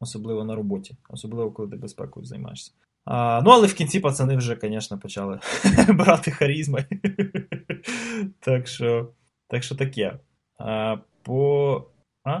особливо 0.00 0.44
на 0.44 0.54
роботі, 0.54 0.96
особливо 1.08 1.50
коли 1.50 1.68
ти 1.68 1.76
безпекою 1.76 2.26
займаєшся. 2.26 2.72
А, 3.04 3.42
ну, 3.44 3.50
але 3.50 3.66
в 3.66 3.74
кінці 3.74 4.00
пацани 4.00 4.36
вже, 4.36 4.58
звісно, 4.62 4.98
почали 4.98 5.40
брати 5.88 6.30
харізми. 6.30 6.84
так 8.40 8.66
що 8.66 9.10
так 9.48 9.62
що 9.62 9.74
таке. 9.74 10.18
А, 10.58 10.96
по... 11.22 11.84
А? 12.24 12.40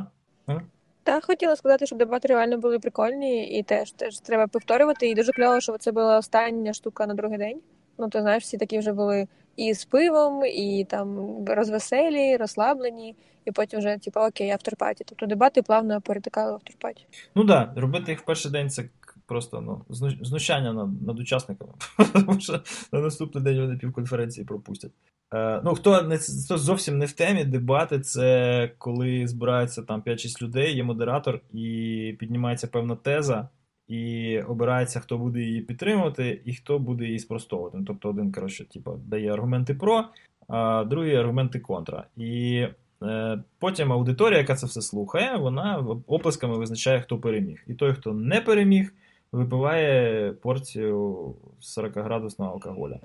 Та 1.02 1.20
хотіла 1.20 1.56
сказати, 1.56 1.86
щоб 1.86 1.98
дебати 1.98 2.28
реально 2.28 2.58
були 2.58 2.78
прикольні, 2.78 3.58
і 3.58 3.62
теж 3.62 3.92
теж 3.92 4.20
треба 4.20 4.46
повторювати. 4.46 5.08
І 5.08 5.14
дуже 5.14 5.32
кльово, 5.32 5.60
що 5.60 5.78
це 5.78 5.92
була 5.92 6.18
остання 6.18 6.72
штука 6.72 7.06
на 7.06 7.14
другий 7.14 7.38
день. 7.38 7.60
Ну, 7.98 8.08
ти 8.08 8.20
знаєш, 8.20 8.42
всі 8.42 8.58
такі 8.58 8.78
вже 8.78 8.92
були 8.92 9.28
і 9.56 9.74
з 9.74 9.84
пивом, 9.84 10.44
і 10.44 10.86
там 10.90 11.38
розвеселі, 11.46 12.36
розслаблені, 12.36 13.16
і 13.44 13.52
потім 13.52 13.78
вже, 13.78 13.98
типу, 13.98 14.20
окей, 14.20 14.50
авторпаті. 14.50 15.04
Тобто 15.06 15.26
дебати 15.26 15.62
плавно 15.62 16.00
перетикали 16.00 16.52
в 16.52 16.54
авторпаті. 16.54 17.06
Ну 17.34 17.46
так, 17.46 17.74
да, 17.74 17.80
робити 17.80 18.12
їх 18.12 18.20
в 18.20 18.24
перший 18.24 18.52
день 18.52 18.70
це 18.70 18.84
просто 19.26 19.60
ну, 19.60 19.84
знущання 20.22 20.72
над, 20.72 21.02
над 21.02 21.20
учасниками. 21.20 21.72
Тому 22.12 22.40
що 22.40 22.60
на 22.92 23.00
наступний 23.00 23.44
день 23.44 23.60
вони 23.60 23.76
півконференції 23.76 24.46
пропустять. 24.46 24.92
Е, 25.34 25.60
ну, 25.64 25.74
хто 25.74 26.02
не 26.02 26.18
хто 26.18 26.58
зовсім 26.58 26.98
не 26.98 27.06
в 27.06 27.12
темі, 27.12 27.44
дебати 27.44 28.00
це 28.00 28.70
коли 28.78 29.26
збирається 29.26 29.82
там 29.82 30.02
5-6 30.02 30.42
людей, 30.42 30.76
є 30.76 30.84
модератор, 30.84 31.40
і 31.52 32.16
піднімається 32.18 32.66
певна 32.66 32.96
теза, 32.96 33.48
і 33.88 34.40
обирається, 34.40 35.00
хто 35.00 35.18
буде 35.18 35.40
її 35.40 35.60
підтримувати, 35.60 36.40
і 36.44 36.54
хто 36.54 36.78
буде 36.78 37.04
її 37.04 37.18
спростовувати. 37.18 37.76
Ну, 37.78 37.84
Тобто 37.86 38.08
один, 38.08 38.32
коротше, 38.32 38.64
типу, 38.64 39.00
дає 39.06 39.32
аргументи 39.32 39.74
про, 39.74 40.04
а 40.48 40.84
другий 40.84 41.16
аргументи 41.16 41.60
контра. 41.60 42.04
І 42.16 42.66
е, 43.02 43.38
потім 43.58 43.92
аудиторія, 43.92 44.38
яка 44.38 44.54
це 44.54 44.66
все 44.66 44.82
слухає, 44.82 45.36
вона 45.36 45.86
оплесками 46.06 46.58
визначає, 46.58 47.00
хто 47.00 47.18
переміг. 47.18 47.64
І 47.66 47.74
той, 47.74 47.92
хто 47.92 48.12
не 48.12 48.40
переміг, 48.40 48.94
випиває 49.32 50.32
порцію 50.32 51.34
40-градусного 51.60 52.50
алкоголя. 52.50 52.98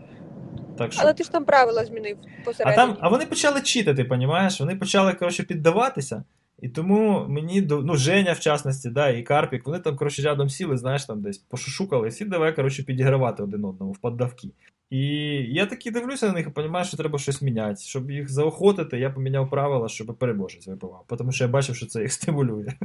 Так 0.78 0.94
що... 0.94 1.02
Але 1.02 1.14
ти 1.14 1.24
ж 1.24 1.32
там 1.32 1.46
правила 1.46 1.86
змінив 1.86 2.18
посередині. 2.46 2.84
А 2.84 2.88
там, 2.88 2.98
а 3.00 3.10
вони 3.10 3.26
почали 3.26 3.62
читати, 3.62 4.04
понімаєш? 4.04 4.60
Вони 4.60 4.76
почали 4.76 5.14
коротше, 5.14 5.44
піддаватися. 5.44 6.24
І 6.62 6.70
тому 6.70 7.26
мені 7.30 7.62
ну, 7.62 7.96
Женя, 7.96 8.34
в 8.34 8.40
частності, 8.40 8.90
да, 8.90 9.10
і 9.10 9.24
Карпік, 9.24 9.66
вони 9.66 9.80
там, 9.80 9.96
коротше, 9.96 10.22
рядом 10.22 10.50
сіли, 10.50 10.78
знаєш, 10.78 11.06
там 11.06 11.22
десь 11.22 11.38
пошушукались, 11.38 12.22
і 12.22 12.26
давай, 12.26 12.56
коротше, 12.56 12.84
підігравати 12.84 13.44
один 13.44 13.66
одному 13.66 13.92
в 13.92 13.98
поддавки. 13.98 14.50
І 14.90 15.08
я 15.54 15.66
таки 15.66 15.92
дивлюся 15.92 16.28
на 16.28 16.34
них 16.34 16.48
і 16.48 16.52
розумію, 16.56 16.86
що 16.86 16.98
треба 16.98 17.20
щось 17.20 17.42
міняти. 17.42 17.82
Щоб 17.82 18.12
їх 18.12 18.30
заохотити, 18.30 19.00
я 19.00 19.10
поміняв 19.10 19.50
правила, 19.50 19.90
щоб 19.90 20.18
переможець 20.18 20.68
випивав. 20.68 21.06
Тому 21.18 21.32
що 21.32 21.44
я 21.44 21.48
бачив, 21.48 21.76
що 21.76 21.86
це 21.86 22.02
їх 22.02 22.14
стимулює. 22.14 22.74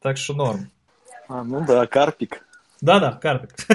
Так 0.00 0.16
що 0.16 0.34
норм. 0.34 0.66
А, 1.28 1.44
ну 1.44 1.64
да, 1.66 1.86
Карпік. 1.86 2.46
Да-да, 2.82 3.18
Карпік. 3.22 3.50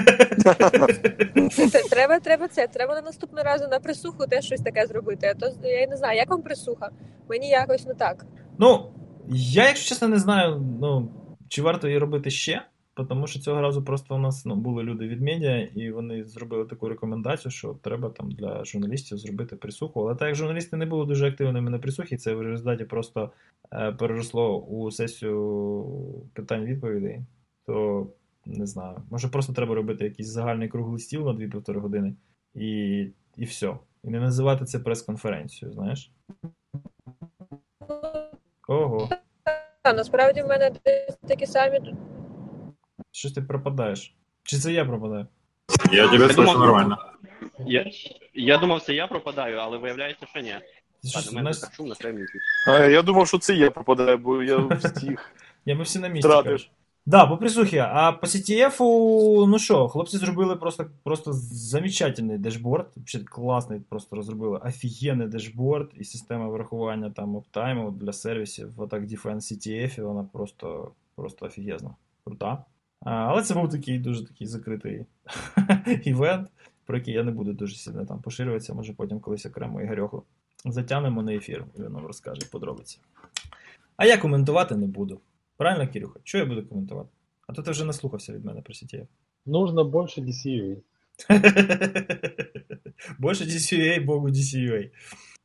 Треба 1.90 2.20
треба 2.20 2.48
це. 2.48 2.66
Треба 2.66 2.94
на 2.94 3.02
наступного 3.02 3.44
разу 3.44 3.68
на 3.68 3.80
присуху 3.80 4.26
теж 4.26 4.44
щось 4.44 4.60
таке 4.60 4.86
зробити. 4.86 5.26
А 5.26 5.34
то 5.34 5.68
я 5.68 5.86
не 5.86 5.96
знаю, 5.96 6.16
як 6.16 6.30
вам 6.30 6.42
присуха? 6.42 6.90
Мені 7.28 7.48
якось 7.48 7.86
не 7.86 7.94
так. 7.94 8.24
Ну, 8.58 8.92
я, 9.28 9.66
якщо 9.66 9.88
чесно, 9.88 10.08
не 10.08 10.18
знаю, 10.18 10.76
ну, 10.80 11.12
чи 11.48 11.62
варто 11.62 11.86
її 11.86 11.98
робити 11.98 12.30
ще, 12.30 12.62
тому 13.08 13.26
що 13.26 13.40
цього 13.40 13.60
разу 13.60 13.84
просто 13.84 14.14
у 14.14 14.18
нас 14.18 14.44
ну, 14.44 14.56
були 14.56 14.82
люди 14.82 15.08
від 15.08 15.22
медіа, 15.22 15.58
і 15.74 15.90
вони 15.90 16.24
зробили 16.24 16.64
таку 16.64 16.88
рекомендацію, 16.88 17.52
що 17.52 17.78
треба 17.82 18.10
там 18.10 18.30
для 18.30 18.64
журналістів 18.64 19.18
зробити 19.18 19.56
присуху. 19.56 20.00
Але 20.00 20.14
так 20.14 20.28
як 20.28 20.36
журналісти 20.36 20.76
не 20.76 20.86
були 20.86 21.06
дуже 21.06 21.28
активними 21.28 21.70
на 21.70 21.78
присухі, 21.78 22.16
це 22.16 22.34
в 22.34 22.42
результаті 22.42 22.84
просто 22.84 23.30
е, 23.72 23.92
переросло 23.92 24.58
у 24.60 24.90
сесію 24.90 25.84
питань-відповідей, 26.34 27.20
то 27.66 28.06
не 28.46 28.66
знаю. 28.66 29.02
Може 29.10 29.28
просто 29.28 29.52
треба 29.52 29.74
робити 29.74 30.04
якийсь 30.04 30.28
загальний 30.28 30.68
круглий 30.68 30.98
стіл 30.98 31.24
на 31.24 31.32
2-1,5 31.32 31.80
години 31.80 32.14
і, 32.54 32.98
і 33.36 33.44
все. 33.44 33.76
І 34.04 34.10
не 34.10 34.20
називати 34.20 34.64
це 34.64 34.78
прес-конференцією, 34.78 35.74
знаєш? 35.74 36.12
Ого. 38.68 39.08
Та, 39.82 39.92
насправді 39.92 40.42
в 40.42 40.46
мене 40.46 40.70
такі 41.28 41.46
самі. 41.46 41.94
Щось 43.12 43.32
ти 43.32 43.42
пропадаєш? 43.42 44.14
Чи 44.42 44.58
це 44.58 44.72
я 44.72 44.84
пропадаю? 44.84 45.26
Я 45.92 46.08
тебе 46.08 46.24
слышу 46.24 46.58
нормально. 46.58 46.98
Я, 47.58 47.90
я 48.34 48.58
думав, 48.58 48.82
це 48.82 48.94
я 48.94 49.06
пропадаю, 49.06 49.56
але 49.56 49.78
виявляється, 49.78 50.26
що 50.26 50.40
ні. 50.40 50.54
Що, 51.04 51.32
мене 51.32 51.50
так 51.52 51.74
шумно, 51.74 51.94
треба 51.94 52.18
А, 52.66 52.78
я 52.78 53.02
думав, 53.02 53.28
що 53.28 53.38
це 53.38 53.54
я 53.54 53.70
пропадаю, 53.70 54.18
бо 54.18 54.42
я 54.42 54.56
встиг. 54.56 55.32
Я 55.64 55.74
ми 55.74 55.82
всі 55.82 55.98
на 55.98 56.08
місці. 56.08 56.28
Тратиш. 56.28 56.70
Да, 57.08 57.26
по 57.26 57.36
присухі. 57.36 57.78
А 57.78 58.12
по 58.12 58.26
CTF, 58.26 58.76
ну 59.46 59.58
що, 59.58 59.88
хлопці 59.88 60.18
зробили 60.18 60.56
просто 60.56 60.86
просто 61.02 61.32
замечательний 61.32 62.38
дешборд. 62.38 62.86
Класний, 63.24 63.80
просто 63.80 64.16
розробили 64.16 64.58
офігенний 64.58 65.28
дешборд 65.28 65.90
і 65.94 66.04
система 66.04 66.48
врахування 66.48 67.10
там 67.10 67.36
оптайму 67.36 67.90
для 67.90 68.12
сервісів 68.12 68.72
Attack 68.78 69.10
Defense 69.10 69.36
CTF, 69.36 70.02
вона 70.02 70.28
просто 70.32 70.92
просто 71.14 71.46
офігезна. 71.46 71.90
Крута. 72.24 72.64
А, 73.00 73.10
Але 73.10 73.42
це 73.42 73.54
був 73.54 73.70
такий 73.70 73.98
дуже 73.98 74.26
такий 74.26 74.46
закритий 74.46 75.06
івент, 76.04 76.48
про 76.86 76.96
який 76.96 77.14
я 77.14 77.22
не 77.22 77.30
буду 77.30 77.52
дуже 77.52 77.76
сильно 77.76 78.06
там 78.06 78.18
поширюватися, 78.18 78.74
може 78.74 78.92
потім 78.92 79.20
колись 79.20 79.46
окремо 79.46 79.82
Ігорьоху 79.82 80.22
затягнемо 80.64 81.22
на 81.22 81.34
ефір, 81.34 81.64
і 81.76 81.82
він 81.82 81.92
нам 81.92 82.06
розкаже 82.06 82.40
подробиці. 82.52 82.98
А 83.96 84.06
я 84.06 84.18
коментувати 84.18 84.76
не 84.76 84.86
буду. 84.86 85.20
Правильно, 85.58 85.88
Кирюха? 85.92 86.20
Що 86.24 86.38
я 86.38 86.44
буду 86.44 86.66
коментувати? 86.66 87.08
А 87.46 87.52
то 87.52 87.62
ти 87.62 87.70
вже 87.70 87.84
наслухався 87.84 88.32
від 88.32 88.44
мене 88.44 88.62
про 88.62 88.72
CTF. 88.74 89.06
Нужно 89.46 89.84
більше 89.84 90.20
DCUA. 90.20 90.76
Больше 93.18 93.44
DCUA, 93.44 94.04
богу 94.06 94.28
DCUA. 94.28 94.90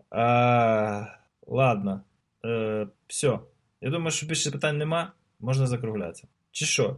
А, 0.09 1.05
ладно. 1.47 2.01
Е, 2.45 2.87
все. 3.07 3.39
Я 3.81 3.89
думаю, 3.89 4.11
що 4.11 4.25
більше 4.25 4.51
питань 4.51 4.77
нема. 4.77 5.11
Можна 5.39 5.67
закруглятися. 5.67 6.27
Чи 6.51 6.65
що? 6.65 6.95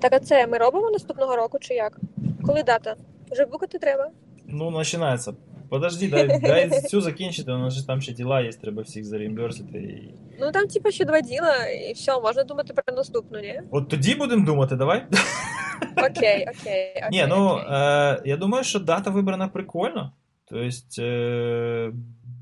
Так, 0.00 0.12
а 0.12 0.20
це 0.20 0.46
ми 0.46 0.58
робимо 0.58 0.90
наступного 0.90 1.36
року, 1.36 1.58
чи 1.60 1.74
як? 1.74 2.00
Коли 2.42 2.62
дата? 2.62 2.96
Вже 3.30 3.44
букати 3.46 3.78
треба? 3.78 4.10
Ну, 4.46 4.72
починається. 4.72 5.34
Подожди, 5.69 6.07
дай, 6.07 6.39
дай 6.39 6.81
цю 6.81 7.01
закінчити, 7.01 7.51
у 7.51 7.57
нас 7.57 7.73
же 7.73 7.87
там 7.87 8.01
ще 8.01 8.13
діла 8.13 8.41
є, 8.41 8.51
треба 8.51 8.81
всіх 8.81 9.05
зареімберсити. 9.05 9.77
І... 9.77 10.13
Ну 10.39 10.51
там, 10.51 10.67
типа, 10.67 10.91
ще 10.91 11.05
два 11.05 11.21
діла, 11.21 11.65
і 11.65 11.93
все, 11.93 12.21
можна 12.21 12.43
думати 12.43 12.73
про 12.73 12.95
наступну, 12.95 13.39
ні? 13.39 13.61
От 13.71 13.89
тоді 13.89 14.15
будемо 14.15 14.45
думати, 14.45 14.75
давай. 14.75 15.05
Окей, 15.97 16.47
окей. 16.59 17.03
Ні, 17.11 17.25
ну 17.29 17.57
е, 17.57 18.21
я 18.25 18.37
думаю, 18.37 18.63
що 18.63 18.79
дата 18.79 19.09
вибрана 19.09 19.47
прикольно. 19.47 20.11
Тобто 20.45 21.01
е, 21.01 21.91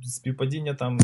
співпадіння 0.03 0.73
там 0.73 0.97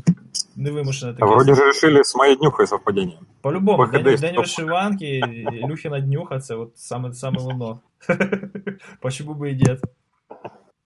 невимушене 0.55 1.13
таке. 1.13 1.25
Вроді 1.25 1.53
ж 1.53 1.65
решили 1.65 2.03
з 2.03 2.15
моєю 2.15 2.37
днюхою 2.37 2.67
совпадіння. 2.67 3.19
По-любому, 3.41 3.87
день, 3.87 4.15
день 4.15 4.35
вишиванки, 4.35 5.21
Ілюхіна 5.63 5.99
днюха, 5.99 6.39
це 6.39 6.55
от 6.55 6.71
саме, 6.75 7.13
саме 7.13 7.37
воно. 7.39 7.79
Почему 9.01 9.33
би 9.33 9.51
і 9.51 9.55
дід? 9.55 9.79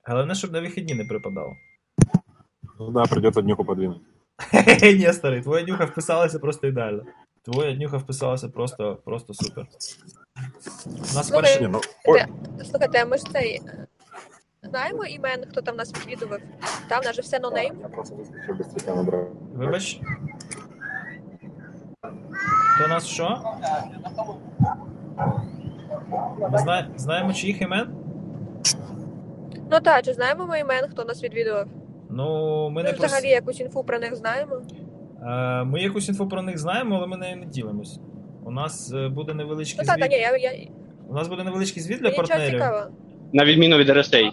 Головне, 0.08 0.34
щоб 0.34 0.52
на 0.52 0.60
вихідні 0.60 0.94
не 0.94 1.04
припадало. 1.04 1.56
Ну 2.80 2.90
да, 2.90 3.04
придется 3.04 3.42
днюху 3.42 3.64
подвинуть. 3.64 4.02
Ні, 4.82 5.12
старий, 5.12 5.42
твоя 5.42 5.64
днюха 5.64 5.84
вписалася 5.84 6.38
просто 6.38 6.66
ідеально. 6.66 7.02
Твоя 7.42 7.72
днюха 7.72 7.96
вписалася 7.96 8.48
просто 8.48 8.98
просто 9.04 9.34
супер. 9.34 9.66
Нас 10.96 11.28
Слухай, 11.28 11.42
перші... 11.42 11.68
ну, 11.68 11.80
Слухайте, 12.64 13.04
ми 13.04 13.16
ж 13.18 13.24
цей. 13.32 13.62
Знаємо 14.62 15.04
імен, 15.04 15.44
хто 15.50 15.62
там 15.62 15.76
нас 15.76 15.92
відвідував? 15.94 16.38
Там 16.88 17.02
наже 17.04 17.22
все 17.22 17.38
нонейм. 17.38 17.80
Я 17.80 17.88
просто 17.88 18.16
без 18.58 18.86
набрав. 18.86 19.28
Вибач. 19.54 20.00
Хто 22.74 22.88
нас 22.88 23.06
що? 23.06 23.40
Ми 26.52 26.58
зна... 26.58 26.90
знаємо 26.96 27.32
чиїх 27.32 27.62
імен? 27.62 28.05
Ну 29.70 29.80
так, 29.80 30.04
чи 30.04 30.12
знаємо 30.12 30.46
ми 30.46 30.58
імен, 30.60 30.84
хто 30.90 31.04
нас 31.04 31.24
відвідував? 31.24 31.66
Ну, 32.10 32.70
ми 32.70 32.82
не 32.82 32.92
Ми 32.92 32.98
взагалі 32.98 33.28
якусь 33.28 33.60
інфу 33.60 33.84
про 33.84 33.98
них 33.98 34.14
знаємо. 34.16 34.62
Е, 35.26 35.64
Ми 35.64 35.80
якусь 35.80 36.08
інфу 36.08 36.28
про 36.28 36.42
них 36.42 36.58
знаємо, 36.58 36.96
але 36.96 37.06
ми 37.06 37.16
нею 37.16 37.36
не 37.36 37.46
ділимось. 37.46 38.00
У 38.44 38.50
нас 38.50 38.92
е, 38.92 39.08
буде 39.08 39.34
невеличкий 39.34 39.80
Ну 39.80 39.86
так, 39.86 39.98
та 39.98 40.06
звіт. 40.06 40.12
ні, 40.12 40.18
я, 40.20 40.36
я... 40.36 40.68
У 41.08 41.14
нас 41.14 41.28
буде 41.28 41.44
невеличкий 41.44 41.82
звіт 41.82 41.98
для 41.98 42.04
мені 42.04 42.18
нічого 42.18 42.28
партнерів. 42.28 42.60
цікаво. 42.60 42.86
На 43.32 43.44
відміну 43.44 43.76
від 43.78 43.88
RSA. 43.88 44.32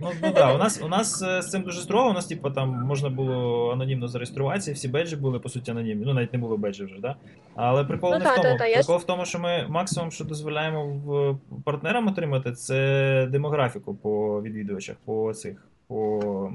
Ну, 0.00 0.12
ну 0.22 0.32
да, 0.32 0.54
у 0.54 0.58
нас 0.58 0.82
у 0.82 0.88
нас 0.88 1.22
е, 1.22 1.42
з 1.42 1.50
цим 1.50 1.62
дуже 1.62 1.80
строго. 1.80 2.10
У 2.10 2.12
нас, 2.12 2.26
типу, 2.26 2.50
там 2.50 2.68
можна 2.68 3.08
було 3.08 3.70
анонімно 3.72 4.08
зареєструватися, 4.08 4.72
всі 4.72 4.88
беджі 4.88 5.16
були 5.16 5.38
по 5.38 5.48
суті 5.48 5.70
анонімні. 5.70 6.04
Ну, 6.06 6.14
навіть 6.14 6.32
не 6.32 6.38
було 6.38 6.56
беджів 6.56 6.86
вже, 6.86 7.00
да? 7.00 7.16
Але 7.54 7.84
прикол 7.84 8.10
Ну, 8.12 8.18
не 8.18 8.24
та, 8.24 8.32
в 8.32 8.36
тому. 8.36 8.48
та, 8.48 8.58
та, 8.58 8.66
я 8.66 8.76
прикол 8.76 8.96
в 8.96 9.04
тому, 9.04 9.24
що 9.24 9.38
ми 9.38 9.66
максимум, 9.68 10.10
що 10.10 10.24
дозволяємо 10.24 10.86
в 10.86 11.38
партнерам 11.64 12.08
отримати, 12.08 12.52
це 12.52 13.28
демографіку 13.30 13.94
по 13.94 14.42
відвідувачах, 14.42 14.96
по 15.04 15.34
цих, 15.34 15.66
по 15.88 16.52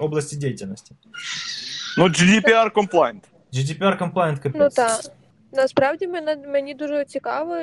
області 0.00 0.36
діяльності. 0.36 0.94
Ну, 1.98 2.04
GDPR 2.04 2.72
compliant. 2.72 3.20
GDPR 3.52 3.98
compliant 3.98 4.38
капець. 4.38 4.60
Ну 4.60 4.68
так. 4.70 5.00
Насправді 5.54 6.06
мене, 6.06 6.36
мені 6.36 6.74
дуже 6.74 7.04
цікаво, 7.04 7.56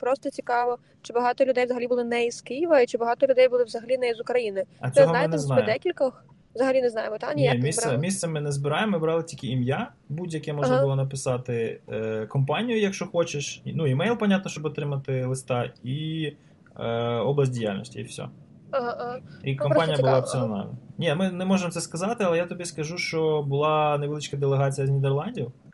просто 0.00 0.30
цікаво, 0.30 0.78
чи 1.02 1.12
багато 1.12 1.44
людей 1.44 1.64
взагалі 1.64 1.86
були 1.86 2.04
не 2.04 2.26
із 2.26 2.40
Києва, 2.40 2.80
і 2.80 2.86
чи 2.86 2.98
багато 2.98 3.26
людей 3.26 3.48
були 3.48 3.64
взагалі 3.64 3.98
не 3.98 4.14
з 4.14 4.20
України. 4.20 4.64
А 4.80 4.90
цього 4.90 5.12
ми 5.12 5.28
не 5.28 5.38
знаємо. 5.38 5.66
декількох. 5.66 6.24
Взагалі 6.54 6.82
не 6.82 6.90
знаємо, 6.90 7.18
та? 7.18 7.34
Ні, 7.34 7.40
Ніяк 7.40 7.54
не 7.58 7.62
місце, 7.62 7.98
місце 7.98 8.28
ми 8.28 8.40
не 8.40 8.52
збираємо, 8.52 8.92
ми 8.92 8.98
брали 8.98 9.22
тільки 9.22 9.46
ім'я, 9.46 9.90
будь-яке 10.08 10.52
можна 10.52 10.74
Ага. 10.74 10.82
було 10.82 10.96
написати, 10.96 11.80
е, 11.88 12.26
компанію, 12.26 12.80
якщо 12.80 13.06
хочеш. 13.06 13.62
Ну, 13.66 13.86
імейл, 13.86 14.16
понятно, 14.18 14.50
щоб 14.50 14.64
отримати 14.64 15.24
листа, 15.24 15.70
і 15.84 16.32
е, 16.80 16.86
область 17.14 17.52
діяльності, 17.52 18.00
і 18.00 18.02
все. 18.02 18.28
Ага. 18.70 19.18
І 19.44 19.52
Ну, 19.52 19.58
компанія 19.58 19.96
була 19.96 20.18
опціональна. 20.18 20.76
Ні, 20.98 21.14
ми 21.14 21.30
не 21.30 21.44
можемо 21.44 21.70
це 21.70 21.80
сказати, 21.80 22.24
але 22.24 22.36
я 22.36 22.46
тобі 22.46 22.64
скажу, 22.64 22.98
що 22.98 23.42
була 23.42 23.98
невеличка 23.98 24.36
делегація 24.36 24.86
з 24.86 24.90
Нідерландів, 24.90 25.46
е, 25.46 25.65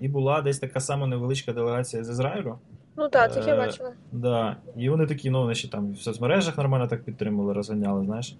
і 0.00 0.08
була 0.08 0.42
десь 0.42 0.58
така 0.58 0.80
сама 0.80 1.06
невеличка 1.06 1.52
делегація 1.52 2.04
з 2.04 2.10
Ізраїлю. 2.10 2.58
Ну 2.98 3.08
так, 3.08 3.32
цих 3.32 3.46
я 3.46 3.54
Е, 3.54 3.56
бачила. 3.56 3.92
Да. 4.12 4.56
І 4.76 4.88
вони 4.88 5.06
такі, 5.06 5.30
ну, 5.30 5.40
вони 5.40 5.54
ще 5.54 5.68
там 5.68 5.92
в 5.92 5.98
соцмережах 5.98 6.58
нормально 6.58 6.86
так 6.86 7.04
підтримували, 7.04 7.52
розганяли, 7.52 8.04
знаєш. 8.04 8.36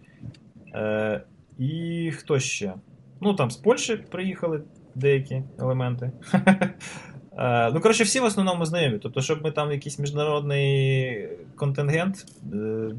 Е, 0.75 1.23
і 1.59 2.13
хто 2.17 2.39
ще? 2.39 2.75
Ну, 3.21 3.35
там 3.35 3.51
з 3.51 3.57
Польщі 3.57 3.97
приїхали 3.97 4.63
деякі 4.95 5.43
елементи. 5.59 6.11
Е, 7.41 7.71
ну, 7.75 7.81
коротше, 7.81 8.05
всі 8.05 8.21
в 8.21 8.25
основному 8.25 8.67
знайомі. 8.67 8.99
Тобто, 8.99 9.21
щоб 9.21 9.43
ми 9.45 9.51
там 9.51 9.73
якийсь 9.73 9.99
міжнародний 9.99 11.29
контингент 11.57 12.27
е, 12.53 12.91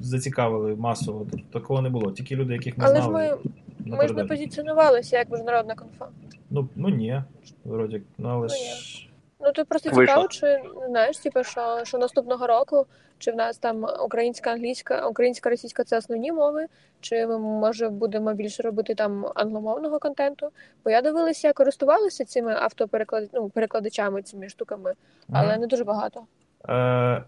зацікавили 0.00 0.76
масово, 0.76 1.26
такого 1.52 1.82
не 1.82 1.90
було. 1.90 2.12
Тільки 2.12 2.36
люди, 2.36 2.52
яких 2.52 2.78
ми 2.78 2.84
Але 2.86 2.96
ж 2.96 3.02
знали. 3.02 3.38
Ми, 3.86 3.96
ми 3.96 4.08
ж 4.08 4.14
не 4.14 4.24
позиціонувалися 4.24 5.18
як 5.18 5.30
міжнародна 5.30 5.74
конфа. 5.74 6.08
Ну, 6.50 6.68
ну 6.76 6.88
ні, 6.88 7.22
вроді, 7.64 8.02
ну 8.18 8.28
але 8.28 8.42
Ну, 8.42 8.48
ж. 8.48 9.08
Ну 9.40 9.52
тут 9.52 9.68
просто 9.68 9.90
Вийшло. 9.90 10.06
цікаво, 10.06 10.28
чи 10.28 10.62
знаєш, 10.88 11.18
типу, 11.18 11.44
що, 11.44 11.80
що 11.84 11.98
наступного 11.98 12.46
року, 12.46 12.86
чи 13.18 13.32
в 13.32 13.36
нас 13.36 13.58
там 13.58 13.86
українська, 14.04 14.50
англійська, 14.52 15.06
українська, 15.08 15.50
російська 15.50 15.84
це 15.84 15.98
основні 15.98 16.32
мови, 16.32 16.66
чи 17.00 17.26
ми 17.26 17.38
може 17.38 17.88
будемо 17.88 18.34
більше 18.34 18.62
робити 18.62 18.94
там 18.94 19.26
англомовного 19.34 19.98
контенту. 19.98 20.50
Бо 20.84 20.90
я 20.90 21.02
дивилася, 21.02 21.52
користувалася 21.52 22.24
цими 22.24 22.54
автопереклад... 22.54 23.30
ну, 23.32 23.48
перекладачами, 23.48 24.22
цими 24.22 24.48
штуками, 24.48 24.92
але 25.32 25.50
Мгм. 25.52 25.60
не 25.60 25.66
дуже 25.66 25.84
багато. 25.84 26.26
Е, 26.68 27.24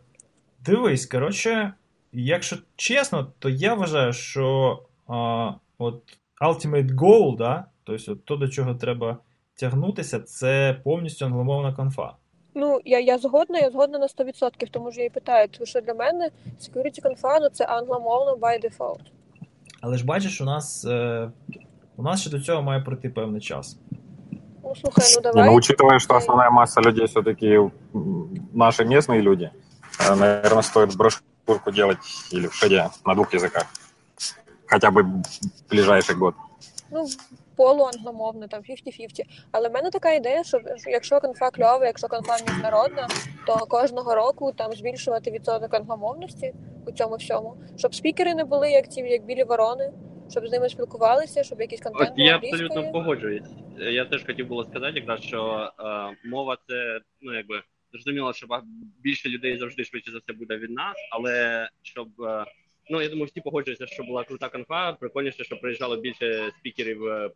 дивись, 0.65 1.07
коротше, 1.07 1.73
якщо 2.13 2.57
чесно, 2.77 3.33
то 3.39 3.49
я 3.49 3.75
вважаю, 3.75 4.13
що 4.13 4.79
а, 5.09 5.51
от 5.79 6.03
Ultimate 6.41 6.96
Goal, 6.96 7.38
да, 7.38 7.66
тобто 7.84 8.12
от 8.12 8.26
то, 8.26 8.36
до 8.36 8.48
чого 8.48 8.76
треба 8.76 9.18
тягнутися, 9.56 10.20
це 10.20 10.82
повністю 10.84 11.26
англомовна 11.26 11.74
конфа. 11.74 12.14
Ну, 12.56 12.80
я, 12.86 13.00
я 13.00 13.18
згодна, 13.18 13.60
я 13.60 13.72
згодна 13.72 14.00
на 14.00 14.08
100%, 14.08 14.70
тому 14.72 14.91
що 14.91 15.02
я 15.02 15.08
і 15.08 15.10
питаю, 15.10 15.48
тому 15.48 15.66
що 15.66 15.82
для 15.82 15.94
мене 15.94 16.30
security 16.62 17.02
конфа 17.02 17.39
ну, 17.39 17.50
це 17.50 17.66
англомовно 17.66 18.36
by 18.36 18.66
default. 18.66 19.02
Але 19.82 19.98
ж 19.98 20.06
бачиш, 20.06 20.41
у 20.41 20.46
нас, 20.46 20.86
е, 20.86 21.32
у 21.98 22.04
нас 22.04 22.22
ще 22.22 22.30
до 22.30 22.39
цього 22.39 22.62
має 22.62 22.82
пройти 22.82 23.10
певний 23.10 23.41
час. 23.41 23.80
Ну, 24.64 24.76
слухай, 24.76 25.06
ну 25.16 25.22
Не, 25.22 25.22
давай. 25.22 25.50
ну, 25.50 25.56
учитывая, 25.56 26.00
что 26.00 26.16
основная 26.16 26.50
масса 26.50 26.82
людей 26.82 27.06
все-таки 27.06 27.60
наши 28.54 28.86
местные 28.86 29.22
люди, 29.22 29.52
э, 30.00 30.16
наверное, 30.16 30.64
стоит 30.64 30.96
брошюрку 30.98 31.72
делать 31.72 31.98
или 32.34 32.48
в 32.48 32.54
шаде 32.54 32.89
на 33.06 33.14
двух 33.14 33.34
языках. 33.34 33.66
Хотя 34.71 34.91
бы 34.91 35.03
в 35.03 35.71
ближайший 35.71 36.14
год. 36.14 36.35
Ну, 36.91 37.07
полуангломовне, 37.57 38.49
там 38.49 38.62
50-50. 38.62 39.23
Але 39.53 39.69
в 39.69 39.73
мене 39.73 39.91
така 39.91 40.12
ідея, 40.12 40.45
що 40.45 40.61
що 40.77 40.91
якщо 40.91 41.21
конфа 41.21 41.51
кльова, 41.51 41.87
якщо 41.87 42.09
конфа 42.09 42.37
міжнародна, 42.49 43.09
то 43.47 43.57
кожного 43.57 44.14
року 44.14 44.53
там 44.53 44.73
збільшувати 44.73 45.31
відсоток 45.31 45.75
англомовності 45.75 46.55
у 46.87 46.93
цьому 46.93 47.16
всьому, 47.16 47.57
щоб 47.77 47.95
спікери 47.95 48.35
не 48.35 48.45
були 48.45 48.71
як 48.71 48.89
ті, 48.89 49.01
як 49.01 49.25
білі 49.25 49.45
ворони, 49.45 49.93
щоб 50.31 50.49
з 50.49 50.53
ними 50.53 50.69
спілкувалися, 50.69 51.45
щоб 51.45 51.61
якийсь 51.61 51.81
От 51.81 51.87
контент 51.87 52.16
був 52.16 52.27
я 52.27 52.37
абсолютно 52.37 52.93
погоджуюсь. 52.93 53.49
Я 53.79 54.05
теж 54.05 54.25
хотів 54.27 54.47
було 54.47 54.64
сказати, 54.64 54.99
якраз 55.01 55.21
що 55.21 55.71
е, 55.81 56.29
мова 56.29 56.59
це 56.69 57.01
ну 57.21 57.35
якби 57.35 57.62
зрозуміло, 57.93 58.33
що 58.33 58.47
більше 59.03 59.29
людей 59.29 59.59
завжди 59.59 59.85
швидше 59.85 60.11
за 60.11 60.19
все 60.19 60.33
буде 60.33 60.57
від 60.57 60.71
нас, 60.71 60.97
але 61.11 61.69
щоб 61.83 62.09
е, 62.23 62.45
ну 62.91 63.03
я 63.03 63.09
думаю, 63.09 63.26
всі 63.26 63.41
погоджуються, 63.41 63.86
що 63.86 64.03
була 64.03 64.24
крута 64.24 64.49
конфа. 64.49 64.93
Прикольніше, 64.93 65.45
щоб 65.45 65.61
приїжджало 65.61 65.97
більше 65.97 66.51
спікерів 66.59 67.07
е, 67.07 67.30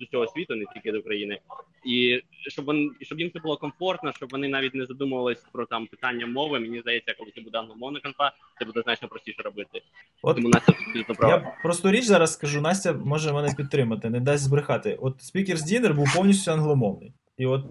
з 0.00 0.02
усього 0.02 0.26
світу, 0.26 0.54
не 0.54 0.64
тільки 0.74 0.92
з 0.92 0.94
України, 0.94 1.38
і 1.86 2.22
щоб 2.50 2.64
вони 2.64 2.90
щоб 3.00 3.20
їм 3.20 3.30
це 3.30 3.40
було 3.40 3.56
комфортно, 3.56 4.12
щоб 4.12 4.28
вони 4.32 4.48
навіть 4.48 4.74
не 4.74 4.86
задумувались 4.86 5.44
про 5.52 5.66
там 5.66 5.86
питання 5.86 6.26
мови. 6.26 6.60
Мені 6.60 6.80
здається, 6.80 7.14
коли 7.18 7.30
це 7.34 7.40
буде 7.40 7.58
англомовна 7.58 8.00
конфа, 8.00 8.32
це 8.58 8.64
буде 8.64 8.82
значно 8.82 9.08
простіше 9.08 9.42
робити. 9.42 9.82
От 10.22 10.36
Тому 10.36 10.48
Настя 10.48 10.72
абсолютно 10.72 11.14
права. 11.14 11.34
Я 11.34 11.56
просту 11.62 11.90
річ 11.90 12.04
зараз 12.04 12.32
скажу, 12.32 12.60
Настя 12.60 12.92
може 12.92 13.32
мене 13.32 13.54
підтримати, 13.56 14.10
не 14.10 14.20
дасть 14.20 14.44
збрехати. 14.44 14.98
От 15.00 15.14
Speakers 15.14 15.58
Dinner 15.58 15.94
був 15.94 16.14
повністю 16.14 16.52
англомовний. 16.52 17.12
І 17.42 17.46
от 17.46 17.64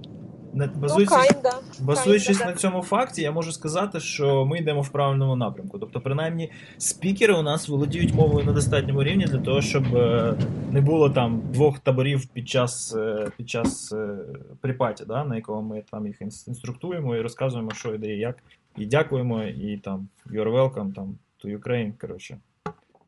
Ну, 0.54 0.70
базуючись. 0.76 1.32
Базуючись 1.80 2.38
Кайнда, 2.38 2.54
на 2.54 2.58
цьому 2.58 2.82
факті, 2.82 3.22
я 3.22 3.32
можу 3.32 3.52
сказати, 3.52 4.00
що 4.00 4.46
ми 4.46 4.58
йдемо 4.58 4.82
в 4.82 4.90
правильному 4.90 5.36
напрямку. 5.36 5.80
Тобто, 5.80 6.02
принаймні, 6.02 6.52
спікери 6.78 7.34
у 7.34 7.42
нас 7.42 7.70
володіють 7.70 8.14
мовою 8.14 8.46
на 8.46 8.52
достатньому 8.52 9.04
рівні 9.04 9.26
для 9.26 9.38
того, 9.38 9.62
щоб 9.62 9.96
е, 9.96 10.34
не 10.72 10.82
було 10.82 11.10
там 11.10 11.42
двох 11.52 11.80
таборів 11.80 12.26
під 12.26 12.50
час, 12.50 12.96
е, 12.96 13.32
під 13.38 13.50
час 13.50 13.94
е, 13.94 14.18
припаті, 14.62 15.06
да, 15.06 15.24
на 15.24 15.36
якого 15.36 15.62
ми 15.62 15.84
там 15.92 16.08
їх 16.08 16.22
інструктуємо 16.22 17.16
і 17.16 17.22
розказуємо, 17.22 17.72
що 17.72 17.96
йде 17.96 18.16
і 18.16 18.20
як. 18.20 18.38
І 18.78 18.86
дякуємо, 18.86 19.44
і 19.44 19.78
там 19.78 20.08
you're 20.32 20.54
welcome, 20.54 20.94
там 20.94 21.18
to 21.44 21.58
Ukraine, 21.58 21.92
коротше, 22.02 22.38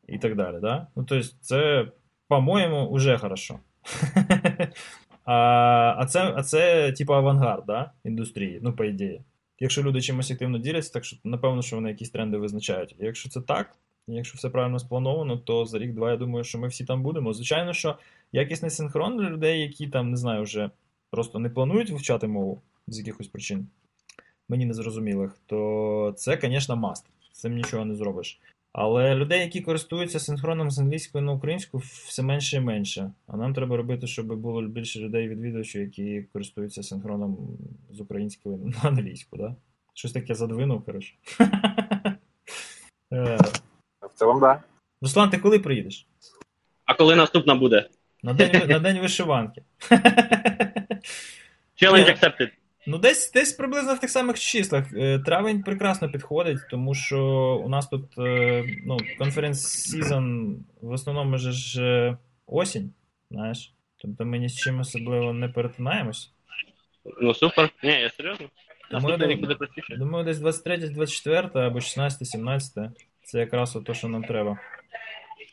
і 0.08 0.18
так 0.18 0.36
далі. 0.36 0.56
Да? 0.60 0.86
Ну, 0.96 1.04
тобто, 1.04 1.28
це, 1.40 1.88
по-моєму, 2.28 2.86
уже 2.86 3.18
хорошо. 3.18 3.58
А, 5.24 5.34
а 5.98 6.06
це, 6.06 6.32
а 6.36 6.42
це 6.42 6.92
типу 6.92 7.14
авангард 7.14 7.64
да? 7.66 7.90
індустрії, 8.04 8.60
ну, 8.62 8.72
по 8.72 8.84
ідеї. 8.84 9.22
Якщо 9.60 9.82
люди 9.82 10.00
чимось 10.00 10.30
активно 10.30 10.58
діляться, 10.58 10.92
так 10.92 11.04
що 11.04 11.16
напевно, 11.24 11.62
що 11.62 11.76
вони 11.76 11.88
якісь 11.88 12.10
тренди 12.10 12.38
визначають. 12.38 12.96
І 13.00 13.04
якщо 13.04 13.28
це 13.28 13.40
так, 13.40 13.76
і 14.08 14.12
якщо 14.12 14.36
все 14.36 14.50
правильно 14.50 14.78
сплановано, 14.78 15.36
то 15.36 15.64
за 15.64 15.78
рік-два 15.78 16.10
я 16.10 16.16
думаю, 16.16 16.44
що 16.44 16.58
ми 16.58 16.68
всі 16.68 16.84
там 16.84 17.02
будемо. 17.02 17.32
Звичайно, 17.32 17.72
що 17.72 17.98
якісний 18.32 18.70
синхрон 18.70 19.16
для 19.16 19.30
людей, 19.30 19.60
які 19.60 19.86
там, 19.86 20.10
не 20.10 20.16
знаю, 20.16 20.42
вже 20.42 20.70
просто 21.10 21.38
не 21.38 21.50
планують 21.50 21.90
вивчати 21.90 22.26
мову 22.26 22.62
з 22.86 22.98
якихось 22.98 23.28
причин, 23.28 23.66
мені 24.48 24.66
незрозумілих, 24.66 25.38
то 25.46 26.14
це, 26.16 26.38
звісно, 26.42 26.76
маст. 26.76 27.06
Цим 27.32 27.54
нічого 27.54 27.84
не 27.84 27.94
зробиш. 27.94 28.40
Але 28.74 29.14
людей, 29.14 29.40
які 29.40 29.60
користуються 29.60 30.20
синхроном 30.20 30.70
з 30.70 30.78
англійської 30.78 31.24
на 31.24 31.32
українську, 31.32 31.78
все 31.78 32.22
менше 32.22 32.56
і 32.56 32.60
менше. 32.60 33.12
А 33.26 33.36
нам 33.36 33.54
треба 33.54 33.76
робити, 33.76 34.06
щоб 34.06 34.26
було 34.26 34.62
більше 34.62 35.00
людей 35.00 35.28
відвідувачів, 35.28 35.80
які 35.80 36.22
користуються 36.32 36.82
синхроном 36.82 37.58
з 37.90 38.00
української 38.00 38.56
на 38.56 38.88
англійську, 38.88 39.36
да? 39.36 39.56
Щось 39.94 40.12
таке 40.12 40.34
задвинув, 40.34 40.84
коротше. 40.84 41.14
Е, 43.12 43.38
В 44.00 44.14
целом, 44.14 44.40
да. 44.40 44.62
Руслан, 45.02 45.30
ти 45.30 45.38
коли 45.38 45.58
приїдеш? 45.58 46.06
А 46.84 46.94
коли 46.94 47.16
наступна 47.16 47.54
буде? 47.54 47.88
На 48.22 48.32
день, 48.32 48.68
на 48.68 48.78
день 48.78 49.00
вишиванки. 49.00 49.62
Challenge 51.82 52.08
accepted. 52.08 52.50
Ну, 52.86 52.98
десь, 52.98 53.30
десь 53.32 53.52
приблизно 53.52 53.94
в 53.94 54.00
тих 54.00 54.10
самих 54.10 54.38
числах. 54.38 54.92
Е, 54.92 55.18
Травень 55.18 55.62
прекрасно 55.62 56.10
підходить, 56.10 56.58
тому 56.70 56.94
що 56.94 57.20
у 57.64 57.68
нас 57.68 57.88
тут 57.88 58.18
е, 58.18 58.64
ну, 58.86 58.96
конференц-сезон 59.18 60.56
в 60.80 60.90
основному 60.90 61.38
ж 61.38 61.82
е, 61.82 62.16
осінь, 62.46 62.92
знаєш. 63.30 63.72
Тобто 63.96 64.24
ми 64.24 64.38
ні 64.38 64.48
з 64.48 64.58
чим 64.58 64.80
особливо 64.80 65.32
не 65.32 65.48
перетинаємось. 65.48 66.32
Ну 67.20 67.34
супер. 67.34 67.70
Ні, 67.82 68.00
я 68.00 68.10
серйозно. 68.10 68.46
Думаю, 68.90 69.56
простіше. 69.58 69.96
думаю, 69.96 70.24
десь 70.24 70.38
23-24 70.38 71.58
або 71.58 71.78
16-17. 71.78 72.90
Це 73.22 73.38
якраз 73.38 73.78
те, 73.86 73.94
що 73.94 74.08
нам 74.08 74.24
треба. 74.24 74.58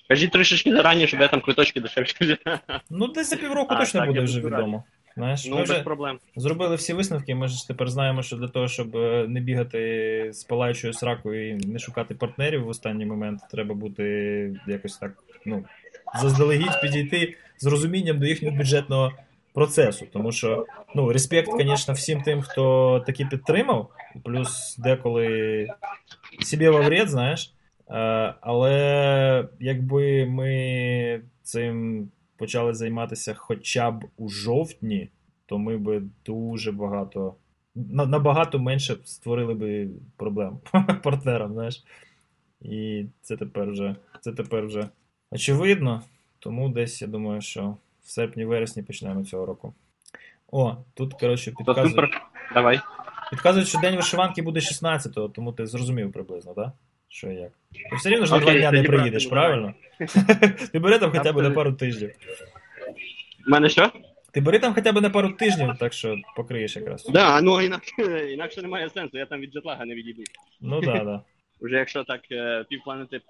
Кажіть 0.07 0.31
трішечки 0.31 0.71
зарані, 0.71 1.07
щоб 1.07 1.21
я 1.21 1.27
там 1.27 1.41
квиточки 1.41 1.81
дешевше. 1.81 2.37
Ну, 2.89 3.07
десь 3.07 3.29
за 3.29 3.35
півроку 3.35 3.73
А, 3.73 3.79
точно 3.79 3.99
так, 3.99 4.09
буде 4.09 4.21
вже 4.21 4.39
відомо. 4.39 4.83
Знаєш, 5.17 5.45
Ну, 5.45 5.55
ми 5.55 5.61
без 5.61 5.69
вже 5.69 5.79
проблем. 5.83 6.19
зробили 6.35 6.75
всі 6.75 6.93
висновки. 6.93 7.35
Ми 7.35 7.47
ж 7.47 7.67
тепер 7.67 7.89
знаємо, 7.89 8.23
що 8.23 8.35
для 8.37 8.47
того, 8.47 8.67
щоб 8.67 8.95
е, 8.97 9.25
не 9.27 9.39
бігати 9.39 10.29
з 10.33 10.43
палаючою 10.43 10.93
сракою 10.93 11.49
і 11.49 11.53
не 11.67 11.79
шукати 11.79 12.15
партнерів 12.15 12.63
в 12.63 12.67
останній 12.67 13.05
момент, 13.05 13.41
треба 13.51 13.75
бути 13.75 14.03
якось 14.67 14.97
так, 14.97 15.11
ну, 15.45 15.63
заздалегідь 16.21 16.81
підійти 16.81 17.35
з 17.57 17.65
розумінням 17.65 18.19
до 18.19 18.25
їхнього 18.25 18.57
бюджетного 18.57 19.11
процесу. 19.53 20.05
Тому 20.13 20.31
що, 20.31 20.65
ну, 20.95 21.11
респект, 21.13 21.49
звісно, 21.59 21.93
всім 21.93 22.21
тим, 22.21 22.41
хто 22.41 22.99
таки 23.05 23.25
підтримав, 23.25 23.89
плюс 24.23 24.77
деколи 24.77 25.67
собі 26.41 26.69
во 26.69 26.81
вред, 26.81 27.09
знаєш. 27.09 27.53
Е, 27.89 28.33
Але 28.41 29.45
якби 29.59 30.25
ми 30.25 31.21
цим 31.43 32.07
почали 32.41 32.73
займатися 32.73 33.33
хоча 33.33 33.91
б 33.91 34.05
у 34.17 34.29
жовтні, 34.29 35.09
то 35.45 35.57
ми 35.57 35.77
би 35.77 36.03
дуже 36.25 36.71
багато, 36.71 37.35
набагато 37.85 38.59
менше 38.59 38.95
створили 39.03 39.53
би 39.53 39.89
проблем 40.17 40.59
партнерам, 41.03 41.53
знаєш. 41.53 41.83
І 42.61 43.05
це 43.21 43.37
тепер 43.37 43.71
вже, 43.71 43.95
це 44.21 44.31
тепер 44.31 44.65
вже 44.65 44.89
очевидно. 45.31 46.01
Тому 46.39 46.69
десь 46.69 47.01
я 47.01 47.07
думаю, 47.07 47.41
що 47.41 47.77
в 48.03 48.09
серпні-вересні 48.09 48.83
почнемо 48.83 49.25
цього 49.25 49.45
року. 49.45 49.73
О, 50.51 50.77
тут, 50.93 51.13
коротше, 51.13 51.53
підказують. 51.57 52.11
Давай. 52.53 52.79
підказують, 53.31 53.67
що 53.67 53.79
день 53.79 53.95
вишиванки 53.95 54.41
буде 54.41 54.59
16-го, 54.59 55.29
тому 55.29 55.53
ти 55.53 55.65
зрозумів 55.65 56.11
приблизно, 56.11 56.53
так? 56.53 56.71
Що 57.11 57.31
як. 57.31 57.51
Ти 57.89 57.95
все 57.95 58.09
рівно 58.09 58.25
ж 58.25 58.31
на 58.31 58.39
два 58.39 58.53
дня 58.53 58.71
не 58.71 58.83
приїдеш, 58.83 59.25
правильно. 59.25 59.73
Ти 60.71 60.79
бери 60.79 60.99
там 60.99 61.11
хоча 61.11 61.33
б 61.33 61.41
на 61.41 61.51
пару 61.51 61.73
тижнів. 61.73 62.15
У 63.47 63.49
мене 63.51 63.69
що? 63.69 63.91
Ти 64.31 64.41
бери 64.41 64.59
там 64.59 64.73
хоча 64.73 64.91
б 64.91 65.01
на 65.01 65.09
пару 65.09 65.29
тижнів, 65.29 65.69
так 65.79 65.93
що 65.93 66.17
покриєш 66.35 66.75
якраз. 66.75 67.05
Да, 67.05 67.41
ну 67.41 67.61
інакше, 67.61 68.31
інакше 68.33 68.61
немає 68.61 68.89
сенсу, 68.89 69.17
я 69.17 69.25
там 69.25 69.39
від 69.39 69.53
джетлага 69.53 69.85
не 69.85 69.95
відійду. 69.95 70.23
Ну 70.61 70.81
так, 70.81 70.97
да, 70.97 71.03
да. 71.03 71.21
Уже 71.59 71.75
якщо 71.75 72.03
так 72.03 72.21
е, 72.31 72.65
півпланети 72.69 73.21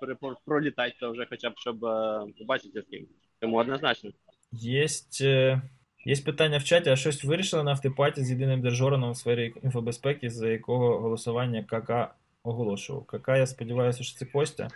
пролітать, 0.45 0.95
то 0.99 1.11
вже 1.11 1.25
хоча 1.29 1.49
б 1.49 1.53
щоб 1.57 1.85
е, 1.85 2.21
побачити 2.39 2.81
з 2.81 2.85
ким. 2.85 3.05
Тому 3.39 3.57
однозначно. 3.57 4.11
Єсть, 4.51 5.21
е, 5.21 5.61
є 6.05 6.15
питання 6.15 6.57
в 6.57 6.63
чаті, 6.63 6.89
а 6.89 6.95
щось 6.95 7.23
вирішили 7.23 7.63
на 7.63 7.71
автопаті 7.71 8.23
з 8.23 8.31
єдиним 8.31 8.61
держораном 8.61 9.09
у 9.09 9.15
сфері 9.15 9.53
інфобезпеки, 9.63 10.29
за 10.29 10.49
якого 10.49 10.99
голосування 10.99 11.63
КК 11.63 12.15
оголошував. 12.43 13.05
КК, 13.05 13.27
я 13.27 13.47
сподіваюся, 13.47 14.03
що 14.03 14.17
це 14.17 14.25
Костя. 14.25 14.67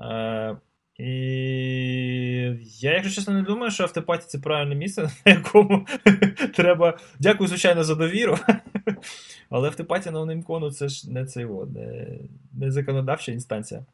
Е, 0.00 0.56
і 0.98 1.08
я, 2.80 2.94
якщо 2.94 3.14
чесно, 3.14 3.34
не 3.34 3.42
думаю, 3.42 3.70
що 3.70 3.82
автопаті 3.82 4.24
це 4.28 4.38
правильне 4.38 4.74
місце, 4.74 5.02
на 5.26 5.32
якому 5.32 5.86
треба. 6.54 6.98
Дякую, 7.20 7.48
звичайно, 7.48 7.84
за 7.84 7.94
довіру. 7.94 8.38
Але 9.50 9.68
автопаті 9.68 10.10
на 10.10 10.20
Онимкону 10.20 10.70
це 10.70 10.88
ж 10.88 11.12
не 11.12 11.26
цей 11.26 11.44
не, 11.44 12.18
не 12.52 12.70
законодавча 12.70 13.32
інстанція. 13.32 13.86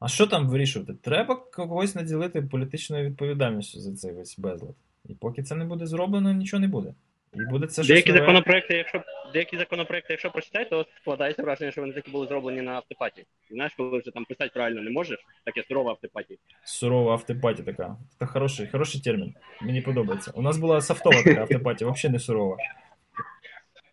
А 0.00 0.08
що 0.08 0.26
там 0.26 0.48
вирішувати? 0.48 0.94
Треба 0.94 1.36
когось 1.36 1.94
наділити 1.94 2.42
політичною 2.42 3.10
відповідальністю 3.10 3.80
за 3.80 3.94
цей 3.94 4.12
весь 4.12 4.38
безлад. 4.38 4.74
І 5.04 5.14
поки 5.14 5.42
це 5.42 5.54
не 5.54 5.64
буде 5.64 5.86
зроблено, 5.86 6.32
нічого 6.32 6.60
не 6.60 6.68
буде. 6.68 6.94
І 7.36 7.50
буде 7.50 7.66
це 7.66 7.74
щось 7.74 7.88
Деякі 7.88 8.08
нове. 8.08 8.20
законопроекти, 8.20 8.74
якщо 8.76 9.02
деякі 9.32 9.56
законопроекти, 9.58 10.12
якщо 10.12 10.30
прочитати, 10.30 10.64
то 10.70 10.86
складається 11.00 11.42
враження, 11.42 11.70
що 11.70 11.80
вони 11.80 11.92
такі 11.92 12.10
були 12.10 12.26
зроблені 12.26 12.60
на 12.60 12.72
автопаті. 12.72 13.24
Знаєш, 13.50 13.72
коли 13.76 13.98
вже 13.98 14.10
там 14.10 14.24
писати 14.24 14.50
правильно 14.54 14.82
не 14.82 14.90
можеш, 14.90 15.18
таке 15.44 15.62
сурова 15.68 15.90
автопаті. 15.90 16.38
Сурова 16.64 17.12
автопаті 17.12 17.62
така. 17.62 17.96
Це 18.18 18.26
хороший, 18.26 18.66
хороший 18.66 19.00
термін. 19.00 19.34
Мені 19.62 19.80
подобається. 19.80 20.32
У 20.34 20.42
нас 20.42 20.58
була 20.58 20.80
софтова 20.80 21.22
така 21.22 21.40
автопаті, 21.40 21.84
взагалі 21.84 22.12
не 22.12 22.18
сурова. 22.18 22.56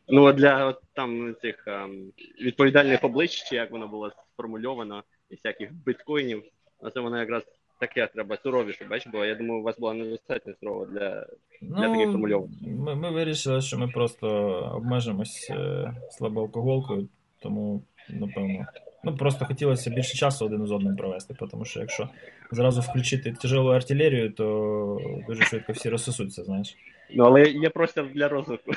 Ну 0.08 0.26
а 0.26 0.34
для 0.34 0.66
от, 0.66 0.82
там 0.94 1.36
цих 1.42 1.68
ем, 1.68 2.12
відповідальних 2.42 3.04
облич, 3.04 3.52
як 3.52 3.72
воно 3.72 3.88
було 3.88 4.12
сформульовано, 4.34 5.04
і 5.30 5.36
всяких 5.36 5.74
біткоїнів, 5.74 6.44
на 6.82 6.90
це 6.92 7.00
воно 7.00 7.20
якраз 7.20 7.44
таке 7.88 8.08
треба 8.14 8.38
суровіше, 8.38 8.86
бачиш, 8.86 9.12
бо 9.12 9.26
я 9.26 9.36
думаю, 9.36 9.60
у 9.60 9.64
вас 9.64 9.80
була 9.80 9.94
недостатньо 9.94 10.54
сурова 10.60 10.86
для 10.86 11.26
Для 11.62 11.90
таких 11.90 12.12
формульовок. 12.12 12.50
ми, 12.62 12.96
ми 12.96 13.12
вирішили, 13.12 13.62
що 13.62 13.78
ми 13.78 13.88
просто 13.88 14.28
обмежимось 14.76 15.48
е, 15.50 15.94
слабоалкоголкою, 16.10 17.08
тому, 17.40 17.84
напевно. 18.10 18.66
Ну, 19.04 19.18
просто 19.18 19.46
хотілося 19.46 19.90
більше 19.90 20.18
часу 20.18 20.46
один 20.46 20.68
з 20.68 20.72
одним 20.72 20.96
провести, 20.96 21.36
тому 21.52 21.66
що 21.66 21.80
якщо 21.80 22.10
зразу 22.52 22.82
включити 22.82 23.32
тяжелу 23.32 23.70
артилерію, 23.70 24.32
то 24.32 25.00
дуже 25.28 25.44
швидко 25.44 25.74
всі 25.74 25.90
розсосуться, 25.90 26.44
знаєш. 26.44 26.78
ну 27.16 27.24
але 27.24 27.44
є 27.44 27.70
просто 27.70 28.08
для 28.14 28.28
розвитку. 28.28 28.72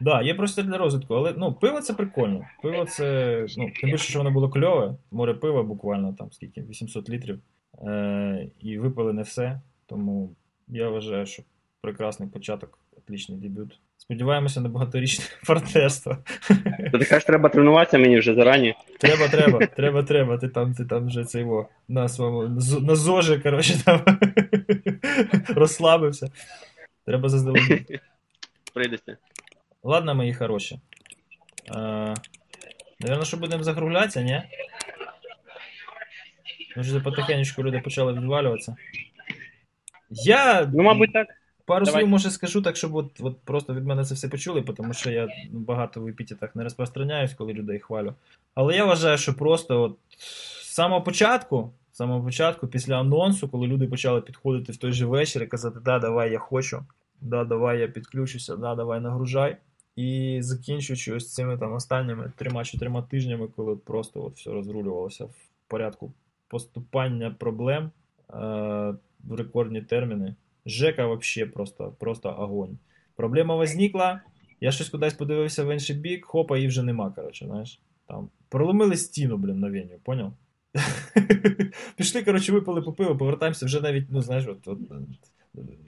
Да, 0.00 0.22
є 0.22 0.34
просто 0.34 0.62
для 0.62 0.78
розвитку, 0.78 1.14
але 1.14 1.34
ну, 1.36 1.52
пиво 1.52 1.80
це 1.80 1.94
прикольно. 1.94 2.46
Пиво 2.62 2.84
це, 2.84 3.46
ну, 3.58 3.70
тим 3.80 3.90
більше, 3.90 4.10
що 4.10 4.18
воно 4.18 4.30
було 4.30 4.50
кльове, 4.50 4.94
море 5.10 5.34
пива 5.34 5.62
буквально 5.62 6.14
там 6.18 6.32
скільки, 6.32 6.62
800 6.62 7.08
літрів. 7.08 7.40
Е, 7.82 8.46
і 8.60 8.78
випили 8.78 9.12
не 9.12 9.22
все. 9.22 9.60
Тому 9.86 10.30
я 10.68 10.88
вважаю, 10.88 11.26
що 11.26 11.42
прекрасний 11.80 12.28
початок, 12.28 12.78
отличний 12.96 13.38
дебют. 13.38 13.78
Сподіваємося 13.98 14.60
на 14.60 14.68
багаторічне 14.68 15.24
партнерство. 15.46 16.18
То 16.92 16.98
ти 16.98 17.04
кажеш, 17.04 17.24
треба 17.24 17.48
тренуватися 17.48 17.98
мені 17.98 18.18
вже 18.18 18.34
зарані. 18.34 18.74
Треба, 18.98 19.28
треба, 19.28 19.66
треба, 19.66 20.02
треба. 20.02 20.38
Ти 20.38 20.48
там, 20.48 20.74
ти 20.74 20.84
там 20.84 21.06
вже 21.06 21.24
цей 21.24 21.44
во, 21.44 21.68
на 21.88 22.08
своєму 22.08 22.42
на 22.80 22.96
зожі, 22.96 23.38
коротше, 23.38 23.84
там 23.84 24.00
розслабився. 25.48 26.30
Треба 27.06 27.28
заздалегідь. 27.28 28.00
Прийдеться. 28.74 29.16
Ладно, 29.82 30.14
мої 30.14 30.34
хороші. 30.34 30.80
Е, 31.76 32.14
Наверно, 33.00 33.24
що 33.24 33.36
будемо 33.36 33.62
закруглятися, 33.62 34.22
ні? 34.22 34.42
Ну, 36.78 36.82
вже 36.82 37.00
потихенечку 37.00 37.62
люди 37.62 37.80
почали 37.80 38.12
відвалюватися. 38.12 38.76
Я 40.10 40.70
Ну, 40.74 40.82
мабуть, 40.82 41.12
так. 41.12 41.28
пару 41.64 41.84
давай. 41.84 42.00
слів, 42.00 42.10
може, 42.10 42.30
скажу 42.30 42.62
так, 42.62 42.76
щоб 42.76 42.94
от, 42.94 43.10
от 43.20 43.36
просто 43.44 43.74
від 43.74 43.84
мене 43.86 44.04
це 44.04 44.14
все 44.14 44.28
почули, 44.28 44.62
тому 44.62 44.94
що 44.94 45.10
я 45.10 45.28
багато 45.50 46.00
в 46.00 46.08
епітетах 46.08 46.56
не 46.56 46.64
розпространяюсь, 46.64 47.34
коли 47.34 47.52
людей 47.52 47.78
хвалю. 47.78 48.14
Але 48.54 48.76
я 48.76 48.84
вважаю, 48.84 49.18
що 49.18 49.34
просто 49.34 49.82
от 49.82 49.96
з 50.18 50.74
самого 50.74 51.02
початку, 51.02 51.70
з 51.92 51.96
самого 51.96 52.24
початку, 52.24 52.66
після 52.66 53.00
анонсу, 53.00 53.48
коли 53.48 53.66
люди 53.66 53.86
почали 53.86 54.20
підходити 54.20 54.72
в 54.72 54.76
той 54.76 54.92
же 54.92 55.06
вечір 55.06 55.42
і 55.42 55.46
казати, 55.46 55.78
да, 55.84 55.98
давай 55.98 56.32
я 56.32 56.38
хочу, 56.38 56.84
да, 57.20 57.44
давай 57.44 57.80
я 57.80 57.88
підключуся, 57.88 58.56
да, 58.56 58.74
давай 58.74 59.00
нагружай. 59.00 59.56
І 59.96 60.38
закінчуючи 60.42 61.12
ось 61.14 61.34
цими 61.34 61.58
там 61.58 61.72
останніми 61.72 62.32
трьома-чотирма 62.38 63.08
тижнями, 63.08 63.48
коли 63.56 63.76
просто 63.76 64.24
от 64.24 64.36
все 64.36 64.50
розрулювалося 64.50 65.24
в 65.24 65.34
порядку 65.68 66.12
поступання 66.48 67.30
проблем 67.30 67.84
е- 67.84 68.94
в 69.24 69.34
рекордні 69.34 69.82
терміни. 69.82 70.34
Жека 70.66 71.06
вообще 71.06 71.46
просто, 71.46 71.94
просто 71.98 72.36
огонь. 72.38 72.78
Проблема 73.16 73.56
возникла, 73.56 74.20
я 74.60 74.72
щось 74.72 74.88
кудись 74.88 75.14
подивився 75.14 75.64
в 75.64 75.72
інший 75.72 75.96
бік, 75.96 76.24
хопа, 76.24 76.56
її 76.56 76.68
вже 76.68 76.82
нема, 76.82 77.10
коротше, 77.10 77.46
знаєш. 77.46 77.80
Там 78.06 78.28
проломили 78.48 78.96
стіну, 78.96 79.36
блін, 79.36 79.60
на 79.60 79.70
веню, 79.70 79.98
поняв? 80.04 80.32
Пішли, 81.96 82.22
коротше, 82.22 82.52
випили 82.52 82.82
по 82.82 82.92
пиво, 82.92 83.16
повертаємося 83.16 83.66
вже 83.66 83.80
навіть, 83.80 84.06
ну, 84.10 84.22
знаєш, 84.22 84.46
от, 84.46 84.68
от 84.68 84.78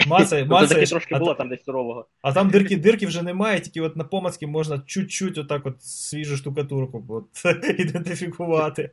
Маса, 0.07 0.41
Ну, 0.41 0.47
маса, 0.47 0.75
таки 0.75 0.87
трошки 0.87 1.15
а, 1.15 1.19
було 1.19 1.35
там 1.35 1.49
десь 1.49 1.65
сурового. 1.65 2.07
а 2.23 2.33
там 2.33 2.51
дирки, 2.51 2.77
дирки 2.77 3.07
вже 3.07 3.23
немає, 3.23 3.61
тільки 3.61 3.81
от 3.81 3.97
на 3.97 4.05
помацки 4.05 4.47
можна 4.47 4.83
чуть-чуть 4.87 5.39
отак 5.39 5.67
от 5.67 5.83
свіжу 5.83 6.37
штукатурку 6.37 7.05
от, 7.09 7.45
ідентифікувати. 7.79 8.91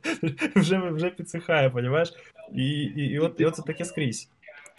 Вже, 0.56 0.78
вже 0.90 1.10
підсихає, 1.10 1.70
понімаєш? 1.70 2.12
І, 2.54 2.62
і, 2.70 3.00
і, 3.00 3.18
от, 3.18 3.40
і 3.40 3.44
от 3.44 3.56
це 3.56 3.62
таке 3.62 3.84
скрізь. 3.84 4.30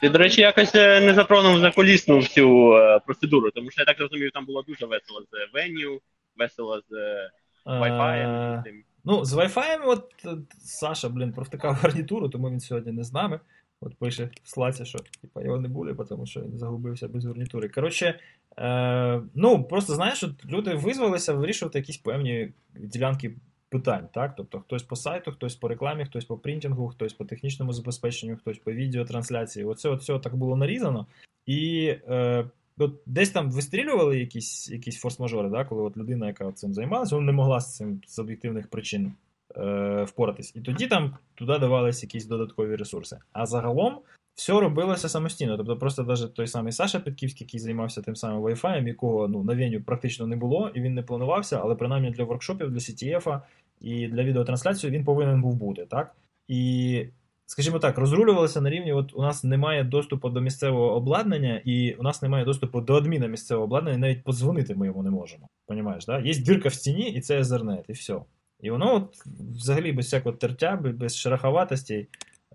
Ти, 0.02 0.10
до 0.10 0.18
речі, 0.18 0.42
якось 0.42 0.76
е, 0.76 1.02
не 1.02 1.14
затронув 1.14 1.60
за 1.60 1.72
колісну 1.72 2.18
всю 2.18 2.74
е, 2.74 3.00
процедуру, 3.06 3.52
тому 3.52 3.72
що 3.72 3.82
я 3.82 3.86
так 3.86 4.00
розумію, 4.00 4.32
там 4.32 4.46
було 4.46 4.62
дуже 4.62 4.86
весело 4.86 5.22
з 5.22 5.54
веню, 5.54 6.00
весело 6.38 6.82
з 6.90 6.94
е, 6.94 7.30
Wi-Fi. 7.66 8.64
Ну, 9.06 9.26
з 9.26 9.34
Wi-Fi, 9.34 9.78
от 9.86 10.12
Саша, 10.60 11.10
блін, 11.10 11.34
провтикав 11.34 11.74
гарнітуру, 11.74 12.30
тому 12.30 12.50
він 12.50 12.60
сьогодні 12.60 12.92
не 12.92 13.04
з 13.04 13.14
нами. 13.14 13.40
От 13.82 13.96
пише 13.96 14.30
в 14.44 14.86
що 14.86 15.00
типа, 15.22 15.42
його 15.42 15.60
не 15.60 15.68
буде, 15.68 16.04
тому 16.10 16.26
що 16.26 16.42
він 16.42 16.58
загубився 16.58 17.08
без 17.08 17.26
гарнітури. 17.26 17.70
Коротше, 17.70 18.20
е, 18.58 19.22
ну, 19.36 19.64
просто 19.64 19.96
знаєш, 19.96 20.24
от 20.24 20.46
люди 20.46 20.74
визвалися 20.74 21.34
вирішувати 21.34 21.80
якісь 21.80 21.98
певні 21.98 22.52
ділянки 22.76 23.36
питань, 23.70 24.08
так? 24.14 24.34
Тобто 24.38 24.60
хтось 24.60 24.84
по 24.84 24.96
сайту, 24.96 25.32
хтось 25.32 25.56
по 25.56 25.68
рекламі, 25.68 26.06
хтось 26.06 26.26
по 26.26 26.38
принтингу, 26.38 26.88
хтось 26.88 27.14
по 27.14 27.26
технічному 27.26 27.74
забезпеченню, 27.74 28.38
хтось 28.38 28.58
по 28.58 28.72
відеотрансляції. 28.72 29.66
Оце 29.66 29.90
от 29.90 30.02
все 30.02 30.20
так 30.20 30.36
було 30.36 30.56
нарізано. 30.56 31.06
І 31.46 31.96
е, 32.08 32.46
от 32.78 32.94
десь 33.06 33.30
там 33.30 33.52
вистрілювали 33.52 34.20
якісь, 34.20 34.70
якісь 34.70 35.06
форс-мажори, 35.06 35.50
да, 35.50 35.66
коли 35.66 35.82
от 35.82 35.98
людина, 35.98 36.28
яка 36.28 36.52
цим 36.52 36.74
займалася, 36.74 37.16
вона 37.16 37.26
не 37.26 37.32
могла 37.32 37.60
з 37.60 37.76
цим 37.76 38.02
з 38.08 38.20
об'єктивних 38.20 38.68
причин 38.68 39.14
е, 39.58 40.04
впоратись. 40.04 40.56
І 40.56 40.62
тоді 40.62 40.88
там 40.88 41.18
туди 41.36 41.60
давались 41.60 42.04
якісь 42.04 42.26
додаткові 42.26 42.76
ресурси. 42.76 43.18
А 43.34 43.46
загалом 43.46 44.00
все 44.40 44.60
робилося 44.60 45.10
самостійно. 45.10 45.58
Тобто, 45.58 45.78
просто 45.78 46.04
навіть 46.04 46.34
той 46.34 46.48
самий 46.48 46.72
Саша 46.72 47.00
Петківський, 47.00 47.46
який 47.46 47.60
займався 47.60 48.02
тим 48.02 48.16
самим 48.16 48.42
Wi-Fi, 48.42 48.88
якого 48.88 49.28
ну, 49.28 49.44
на 49.44 49.56
Веню 49.56 49.82
практично 49.82 50.28
не 50.28 50.36
було, 50.36 50.72
і 50.74 50.82
він 50.82 50.94
не 50.94 51.04
планувався, 51.04 51.60
але 51.64 51.76
принаймні 51.76 52.12
для 52.12 52.24
воркшопів, 52.24 52.72
для 52.72 52.78
CTF 52.78 53.42
і 53.82 54.08
для 54.08 54.24
відеотрансляції 54.24 54.92
він 54.92 55.04
повинен 55.04 55.42
був 55.42 55.56
бути. 55.56 55.86
так? 55.86 56.16
І, 56.48 57.06
скажімо 57.46 57.80
так, 57.80 57.98
розрулювалося 57.98 58.62
на 58.62 58.70
рівні: 58.70 58.94
от 58.94 59.16
у 59.16 59.22
нас 59.22 59.44
немає 59.44 59.84
доступу 59.84 60.30
до 60.30 60.42
місцевого 60.42 60.96
обладнання, 60.96 61.62
і 61.66 61.94
у 61.94 62.04
нас 62.04 62.22
немає 62.22 62.46
доступу 62.46 62.82
до 62.82 62.96
адміна 62.96 63.28
місцевого 63.28 63.66
обладнання, 63.66 63.98
і 63.98 64.02
навіть 64.02 64.24
подзвонити 64.24 64.76
ми 64.76 64.86
йому 64.86 65.04
не 65.04 65.10
можемо. 65.10 65.48
Понімаєш, 65.66 66.06
да? 66.06 66.20
Є 66.20 66.34
дірка 66.34 66.70
в 66.70 66.74
стіні, 66.74 67.12
і 67.12 67.22
це 67.22 67.42
Ethernet, 67.42 67.84
і 67.88 67.94
все. 67.94 68.22
І 68.62 68.72
воно 68.72 68.96
от, 68.96 69.18
взагалі 69.56 69.92
без 69.92 70.06
всякого 70.06 70.36
тертя, 70.36 70.76
без 70.76 71.18
шероховатостей 71.18 72.08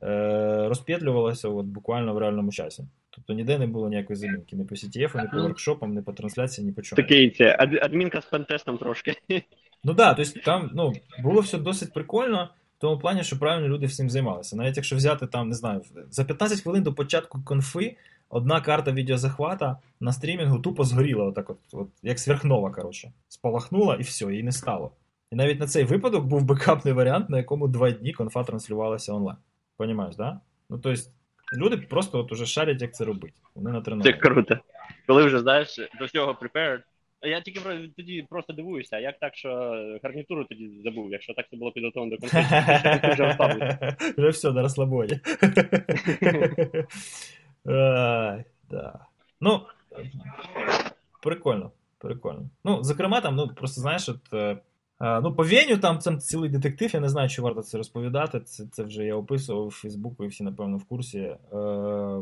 е, 0.03 0.69
розп'єтлювалося 0.69 1.49
от, 1.49 1.67
буквально 1.67 2.15
в 2.15 2.19
реальному 2.19 2.53
часі. 2.53 2.85
Тобто 3.11 3.33
ніде 3.33 3.59
не 3.59 3.67
було 3.67 3.89
ніякої 3.89 4.17
замінки, 4.17 4.57
ні 4.57 4.65
по 4.65 4.75
CTF, 4.75 5.23
ні 5.23 5.29
по 5.33 5.43
воркшопам, 5.43 5.95
ні 5.95 6.03
по 6.03 6.13
трансляції, 6.13 6.67
ні 6.67 6.73
по 6.73 6.83
чому. 6.83 7.03
Такий 7.03 7.31
це 7.31 7.57
ад- 7.59 7.79
адмінка 7.83 8.21
з 8.21 8.25
пентестом 8.25 8.79
трошки. 8.79 9.15
Ну 9.85 9.95
так, 9.95 9.97
да, 9.97 10.15
тобто 10.15 10.41
там 10.41 10.71
ну, 10.75 10.93
було 11.23 11.41
все 11.41 11.59
досить 11.59 11.93
прикольно, 11.93 12.49
в 12.79 12.81
тому 12.81 12.99
плані, 12.99 13.25
що 13.25 13.39
правильно 13.39 13.69
люди 13.69 13.87
всім 13.87 14.11
займалися. 14.11 14.57
Навіть 14.57 14.77
якщо 14.77 14.97
взяти 14.97 15.27
там, 15.27 15.49
не 15.49 15.55
знаю, 15.55 15.83
за 16.11 16.25
15 16.25 16.61
хвилин 16.61 16.83
до 16.83 16.95
початку 16.95 17.43
конфи 17.45 17.97
одна 18.29 18.61
карта 18.61 18.93
відеозахвата 18.93 19.77
на 20.01 20.13
стрімінгу 20.13 20.59
тупо 20.59 20.85
згоріла, 20.85 21.25
отак 21.25 21.51
от, 21.51 21.59
от 21.73 21.89
як 22.03 22.19
сверхнова, 22.19 22.71
коротше. 22.71 23.13
Спалахнула 23.29 23.97
і 24.01 24.03
все, 24.03 24.25
її 24.25 24.43
не 24.43 24.53
стало. 24.53 24.91
І 25.35 25.37
навіть 25.37 25.61
на 25.61 25.67
цей 25.67 25.85
випадок 25.85 26.25
був 26.25 26.45
бекапний 26.45 26.95
варіант, 26.95 27.31
на 27.31 27.39
якому 27.39 27.69
два 27.69 27.91
дні 27.91 28.13
конфа 28.13 28.45
транслювалася 28.45 29.13
онлайн. 29.13 29.39
Понімаєш, 29.77 30.17
да? 30.17 30.41
Ну, 30.71 30.79
тобто, 30.79 31.03
люди 31.57 31.77
просто 31.77 32.19
от 32.19 32.33
уже 32.33 32.47
шарять, 32.47 32.83
як 32.83 32.95
це 32.95 33.05
робити. 33.05 33.35
Вони 33.55 34.03
Це 34.03 34.13
круто. 34.13 34.59
Коли 35.07 35.25
вже 35.25 35.39
знаєш 35.39 35.81
до 35.99 36.05
всього 36.05 36.33
prepared. 36.43 36.81
Я 37.23 37.41
тільки 37.41 37.61
тоді 37.97 38.27
просто 38.31 38.53
дивуюся, 38.53 38.97
а 38.97 38.99
як 38.99 39.19
так, 39.19 39.37
що 39.37 39.49
гарнітуру 40.03 40.45
тоді 40.45 40.71
забув, 40.85 41.13
якщо 41.13 41.35
так 41.35 41.47
це 41.51 41.57
було 41.57 41.73
підготовлено 41.73 42.17
до 42.17 42.21
конференції, 42.21 43.13
вже 43.13 43.25
розслабився. 43.25 43.97
Вже 44.19 44.29
все, 44.29 44.53
на 44.53 44.63
розслабоні. 44.63 45.21
Ну, 49.41 49.61
прикольно, 51.23 51.71
прикольно. 51.99 52.49
Ну, 52.65 52.83
зокрема, 52.83 53.21
там, 53.21 53.37
ну, 53.37 53.49
просто 53.49 53.81
знаєш, 53.81 54.09
от. 54.09 54.59
Е, 55.05 55.21
Ну, 55.21 55.35
по 55.35 55.43
Веню 55.45 55.79
там, 55.79 55.99
там 55.99 56.19
цілий 56.19 56.51
детектив, 56.51 56.91
я 56.95 57.01
не 57.01 57.09
знаю, 57.09 57.29
чи 57.29 57.43
варто 57.43 57.63
це 57.63 57.79
розповідати. 57.79 58.41
Це, 58.41 58.67
це 58.67 58.83
вже 58.83 59.05
я 59.05 59.17
описував 59.17 59.67
в 59.67 59.71
Фейсбуку 59.71 60.25
і 60.25 60.29
всі, 60.29 60.45
напевно, 60.45 60.77
в 60.77 60.85
курсі. 60.85 61.19
Е, 61.19 61.39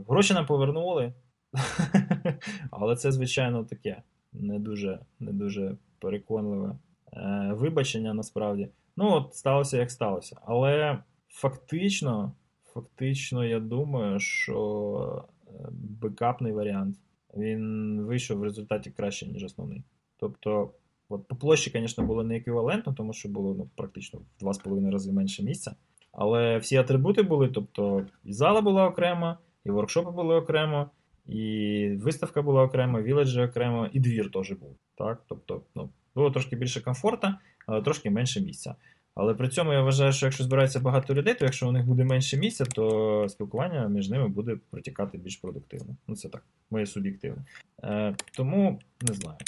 гроші 0.09 0.35
нам 0.35 0.47
повернули. 0.47 1.13
Але 2.71 2.97
це, 2.97 3.13
звичайно, 3.13 3.65
таке 3.65 4.03
не 4.33 4.59
дуже, 4.59 4.99
не 5.21 5.33
дуже 5.33 5.77
переконливе 5.99 6.79
е, 7.13 7.53
вибачення 7.55 8.15
насправді. 8.15 8.69
Ну, 8.97 9.13
от 9.13 9.35
сталося, 9.35 9.79
як 9.79 9.91
сталося. 9.91 10.37
Але 10.45 10.99
фактично, 11.29 12.33
фактично, 12.65 13.45
я 13.45 13.61
думаю, 13.61 14.21
що 14.21 15.25
е, 15.47 15.51
бекапний 15.71 16.53
варіант 16.53 16.97
він 17.37 18.01
вийшов 18.03 18.39
в 18.39 18.45
результаті 18.45 18.91
краще, 18.91 19.27
ніж 19.27 19.45
основний. 19.45 19.83
Тобто, 20.17 20.71
от 21.09 21.29
по 21.29 21.37
площі, 21.37 21.71
звісно, 21.75 22.05
було 22.05 22.25
не 22.25 22.37
еквівалентно, 22.37 22.93
тому 22.93 23.13
що 23.13 23.29
було 23.29 23.55
ну, 23.55 23.71
практично 23.77 24.21
в 24.41 24.45
2,5 24.45 24.91
рази 24.91 25.13
менше 25.13 25.43
місця. 25.43 25.75
Але 26.13 26.59
всі 26.59 26.77
атрибути 26.77 27.23
були, 27.23 27.49
тобто 27.49 28.07
і 28.25 28.33
зала 28.33 28.61
була 28.61 28.89
окремо, 28.89 29.39
і 29.65 29.71
воркшопи 29.71 30.11
були 30.11 30.35
окремо, 30.35 30.91
і 31.27 31.89
виставка 32.03 32.43
була 32.43 32.63
окремо, 32.63 33.01
і 33.01 33.03
віледжі 33.03 33.41
окремо, 33.41 33.89
і 33.93 34.01
двір 34.01 34.31
теж 34.31 34.53
був. 34.53 34.77
Так? 34.99 35.23
Тобто, 35.29 35.63
ну, 35.75 35.91
було 36.15 36.31
трошки 36.31 36.57
більше 36.57 36.81
комфорту, 36.81 37.29
але 37.67 37.83
трошки 37.83 38.11
менше 38.11 38.41
місця. 38.41 38.75
Але 39.15 39.35
при 39.35 39.49
цьому 39.49 39.73
я 39.73 39.83
вважаю, 39.83 40.13
що 40.13 40.27
якщо 40.27 40.45
збирається 40.45 40.81
багато 40.81 41.15
людей, 41.15 41.35
то 41.35 41.45
якщо 41.45 41.69
у 41.69 41.73
них 41.73 41.87
буде 41.87 42.05
менше 42.05 42.37
місця, 42.37 42.65
то 42.65 43.27
спілкування 43.29 43.89
між 43.89 44.09
ними 44.09 44.29
буде 44.29 44.57
протікати 44.71 45.19
більш 45.19 45.37
продуктивно. 45.37 45.97
Ну, 46.09 46.17
це 46.17 46.29
так, 46.29 46.43
моє 46.71 46.87
суб'єктивне. 46.87 47.45
Е, 47.85 48.17
тому 48.37 48.81
не 49.09 49.15
знаю. 49.15 49.39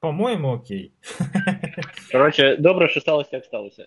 По-моєму, 0.00 0.48
окей. 0.48 0.92
Коротше, 2.12 2.56
добре, 2.56 2.88
що 2.88 3.00
сталося, 3.00 3.30
як 3.32 3.44
сталося. 3.44 3.86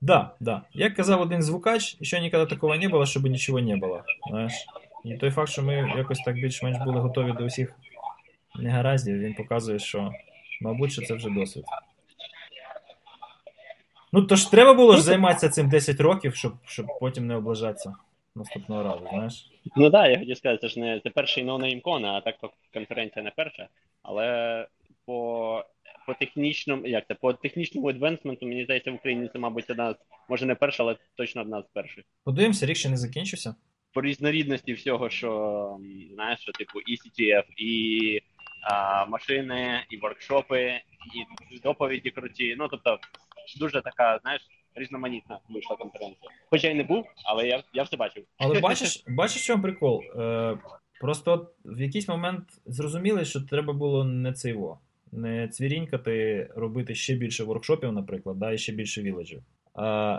Да, 0.00 0.30
да. 0.40 0.62
Як 0.74 0.94
казав 0.94 1.20
один 1.20 1.42
звукач, 1.42 1.96
ще 2.02 2.20
ніколи 2.20 2.46
такого 2.46 2.76
не 2.76 2.88
було, 2.88 3.06
щоб 3.06 3.26
нічого 3.26 3.60
не 3.60 3.76
було. 3.76 4.02
Знаєш? 4.30 4.52
І 5.04 5.14
той 5.14 5.30
факт, 5.30 5.50
що 5.50 5.62
ми 5.62 5.74
якось 5.96 6.18
так 6.18 6.34
більш-менш 6.34 6.78
були 6.78 7.00
готові 7.00 7.32
до 7.32 7.44
усіх 7.44 7.74
негараздів, 8.54 9.18
він 9.18 9.34
показує, 9.34 9.78
що, 9.78 10.12
мабуть, 10.60 10.92
що 10.92 11.02
це 11.02 11.14
вже 11.14 11.30
досвід. 11.30 11.64
Ну, 14.12 14.22
то 14.22 14.36
ж 14.36 14.50
треба 14.50 14.74
було 14.74 14.96
ж 14.96 15.02
займатися 15.02 15.48
цим 15.48 15.68
10 15.68 16.00
років, 16.00 16.34
щоб, 16.34 16.52
щоб 16.64 16.86
потім 17.00 17.26
не 17.26 17.36
облажатися 17.36 17.94
наступного 18.34 18.82
разу, 18.82 19.06
знаєш? 19.10 19.50
Ну 19.76 19.90
так, 19.90 19.92
да, 19.92 20.08
я 20.08 20.18
хотів 20.18 20.36
сказати, 20.36 20.60
це 20.60 20.68
ж 20.68 20.80
не 20.80 21.00
це 21.00 21.10
перший 21.10 21.44
NoNameCon, 21.44 22.04
а 22.04 22.20
так 22.20 22.38
то 22.40 22.50
конференція 22.74 23.24
не 23.24 23.30
перша. 23.30 23.68
Але 24.02 24.66
по, 25.10 25.64
по 26.06 26.14
технічному, 26.14 26.86
як 26.86 27.06
це, 27.08 27.14
по 27.14 27.32
технічному 27.32 27.88
advancement 27.88 28.37
у, 28.37 28.46
мені 28.46 28.64
здається, 28.64 28.90
в 28.90 28.94
Україні 28.94 29.28
це, 29.32 29.38
мабуть, 29.38 29.70
одна 29.70 29.92
з, 29.92 29.96
може 30.28 30.46
не 30.46 30.54
перша, 30.54 30.82
але 30.82 30.96
точно 31.14 31.42
одна 31.42 31.62
з 31.62 31.66
перших. 31.72 32.04
Подивимося, 32.24 32.66
рік 32.66 32.76
ще 32.76 32.88
не 32.88 32.96
закінчився. 32.96 33.54
По 33.94 34.02
різнорідності 34.02 34.72
всього, 34.72 35.10
що 35.10 35.78
знаєш, 36.14 36.40
що 36.40 36.52
типу 36.52 36.80
і 36.80 36.92
CTF, 36.92 37.44
і 37.56 38.20
а, 38.62 39.06
машини, 39.06 39.84
і 39.90 39.96
воркшопи, 39.96 40.80
і 41.52 41.58
доповіді 41.58 42.10
круті. 42.10 42.56
Ну 42.58 42.68
тобто, 42.68 42.98
дуже 43.60 43.82
така, 43.82 44.18
знаєш, 44.22 44.42
різноманітна 44.74 45.38
вийшла 45.48 45.76
конференція. 45.76 46.30
Хоча 46.50 46.68
й 46.68 46.74
не 46.74 46.82
був, 46.82 47.04
але 47.24 47.48
я, 47.48 47.62
я 47.72 47.82
все 47.82 47.96
бачив. 47.96 48.24
Але 48.38 48.60
бачиш, 48.68 49.04
бачиш, 49.08 49.46
чому 49.46 49.62
прикол? 49.62 50.02
Е, 50.18 50.58
просто 51.00 51.50
в 51.64 51.80
якийсь 51.80 52.08
момент 52.08 52.44
зрозуміли, 52.66 53.24
що 53.24 53.40
треба 53.40 53.72
було 53.72 54.04
не 54.04 54.32
цейво, 54.32 54.80
не 55.12 55.48
цвірінькати, 55.48 56.48
робити 56.56 56.94
ще 56.94 57.14
більше 57.14 57.44
воркшопів, 57.44 57.92
наприклад, 57.92 58.38
да, 58.38 58.52
і 58.52 58.58
ще 58.58 58.72
більше 58.72 59.02
віледжів. 59.02 59.42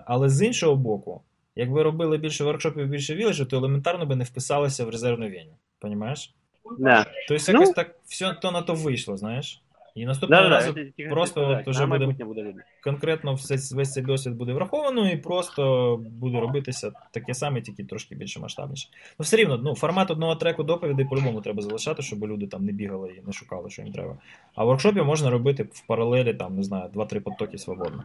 Але 0.05 0.29
з 0.29 0.41
іншого 0.41 0.75
боку, 0.75 1.21
якби 1.55 1.83
робили 1.83 2.17
більше 2.17 2.43
воркшопів, 2.43 2.87
більше 2.87 3.15
віледжів, 3.15 3.47
то 3.47 3.57
елементарно 3.57 4.05
би 4.05 4.15
не 4.15 4.23
вписалися 4.23 4.85
в 4.85 4.89
резервну 4.89 5.27
війні. 5.27 5.53
Понімаєш? 5.79 6.33
Да. 6.79 7.05
Тобто 7.27 7.51
Ну. 7.51 7.59
якось 7.59 7.75
так 7.75 7.95
все 8.05 8.33
то 8.33 8.51
на 8.51 8.61
то 8.61 8.73
вийшло, 8.73 9.17
знаєш? 9.17 9.61
І 9.95 10.05
наступного 10.05 10.43
Да, 10.43 10.49
да, 10.49 10.55
разу 10.55 10.67
я 10.67 10.73
тільки 10.73 11.09
просто 11.09 11.49
от 11.49 11.67
уже 11.67 11.85
буде 11.85 12.05
буде 12.05 12.53
конкретно 12.83 13.33
все, 13.33 13.75
весь 13.75 13.93
цей 13.93 14.03
досвід 14.03 14.35
буде 14.35 14.53
враховано, 14.53 15.09
і 15.09 15.17
просто 15.17 15.97
буде 15.97 16.39
робитися 16.39 16.91
таке 17.11 17.33
саме, 17.33 17.61
тільки 17.61 17.83
трошки 17.83 18.15
більше 18.15 18.39
масштабніше. 18.39 18.89
Ну, 19.19 19.23
все 19.23 19.37
рівно, 19.37 19.57
ну, 19.57 19.75
формат 19.75 20.11
одного 20.11 20.35
треку 20.35 20.63
доповідей 20.63 21.05
по-любому 21.05 21.41
треба 21.41 21.61
залишати, 21.61 22.01
щоб 22.01 22.25
люди 22.25 22.47
там 22.47 22.65
не 22.65 22.71
бігали 22.71 23.09
і 23.09 23.27
не 23.27 23.33
шукали, 23.33 23.69
що 23.69 23.81
їм 23.81 23.91
треба. 23.91 24.17
А 24.55 24.63
в 24.63 24.67
воркшопі 24.67 25.01
можна 25.01 25.29
робити 25.29 25.63
в 25.63 25.87
паралелі, 25.87 26.33
там, 26.33 26.55
не 26.55 26.63
знаю, 26.63 26.89
2-3 26.95 27.19
потоки 27.19 27.57
свободно. 27.57 28.03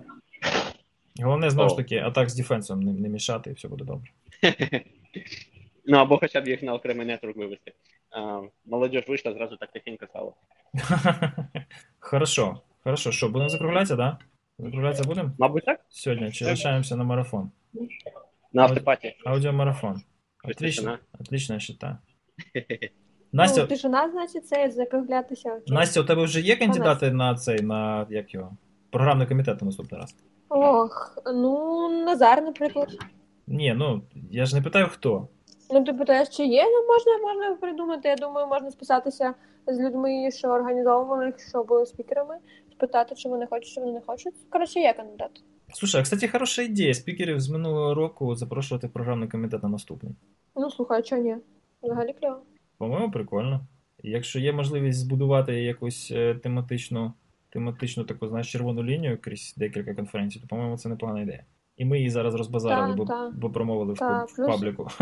Головне, 1.22 1.50
знову 1.50 1.68
ж 1.68 1.76
таки, 1.76 1.96
атак 1.96 2.30
з 2.30 2.36
дефенсом 2.36 2.80
не, 2.80 2.92
не 2.92 3.08
мішати, 3.08 3.50
і 3.50 3.52
все 3.52 3.68
буде 3.68 3.84
добре. 3.84 4.10
Ну 5.86 5.96
або 5.98 6.18
хоча 6.18 6.40
б 6.40 6.48
їх 6.48 6.62
на 6.62 6.74
окремий 6.74 7.06
нетворк 7.06 7.36
вивести. 7.36 7.72
А, 8.10 8.40
молодіж 8.66 9.08
вийшла, 9.08 9.32
зразу 9.32 9.56
так 9.56 9.72
тихенько 9.72 10.06
стало. 10.06 10.34
Хорошо. 11.98 12.60
Хорошо. 12.84 13.12
Що, 13.12 13.28
будемо 13.28 13.48
закруглятися, 13.48 13.96
да? 13.96 14.18
Закруглятися 14.58 15.04
будемо? 15.04 15.30
Мабуть, 15.38 15.64
так? 15.64 15.80
Сьогодні 15.88 16.32
чи 16.32 16.44
лишаємося 16.44 16.96
на 16.96 17.04
марафон? 17.04 17.50
На 18.52 18.62
автопаті. 18.62 19.16
Аудіомарафон. 19.24 20.02
Отлично. 20.44 20.98
Отлично, 21.20 21.54
я 21.54 21.60
считаю. 21.60 21.96
Настя, 23.32 23.60
Ну, 23.60 23.66
тишина, 23.66 24.10
значить, 24.10 24.46
це 24.46 24.70
закруглятися. 24.70 25.50
окей. 25.52 25.74
Настя, 25.74 26.00
у 26.00 26.04
тебе 26.04 26.24
вже 26.24 26.40
є 26.40 26.56
кандидати 26.56 27.10
на 27.10 27.34
цей, 27.34 27.60
на 27.62 28.06
як 28.10 28.34
його? 28.34 28.56
Програмний 28.90 29.26
комітет 29.26 29.60
на 29.60 29.64
наступний 29.66 30.00
раз? 30.00 30.16
Ох, 30.48 31.18
ну, 31.34 31.88
Назар, 32.04 32.42
наприклад. 32.42 32.88
Ні, 33.46 33.74
ну 33.76 34.02
я 34.30 34.46
ж 34.46 34.56
не 34.56 34.62
питаю 34.62 34.88
хто. 34.88 35.28
Ну, 35.70 35.84
ти 35.84 35.92
питаєш, 35.92 36.28
чи 36.28 36.46
є? 36.46 36.64
Ну, 36.64 36.86
можна, 36.86 37.28
можна 37.28 37.56
придумати. 37.56 38.08
Я 38.08 38.16
думаю, 38.16 38.46
можна 38.46 38.70
списатися 38.70 39.34
з 39.66 39.80
людьми, 39.80 40.30
що 40.30 40.48
організовували, 40.48 41.32
що 41.50 41.64
були 41.64 41.86
спікерами, 41.86 42.34
спитати, 42.72 43.14
чи 43.14 43.28
вони 43.28 43.46
хочуть, 43.46 43.74
чи 43.74 43.80
вони 43.80 43.92
не 43.92 44.00
хочуть. 44.00 44.34
Коротше, 44.50 44.80
є 44.80 44.92
кандидат. 44.92 45.30
Слушай, 45.74 46.00
а 46.00 46.04
кстати, 46.04 46.28
хороша 46.28 46.62
ідея 46.62 46.94
спікерів 46.94 47.40
з 47.40 47.48
минулого 47.48 47.94
року 47.94 48.34
запрошувати 48.34 48.88
програмний 48.88 49.28
комітет 49.28 49.62
на 49.62 49.68
наступний. 49.68 50.12
Ну, 50.56 50.70
слухай, 50.70 50.98
а 50.98 51.02
чого 51.02 51.22
ні? 51.22 51.36
Взагалі 51.82 52.12
кльово. 52.20 52.40
По-моєму, 52.78 53.10
прикольно. 53.10 53.60
Якщо 54.02 54.38
є 54.38 54.52
можливість 54.52 54.98
збудувати 54.98 55.62
якусь 55.62 56.10
е, 56.14 56.34
тематичну, 56.34 57.12
тематичну 57.50 58.04
таку, 58.04 58.28
знаєш, 58.28 58.52
червону 58.52 58.84
лінію 58.84 59.18
крізь 59.20 59.54
декілька 59.56 59.94
конференцій, 59.94 60.40
то, 60.40 60.46
по-моєму, 60.46 60.78
це 60.78 60.88
непогана 60.88 61.20
ідея. 61.20 61.44
І 61.76 61.84
ми 61.84 61.96
її 61.96 62.10
зараз 62.10 62.34
розбазарили, 62.34 62.88
Так, 62.88 62.96
бо, 62.96 63.04
так. 63.04 63.34
бо 63.38 63.50
промовили 63.50 63.92
в, 63.92 64.26
в 64.28 64.46
пабліку. 64.46 64.88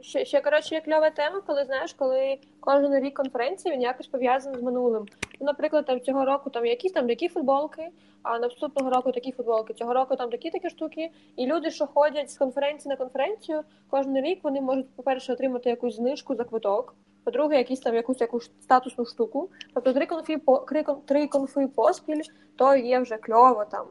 Ще, 0.00 0.24
ще 0.24 0.40
коротше, 0.40 0.74
є 0.74 0.80
кльова 0.80 1.10
тема, 1.10 1.40
коли 1.46 1.64
знаєш, 1.64 1.92
коли 1.92 2.38
кожен 2.60 3.04
рік 3.04 3.14
конференції 3.14 3.74
він 3.74 3.82
якось 3.82 4.06
пов'язаний 4.06 4.60
з 4.60 4.62
минулим. 4.62 5.06
Ну, 5.40 5.46
наприклад, 5.46 5.86
там 5.86 6.00
цього 6.00 6.24
року 6.24 6.50
там 6.50 6.66
якісь 6.66 6.92
там 6.92 7.08
такі 7.08 7.28
футболки, 7.28 7.88
а 8.22 8.38
наступного 8.38 8.90
року 8.90 9.12
такі 9.12 9.32
футболки, 9.32 9.74
цього 9.74 9.94
року 9.94 10.16
там 10.16 10.30
такі 10.30 10.50
такі 10.50 10.70
штуки. 10.70 11.10
І 11.36 11.46
люди, 11.46 11.70
що 11.70 11.86
ходять 11.86 12.30
з 12.30 12.38
конференції 12.38 12.90
на 12.90 12.96
конференцію, 12.96 13.62
кожен 13.90 14.16
рік 14.16 14.38
вони 14.42 14.60
можуть, 14.60 14.90
по-перше, 14.96 15.32
отримати 15.32 15.70
якусь 15.70 15.96
знижку 15.96 16.34
за 16.34 16.44
квиток. 16.44 16.94
По-друге, 17.24 17.58
якісь 17.58 17.80
там 17.80 17.94
якусь 17.94 18.20
якусь 18.20 18.50
статусну 18.60 19.06
штуку. 19.06 19.50
Тобто 19.74 19.92
три 19.92 20.06
конфі 20.06 20.36
по 20.36 20.58
три, 21.06 21.26
конфи 21.26 21.66
поспіль, 21.66 22.22
то 22.56 22.76
є 22.76 23.00
вже 23.00 23.16
кльово 23.16 23.64
там 23.64 23.86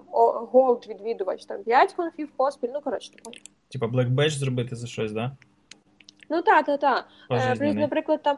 gold 0.52 0.86
відвідувач, 0.90 1.46
там 1.46 1.64
п'ять 1.64 1.94
конфів 1.94 2.30
поспіль. 2.38 2.70
Ну 2.74 2.82
коротше, 2.82 3.12
таке. 3.12 3.40
Типа 3.72 3.86
Black 3.86 4.10
Badge 4.16 4.30
зробити 4.30 4.76
за 4.76 4.88
щось, 4.88 5.12
да? 5.12 5.32
Ну 6.30 6.42
так, 6.42 6.66
так, 6.66 6.80
так. 6.80 7.08
Плюс, 7.58 7.76
наприклад, 7.76 8.24
там 8.24 8.38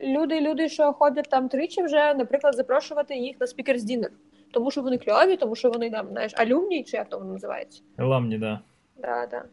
люди, 0.00 0.40
люди, 0.40 0.68
що 0.68 0.92
ходять 0.92 1.30
там 1.30 1.48
тричі, 1.48 1.82
вже, 1.82 2.14
наприклад, 2.14 2.54
запрошувати 2.54 3.16
їх 3.16 3.40
на 3.40 3.46
speakers 3.46 3.82
dinner. 3.82 4.10
Тому 4.52 4.70
що 4.70 4.82
вони 4.82 4.98
кльові, 4.98 5.36
тому 5.36 5.54
що 5.54 5.70
вони 5.70 5.90
там, 5.90 6.08
знаєш, 6.08 6.32
alumni, 6.36 6.84
чи 6.84 6.96
як 6.96 7.08
то 7.08 7.18
воно 7.18 7.32
називається. 7.32 7.82
Alumni, 7.98 8.38
да. 8.38 8.60
Да, 8.96 9.26
да. 9.30 9.44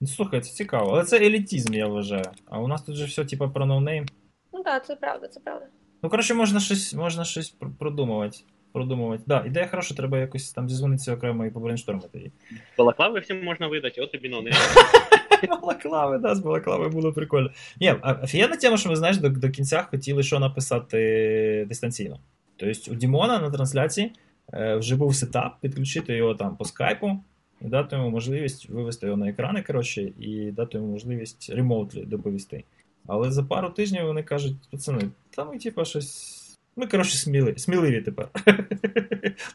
Ну, 0.00 0.06
слухай, 0.06 0.40
це 0.40 0.52
цікаво. 0.52 0.90
Але 0.90 1.04
це 1.04 1.16
елітізм, 1.26 1.74
я 1.74 1.86
вважаю. 1.86 2.24
А 2.46 2.60
у 2.60 2.68
нас 2.68 2.82
тут 2.82 2.96
же 2.96 3.04
все, 3.04 3.24
типа, 3.24 3.48
про 3.48 3.66
no 3.66 3.77
name. 3.77 4.06
Ну 4.52 4.62
так, 4.62 4.86
це 4.86 4.96
правда, 4.96 5.28
це 5.28 5.40
правда. 5.40 5.66
Ну, 6.02 6.10
коротше, 6.10 6.34
можна 6.34 6.60
щось, 6.60 6.94
можна 6.94 7.24
щось 7.24 7.54
пр- 7.60 7.70
продумувати. 7.78 8.38
Продумувати. 8.72 9.22
Да, 9.26 9.44
ідея 9.46 9.66
хороша, 9.66 9.94
треба 9.94 10.18
якось 10.18 10.52
там 10.52 10.68
зізвонитися 10.68 11.14
окремо 11.14 11.46
і 11.46 11.50
побрейнштормити 11.50 12.18
її. 12.18 12.32
Балаклави 12.78 13.20
всім 13.20 13.44
можна 13.44 13.66
видати, 13.68 14.00
от 14.00 14.12
тобі 14.12 14.28
ну. 14.28 14.42
Балаклави, 15.60 16.18
да, 16.18 16.34
з 16.34 16.40
балаклави 16.40 16.88
було 16.88 17.12
прикольно. 17.12 17.50
Ні, 17.80 17.94
а- 18.02 18.12
офігенна 18.12 18.56
тема, 18.56 18.76
що 18.76 18.88
ми 18.88 18.96
знаєш, 18.96 19.16
до, 19.16 19.28
до 19.28 19.50
кінця 19.50 19.82
хотіли 19.90 20.22
що 20.22 20.38
написати 20.38 21.66
дистанційно. 21.68 22.18
Тобто 22.56 22.92
у 22.92 22.94
Дімона 22.94 23.38
на 23.38 23.50
трансляції 23.50 24.12
е, 24.52 24.76
вже 24.76 24.96
був 24.96 25.14
сетап, 25.14 25.60
підключити 25.60 26.16
його 26.16 26.34
там 26.34 26.56
по 26.56 26.64
скайпу 26.64 27.20
і 27.62 27.64
дати 27.64 27.96
йому 27.96 28.10
можливість 28.10 28.68
вивести 28.68 29.06
його 29.06 29.18
на 29.18 29.28
екрани, 29.28 29.62
коротше, 29.62 30.12
і 30.20 30.50
дати 30.50 30.78
йому 30.78 30.92
можливість 30.92 31.50
ремоутлі 31.50 32.04
доповісти. 32.04 32.64
Але 33.06 33.30
за 33.30 33.42
пару 33.42 33.70
тижнів 33.70 34.06
вони 34.06 34.22
кажуть, 34.22 34.54
пацани, 34.70 35.00
та 35.30 35.44
ми 35.44 35.58
типа 35.58 35.84
щось. 35.84 36.42
Ми, 36.76 36.86
коротше, 36.86 37.16
сміли, 37.16 37.54
сміливі 37.56 38.00
тепер. 38.00 38.28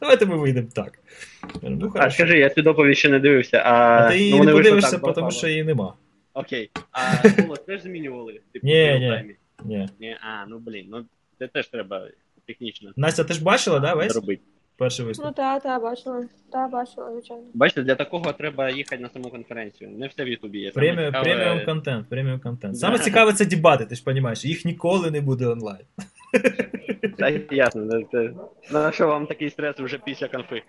Давайте 0.01 0.25
ми 0.25 0.37
вийдемо 0.37 0.67
так. 0.73 0.99
Ну, 1.61 1.93
А 1.95 2.11
скажи, 2.11 2.37
я 2.37 2.49
цю 2.49 2.61
доповідь 2.61 2.97
ще 2.97 3.09
не 3.09 3.19
дивився. 3.19 3.57
А, 3.57 3.71
А 3.71 4.09
ти 4.09 4.19
її 4.19 4.37
ну, 4.37 4.43
не 4.43 4.51
подивишся, 4.51 4.97
так, 4.97 5.15
тому 5.15 5.31
що 5.31 5.47
її 5.47 5.63
нема. 5.63 5.93
Окей. 6.33 6.69
А 6.91 7.29
голос 7.41 7.59
теж 7.59 7.81
змінювали? 7.81 8.39
Типу, 8.51 8.67
Ні, 8.67 8.99
ні. 9.65 9.89
Ні. 9.99 10.17
А, 10.21 10.45
ну 10.47 10.59
блін, 10.59 10.85
ну 10.89 11.05
це 11.39 11.47
теж 11.47 11.67
треба 11.67 12.07
технічно 12.47 12.91
Настя, 12.95 13.23
ти 13.23 13.33
ж 13.33 13.43
бачила, 13.43 13.79
да, 13.79 13.93
весь 13.93 14.13
зробити. 14.13 14.41
Перший 14.77 15.05
виступ? 15.05 15.25
Ну 15.25 15.31
так, 15.31 15.63
так, 15.63 15.81
бачила. 15.81 16.23
Так, 16.51 16.71
бачила, 16.71 17.11
звичайно. 17.11 17.43
Бачите, 17.53 17.81
для 17.83 17.95
такого 17.95 18.33
треба 18.33 18.69
їхати 18.69 19.01
на 19.01 19.09
саму 19.09 19.29
конференцію. 19.29 19.89
Не 19.89 20.07
все 20.07 20.23
в 20.23 20.27
Ютубі 20.27 20.59
є. 20.59 20.71
Саме 20.71 20.85
Преміум, 20.93 21.13
цікаве- 21.13 21.23
преміум 21.23 21.65
контент, 21.65 22.09
преміум 22.09 22.39
контент. 22.39 22.73
Да. 22.73 22.79
Саме 22.79 22.99
цікаве 22.99 23.33
це 23.33 23.45
дебати, 23.45 23.85
ти 23.85 23.95
ж 23.95 24.03
розумієш, 24.05 24.45
їх 24.45 24.65
ніколи 24.65 25.11
не 25.11 25.21
буде 25.21 25.47
онлайн. 25.47 25.85
Та 27.17 27.29
ясно, 27.51 28.01
це- 28.11 28.33
на 28.71 28.91
що 28.91 29.07
вам 29.07 29.27
такий 29.27 29.49
стрес 29.49 29.75
вже 29.79 29.97
після 30.05 30.27
конфи? 30.27 30.63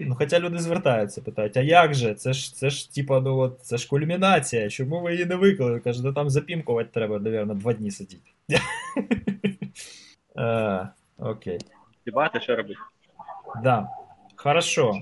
Ну, 0.00 0.14
хоча 0.18 0.40
люди 0.40 0.58
звертаються, 0.58 1.22
питають, 1.22 1.56
а 1.56 1.60
як 1.60 1.94
же? 1.94 2.14
Це 2.14 2.32
ж, 2.32 2.54
це 2.54 2.70
ж 2.70 2.94
типа, 2.94 3.20
ну 3.20 3.38
от, 3.38 3.60
це 3.60 3.76
ж 3.76 3.88
кульмінація, 3.88 4.68
чому 4.68 5.00
ви 5.00 5.12
її 5.12 5.24
не 5.26 5.36
виклали? 5.36 5.80
Каже, 5.80 6.02
да 6.02 6.12
там 6.12 6.30
запімкувати 6.30 6.90
треба, 6.92 7.18
мабуть, 7.18 7.58
два 7.58 7.72
дні 7.72 7.90
сидіти. 7.90 8.30
Е, 10.38 10.88
Окей. 11.18 11.58
Дебати, 12.06 12.40
що 12.40 12.56
робити? 12.56 12.80
Да. 13.62 13.88
Хорошо. 14.36 14.92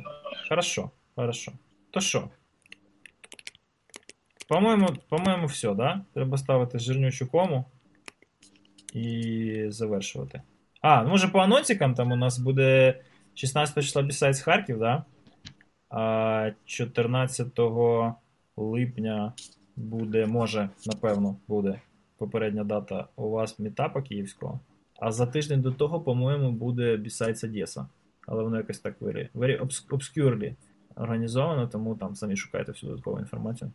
Хорошо. 0.48 0.90
Хорошо. 1.16 1.52
То 1.90 2.00
що? 2.00 2.28
По-моєму, 4.48 4.88
по-моєму, 5.08 5.46
все, 5.46 5.74
да? 5.74 6.00
Треба 6.14 6.38
ставити 6.38 6.78
жирнючу 6.78 7.30
кому 7.30 7.64
і 8.94 9.64
завершувати. 9.68 10.42
А, 10.80 11.02
ну 11.02 11.08
може 11.08 11.28
по 11.28 11.38
анонсикам 11.38 11.94
там 11.94 12.12
у 12.12 12.16
нас 12.16 12.38
буде 12.38 13.00
16 13.34 13.84
числа 13.84 14.02
Besides 14.02 14.42
Харків, 14.42 14.78
да? 14.78 15.04
А 15.90 16.50
14 16.64 17.58
липня 18.56 19.32
буде, 19.76 20.26
може, 20.26 20.68
напевно, 20.86 21.36
буде 21.48 21.80
попередня 22.16 22.64
дата 22.64 23.08
у 23.16 23.30
вас 23.30 23.58
мітапа 23.58 24.02
київського. 24.02 24.60
А 25.00 25.12
за 25.12 25.26
тиждень 25.26 25.60
до 25.60 25.72
того, 25.72 26.00
по-моєму, 26.00 26.52
буде 26.52 26.96
Besides 26.96 27.46
Одеса. 27.46 27.86
Але 28.30 28.42
воно 28.42 28.56
якось 28.56 28.78
так 28.78 29.00
very, 29.00 29.28
very 29.34 29.68
obscurely 29.90 30.54
організовано, 30.96 31.66
тому 31.66 31.94
там 31.94 32.14
самі 32.14 32.36
шукайте 32.36 32.72
всю 32.72 32.90
додаткову 32.90 33.18
інформацію. 33.18 33.70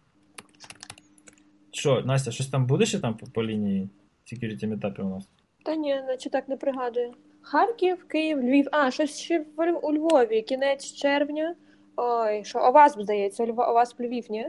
Що, 1.72 2.02
Настя, 2.02 2.32
щось 2.32 2.48
там 2.48 2.66
буде 2.66 2.86
ще 2.86 3.00
там 3.00 3.18
по, 3.18 3.26
по 3.26 3.44
лінії 3.44 3.90
security 4.34 4.68
метапів 4.68 5.06
у 5.06 5.10
нас? 5.10 5.30
Та 5.66 5.76
ні, 5.76 5.96
наче 6.08 6.30
так 6.30 6.50
не 6.50 6.58
пригадую. 6.58 7.12
Харків, 7.42 8.08
Київ, 8.08 8.40
Львів. 8.40 8.68
А, 8.72 8.92
щось 8.92 9.18
ще 9.20 9.46
в- 9.58 9.80
у 9.84 9.94
Львові, 9.94 10.42
кінець 10.42 10.94
червня. 10.94 11.56
Ой, 11.98 12.44
що, 12.44 12.70
у 12.70 12.72
вас, 12.72 12.94
здається, 13.00 13.44
у 13.44 13.54
вас 13.54 14.00
в 14.00 14.04
Львів, 14.04 14.26
ні? 14.30 14.48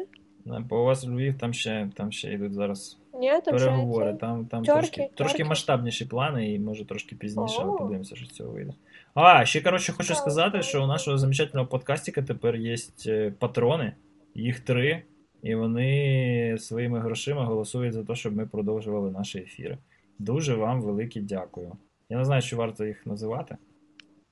По 0.69 0.81
у 0.83 0.85
вас 0.85 1.07
Львів 1.07 1.39
там 1.39 1.53
ще, 1.53 1.91
там 1.97 2.13
ще 2.13 2.33
йдуть 2.33 2.53
зараз 2.55 2.99
Ні, 3.15 3.31
там 3.31 3.41
переговори. 3.59 4.13
це- 4.13 4.19
Там, 4.19 4.47
там 4.47 4.65
Тьорки, 4.65 4.81
трошки, 4.81 5.11
трошки 5.15 5.45
масштабніші 5.45 6.05
плани, 6.05 6.53
і 6.55 6.59
може 6.59 6.85
трошки 6.87 7.17
пізніше, 7.17 7.63
О. 7.63 7.73
подивимося, 7.77 8.17
що 8.17 8.27
з 8.27 8.29
цього 8.29 8.53
вийде. 8.53 8.73
А, 9.19 9.45
ще 9.45 9.61
коротше 9.61 9.93
хочу 9.93 10.15
сказати, 10.15 10.63
що 10.63 10.85
у 10.85 10.87
нашого 10.87 11.19
замечательного 11.19 11.69
подкастика 11.69 12.23
тепер 12.23 12.57
є 12.57 12.77
е, 13.07 13.31
патрони, 13.39 13.93
їх 14.35 14.61
три, 14.61 15.03
і 15.43 15.55
вони 15.55 16.57
своїми 16.59 17.01
грошима 17.01 17.45
голосують 17.45 17.93
за 17.93 18.05
те, 18.05 18.15
щоб 18.15 18.37
ми 18.37 18.47
продовжували 18.47 19.11
наші 19.11 19.39
ефіри. 19.39 19.79
Дуже 20.19 20.55
вам 20.55 20.83
велике 20.83 21.21
дякую. 21.21 21.73
Я 22.09 22.19
не 22.19 22.25
знаю, 22.25 22.43
чи 22.43 22.57
варто 22.57 22.85
їх 22.85 23.07
називати, 23.07 23.57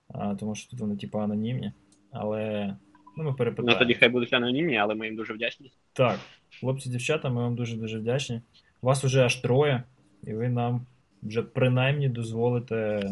а, 0.09 0.35
тому 0.35 0.55
що 0.55 0.71
тут 0.71 0.81
вони 0.81 0.97
типу 0.97 1.19
анонімні, 1.19 1.73
але 2.13 2.77
ну, 3.17 3.25
ми 3.25 3.55
Ну 3.59 3.75
тоді 3.79 3.95
хай 3.95 4.09
будуть 4.09 4.33
анонімні, 4.33 4.77
але 4.77 4.95
ми 4.95 5.07
їм 5.07 5.17
дуже 5.17 5.35
вдячні. 5.35 5.73
Так, 5.93 6.19
хлопці, 6.61 6.89
дівчата, 6.89 7.29
ми 7.29 7.43
вам 7.43 7.55
дуже-дуже 7.55 7.99
вдячні. 7.99 8.41
Вас 8.83 9.05
уже 9.05 9.25
аж 9.25 9.37
троє, 9.37 9.83
і 10.27 10.35
ви 10.35 10.49
нам 10.49 10.87
вже 11.23 11.43
принаймні 11.43 12.09
дозволите 12.09 13.03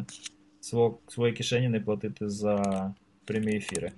сво, 0.62 0.98
своїй 1.08 1.32
кишені 1.34 1.68
не 1.68 1.80
платити 1.80 2.28
за 2.28 2.94
прямі 3.24 3.56
ефіри, 3.56 3.92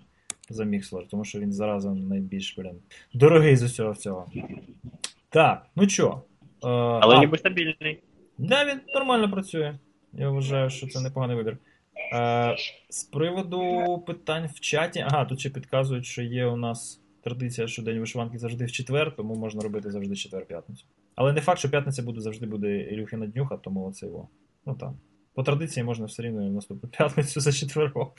за 0.49 0.65
Мікслер, 0.65 1.09
тому 1.09 1.25
що 1.25 1.41
він 1.41 1.53
заразом 1.53 2.09
найбільш, 2.09 2.59
блін, 2.59 2.77
дорогий 3.15 3.57
з 3.57 3.63
усього 3.63 3.93
всього. 3.93 4.27
Так, 5.31 5.67
ну 5.77 5.87
чо? 5.87 6.23
Е, 6.65 6.69
Але 6.69 7.17
а, 7.17 7.21
ніби 7.21 7.39
стабільний. 7.39 8.03
Да, 8.39 8.65
він 8.65 8.81
нормально 8.95 9.31
працює. 9.31 9.79
Я 10.13 10.31
вважаю, 10.31 10.71
що 10.71 10.87
це 10.87 11.01
непоганий 11.01 11.37
вибір. 11.37 11.59
Е, 12.13 12.57
з 12.89 13.05
приводу 13.05 13.99
питань 14.07 14.47
в 14.55 14.61
чаті. 14.61 15.01
Ага, 15.01 15.25
тут 15.25 15.41
ще 15.41 15.51
підказують, 15.51 16.07
що 16.07 16.23
є 16.23 16.47
у 16.47 16.57
нас 16.57 17.01
традиція, 17.25 17.67
що 17.67 17.83
день 17.83 18.01
вишиванки 18.01 18.39
завжди 18.39 18.65
в 18.65 18.73
четвер, 18.73 19.17
тому 19.17 19.35
можна 19.35 19.63
робити 19.63 19.91
завжди 19.91 20.17
четвер-п'ятницю. 20.17 20.85
Але 21.15 21.33
не 21.33 21.41
факт, 21.41 21.59
що 21.59 21.71
п'ятниця 21.71 22.03
буде 22.03 22.21
завжди 22.21 22.47
буде 22.47 22.81
Ілюхіна 22.81 23.27
днюха, 23.27 23.57
тому 23.57 23.87
оце 23.87 24.07
його. 24.07 24.29
Ну 24.67 24.75
так. 24.75 24.93
По 25.35 25.43
традиції 25.43 25.85
можна 25.85 26.07
все 26.07 26.23
рівно 26.23 26.51
наступну 26.51 26.89
п'ятницю 26.89 27.41
за 27.41 27.53
четверо 27.53 28.13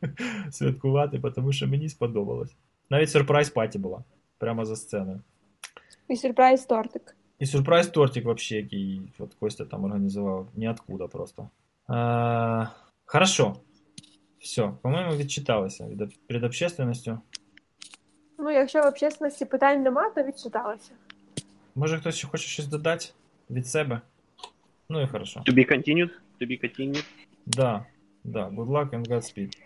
святкувати, 0.50 1.20
тому 1.34 1.52
що 1.52 1.68
мені 1.68 1.88
сподобалось. 1.88 2.54
Навіть 2.90 3.10
сюрприз 3.10 3.50
паті 3.50 3.78
була 3.78 4.04
прямо 4.38 4.64
за 4.64 4.76
сценою. 4.76 5.20
І 6.08 6.16
сюрприз 6.16 6.64
тортик. 6.64 7.16
І 7.38 7.46
сюрприз 7.46 7.86
тортик 7.86 8.24
вообще, 8.24 8.56
який 8.56 9.02
от 9.18 9.34
Костя 9.34 9.64
там 9.64 9.84
організував. 9.84 10.48
Ніоткуда 10.56 11.06
просто. 11.06 11.48
А, 11.86 12.66
хорошо. 13.04 13.56
Все, 14.38 14.72
по-моєму, 14.82 15.16
відчиталися 15.16 15.86
від, 15.86 16.26
перед 16.26 16.44
общественністю. 16.44 17.18
Ну, 18.38 18.50
якщо 18.50 18.82
в 18.82 18.86
общественності 18.86 19.44
питань 19.44 19.82
нема, 19.82 20.10
то 20.10 20.22
відчиталася. 20.22 20.90
Може 21.74 21.98
хтось 21.98 22.16
ще 22.16 22.28
хоче 22.28 22.48
щось 22.48 22.66
додати 22.66 23.06
від 23.50 23.66
себе? 23.66 24.00
Ну 24.88 25.00
і 25.02 25.06
хорошо. 25.06 25.40
To 25.40 25.54
be 25.54 25.72
continued, 25.72 26.10
to 26.46 26.78
be. 26.78 27.04
Да, 27.46 27.86
да, 28.24 28.48
good 28.48 28.68
luck 28.68 28.90
and 28.90 29.08
Godspeed. 29.08 29.56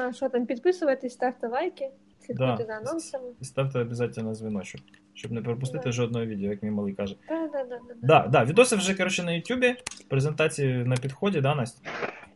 А, 0.00 0.12
що 0.12 0.28
там, 0.28 0.46
підписуйтесь, 0.46 1.12
ставте 1.12 1.46
лайки. 1.48 1.90
Слідкуйте 2.26 2.56
Да. 2.58 2.64
за 2.66 2.72
анонсами. 2.72 3.24
І 3.40 3.44
ставте 3.44 3.78
обов'язково 3.80 4.32
дзвіночок, 4.32 4.80
щоб 5.14 5.32
не 5.32 5.42
пропустити 5.42 5.84
Да. 5.84 5.92
жодного 5.92 6.26
відео, 6.26 6.50
як 6.50 6.62
мій 6.62 6.70
малий 6.70 6.94
каже. 6.94 7.16
Да, 7.28 7.48
да, 7.52 7.64
да, 7.64 7.78
да. 7.88 7.94
Да, 8.02 8.28
да, 8.28 8.44
відоси 8.44 8.76
вже, 8.76 8.94
коротше, 8.94 9.22
на 9.22 9.32
Ютубі, 9.32 9.74
презентації 10.08 10.74
на 10.84 10.96
підході, 10.96 11.40
да, 11.40 11.54
Настя? 11.54 11.90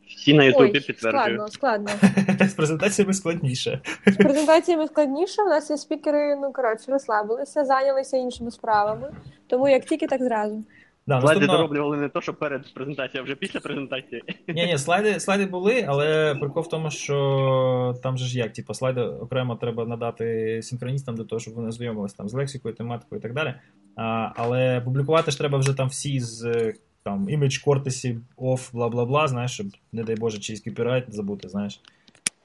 Всі 0.07 0.35
на 0.35 0.45
Ютубі 0.45 0.81
підтверджую. 0.81 1.49
складно, 1.49 1.89
складно. 1.99 2.47
З 2.49 2.55
презентаціями 2.55 3.15
складніше. 3.15 3.81
З 4.07 4.17
презентаціями 4.17 4.87
складніше. 4.87 5.43
У 5.43 5.49
нас 5.49 5.71
є 5.71 5.77
спікери, 5.77 6.37
ну 6.37 6.53
коротше, 6.53 6.93
розслабилися, 6.93 7.65
зайнялися 7.65 8.17
іншими 8.17 8.51
справами. 8.51 9.13
Тому 9.47 9.69
як 9.69 9.85
тільки, 9.85 10.07
так 10.07 10.23
зразу. 10.23 10.65
Да, 11.11 11.21
Слайди 11.21 11.41
наступного- 11.41 11.59
дороблювали 11.59 11.97
не 11.97 12.09
то, 12.09 12.21
що 12.21 12.35
перед 12.35 12.75
презентацією, 12.75 13.23
а 13.23 13.25
вже 13.25 13.35
після 13.35 13.61
презентації. 13.61 14.23
Ні, 14.49 14.67
ні, 14.67 14.79
слайди, 14.79 15.21
слайди 15.21 15.47
були, 15.47 15.85
але 15.89 16.35
прикол 16.35 16.63
в 16.63 16.69
тому, 16.69 16.91
що 16.91 17.95
там 18.03 18.19
же 18.19 18.25
ж 18.25 18.39
як, 18.39 18.53
типу, 18.53 18.75
слайди 18.75 19.01
окремо 19.01 19.57
треба 19.57 19.85
надати 19.85 20.61
синхроністам 20.63 21.15
для 21.17 21.25
того, 21.25 21.41
щоб 21.41 21.55
вони 21.55 21.73
знайомилися 21.73 22.17
там 22.17 22.29
з 22.29 22.35
лексикою, 22.35 22.75
тематикою 22.75 23.19
і 23.19 23.23
так 23.23 23.35
далі. 23.35 23.55
А, 23.97 24.33
але 24.37 24.81
публікувати 24.81 25.31
ж 25.31 25.39
треба 25.39 25.59
вже 25.59 25.75
там 25.75 25.89
всі 25.89 26.21
з 26.21 26.45
е, 26.45 26.75
там 27.03 27.29
image 27.29 27.67
courtesy 27.67 28.21
off, 28.37 28.73
бла 28.73 28.89
бла 28.89 29.05
бла, 29.05 29.29
знаєш, 29.29 29.51
щоб, 29.51 29.67
не 29.93 30.05
дай 30.05 30.17
Боже, 30.17 30.39
чийсь 30.39 30.61
копірайт 30.61 31.05
забути, 31.09 31.49
знаєш. 31.49 31.81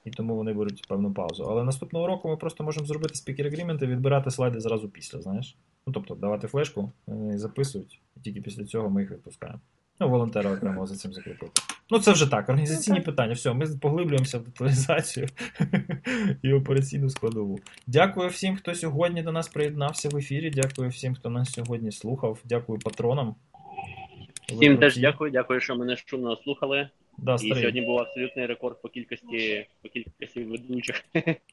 І 0.05 0.11
тому 0.11 0.35
вони 0.35 0.53
беруть 0.53 0.87
певну 0.87 1.13
паузу. 1.13 1.43
Але 1.49 1.63
наступного 1.63 2.07
року 2.07 2.29
ми 2.29 2.37
просто 2.37 2.63
можемо 2.63 2.85
зробити 2.85 3.15
спікер 3.15 3.47
агрімент 3.47 3.81
і 3.81 3.85
відбирати 3.85 4.31
слайди 4.31 4.59
зразу 4.59 4.89
після, 4.89 5.21
знаєш. 5.21 5.55
Ну, 5.87 5.93
тобто, 5.93 6.15
давати 6.15 6.47
флешку, 6.47 6.91
вони 7.07 7.37
записують, 7.37 7.99
і 8.17 8.19
тільки 8.19 8.41
після 8.41 8.65
цього 8.65 8.89
ми 8.89 9.01
їх 9.01 9.11
відпускаємо. 9.11 9.59
Ну, 9.99 10.09
волонтера 10.09 10.51
окремо 10.53 10.87
за 10.87 10.95
цим 10.95 11.13
закріпити. 11.13 11.61
Ну, 11.89 11.99
це 11.99 12.11
вже 12.11 12.31
так, 12.31 12.49
організаційні 12.49 12.97
Ну, 12.99 13.05
питання. 13.05 13.33
Все, 13.33 13.53
ми 13.53 13.65
поглиблюємося 13.81 14.37
в 14.37 14.43
деталізацію 14.43 15.27
і 16.41 16.53
операційну 16.53 17.09
складову. 17.09 17.59
Дякую 17.87 18.29
всім, 18.29 18.55
хто 18.55 18.75
сьогодні 18.75 19.23
до 19.23 19.31
нас 19.31 19.47
приєднався 19.47 20.09
в 20.09 20.17
ефірі. 20.17 20.49
Дякую 20.49 20.89
всім, 20.89 21.15
хто 21.15 21.29
нас 21.29 21.51
сьогодні 21.51 21.91
слухав. 21.91 22.39
Дякую 22.43 22.79
патронам. 22.79 23.35
Ви 24.49 24.55
Всім 24.55 24.77
теж 24.77 24.97
дякую, 24.97 25.31
дякую, 25.31 25.59
що 25.59 25.75
мене 25.75 25.97
шумно 26.05 26.35
слухали. 26.35 26.89
Да, 27.17 27.35
І 27.35 27.37
старий. 27.37 27.57
сьогодні 27.57 27.81
був 27.81 27.99
абсолютний 27.99 28.45
рекорд 28.45 28.81
по 28.81 28.89
кількості 28.89 29.65
по 29.81 29.89
кількості 29.89 30.43
ведучих. 30.43 31.05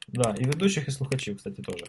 Да, 0.07 0.35
і 0.39 0.45
ведучих, 0.45 0.87
і 0.87 0.91
слухачів, 0.91 1.37
кстати, 1.37 1.61
теж. 1.61 1.83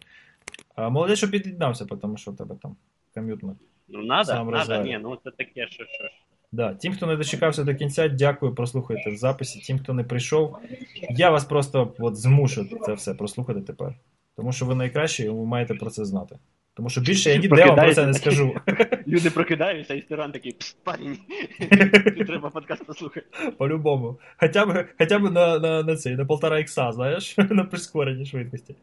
А, 0.75 0.89
молодець, 0.89 1.19
що 1.19 1.31
під'єднався, 1.31 1.85
тому 1.85 2.17
що 2.17 2.31
у 2.31 2.35
тебе 2.35 2.57
там 2.63 2.77
ком'ютно. 3.15 3.57
Ну, 3.89 4.03
надо, 4.03 4.25
Сам 4.25 4.47
надо, 4.47 4.59
розвалю. 4.59 4.85
ні, 4.85 4.99
ну 5.03 5.19
це 5.25 5.31
таке, 5.31 5.67
що 5.67 5.85
що. 5.85 6.05
ж. 6.05 6.11
Да. 6.53 6.75
Тим, 6.75 6.93
хто 6.93 7.07
не 7.07 7.17
дочекався 7.17 7.65
до 7.65 7.75
кінця, 7.75 8.09
дякую, 8.09 8.55
прослухайте 8.55 9.11
в 9.11 9.17
записі. 9.17 9.61
Тим, 9.67 9.79
хто 9.79 9.93
не 9.93 10.05
прийшов, 10.05 10.57
я 11.11 11.31
вас 11.31 11.45
просто 11.45 11.95
от 11.99 12.17
змушу 12.17 12.67
це 12.87 12.93
все 12.93 13.15
прослухати 13.15 13.61
тепер. 13.61 13.95
Тому 14.37 14.53
що 14.53 14.67
ви 14.67 14.75
найкращі, 14.75 15.25
і 15.25 15.29
ви 15.29 15.47
маєте 15.47 15.75
про 15.75 15.91
це 15.91 16.05
знати. 16.05 16.39
Тому 16.75 16.91
що 16.91 17.01
більше 17.01 17.31
я 17.31 17.37
ніде 17.37 17.65
вам 17.67 17.77
про 17.77 17.95
це 17.95 18.07
не 18.07 18.15
скажу. 18.15 18.55
Люди 19.07 19.31
прокидаються, 19.31 19.95
і 19.95 20.03
стиран 20.03 20.33
такий, 20.33 20.53
«Пс, 20.53 20.73
парень, 20.85 21.19
треба 22.27 22.51
подкаст 22.51 22.87
послухати. 22.87 23.27
По-любому. 23.59 24.19
Хоча 24.37 24.67
б, 24.67 24.89
хоча 24.99 25.19
б 25.19 25.31
на, 25.31 25.59
на, 25.59 25.83
на 25.83 25.97
цей, 25.97 26.17
на 26.17 26.25
полтора 26.25 26.59
ікса, 26.59 26.93
знаєш, 26.93 27.39
на 27.51 27.65
прискореній 27.65 28.27
швидкості. 28.27 28.75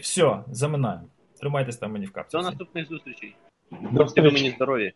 Все, 0.00 0.38
заминаємо. 0.50 1.08
Тримайтесь 1.40 1.76
там 1.76 1.92
мені 1.92 2.06
в 2.06 2.12
капці. 2.12 2.36
До 2.36 2.42
наступних 2.42 2.88
зустрічей. 2.88 3.34
До 3.70 4.04
мені 4.30 4.50
здорові. 4.50 4.92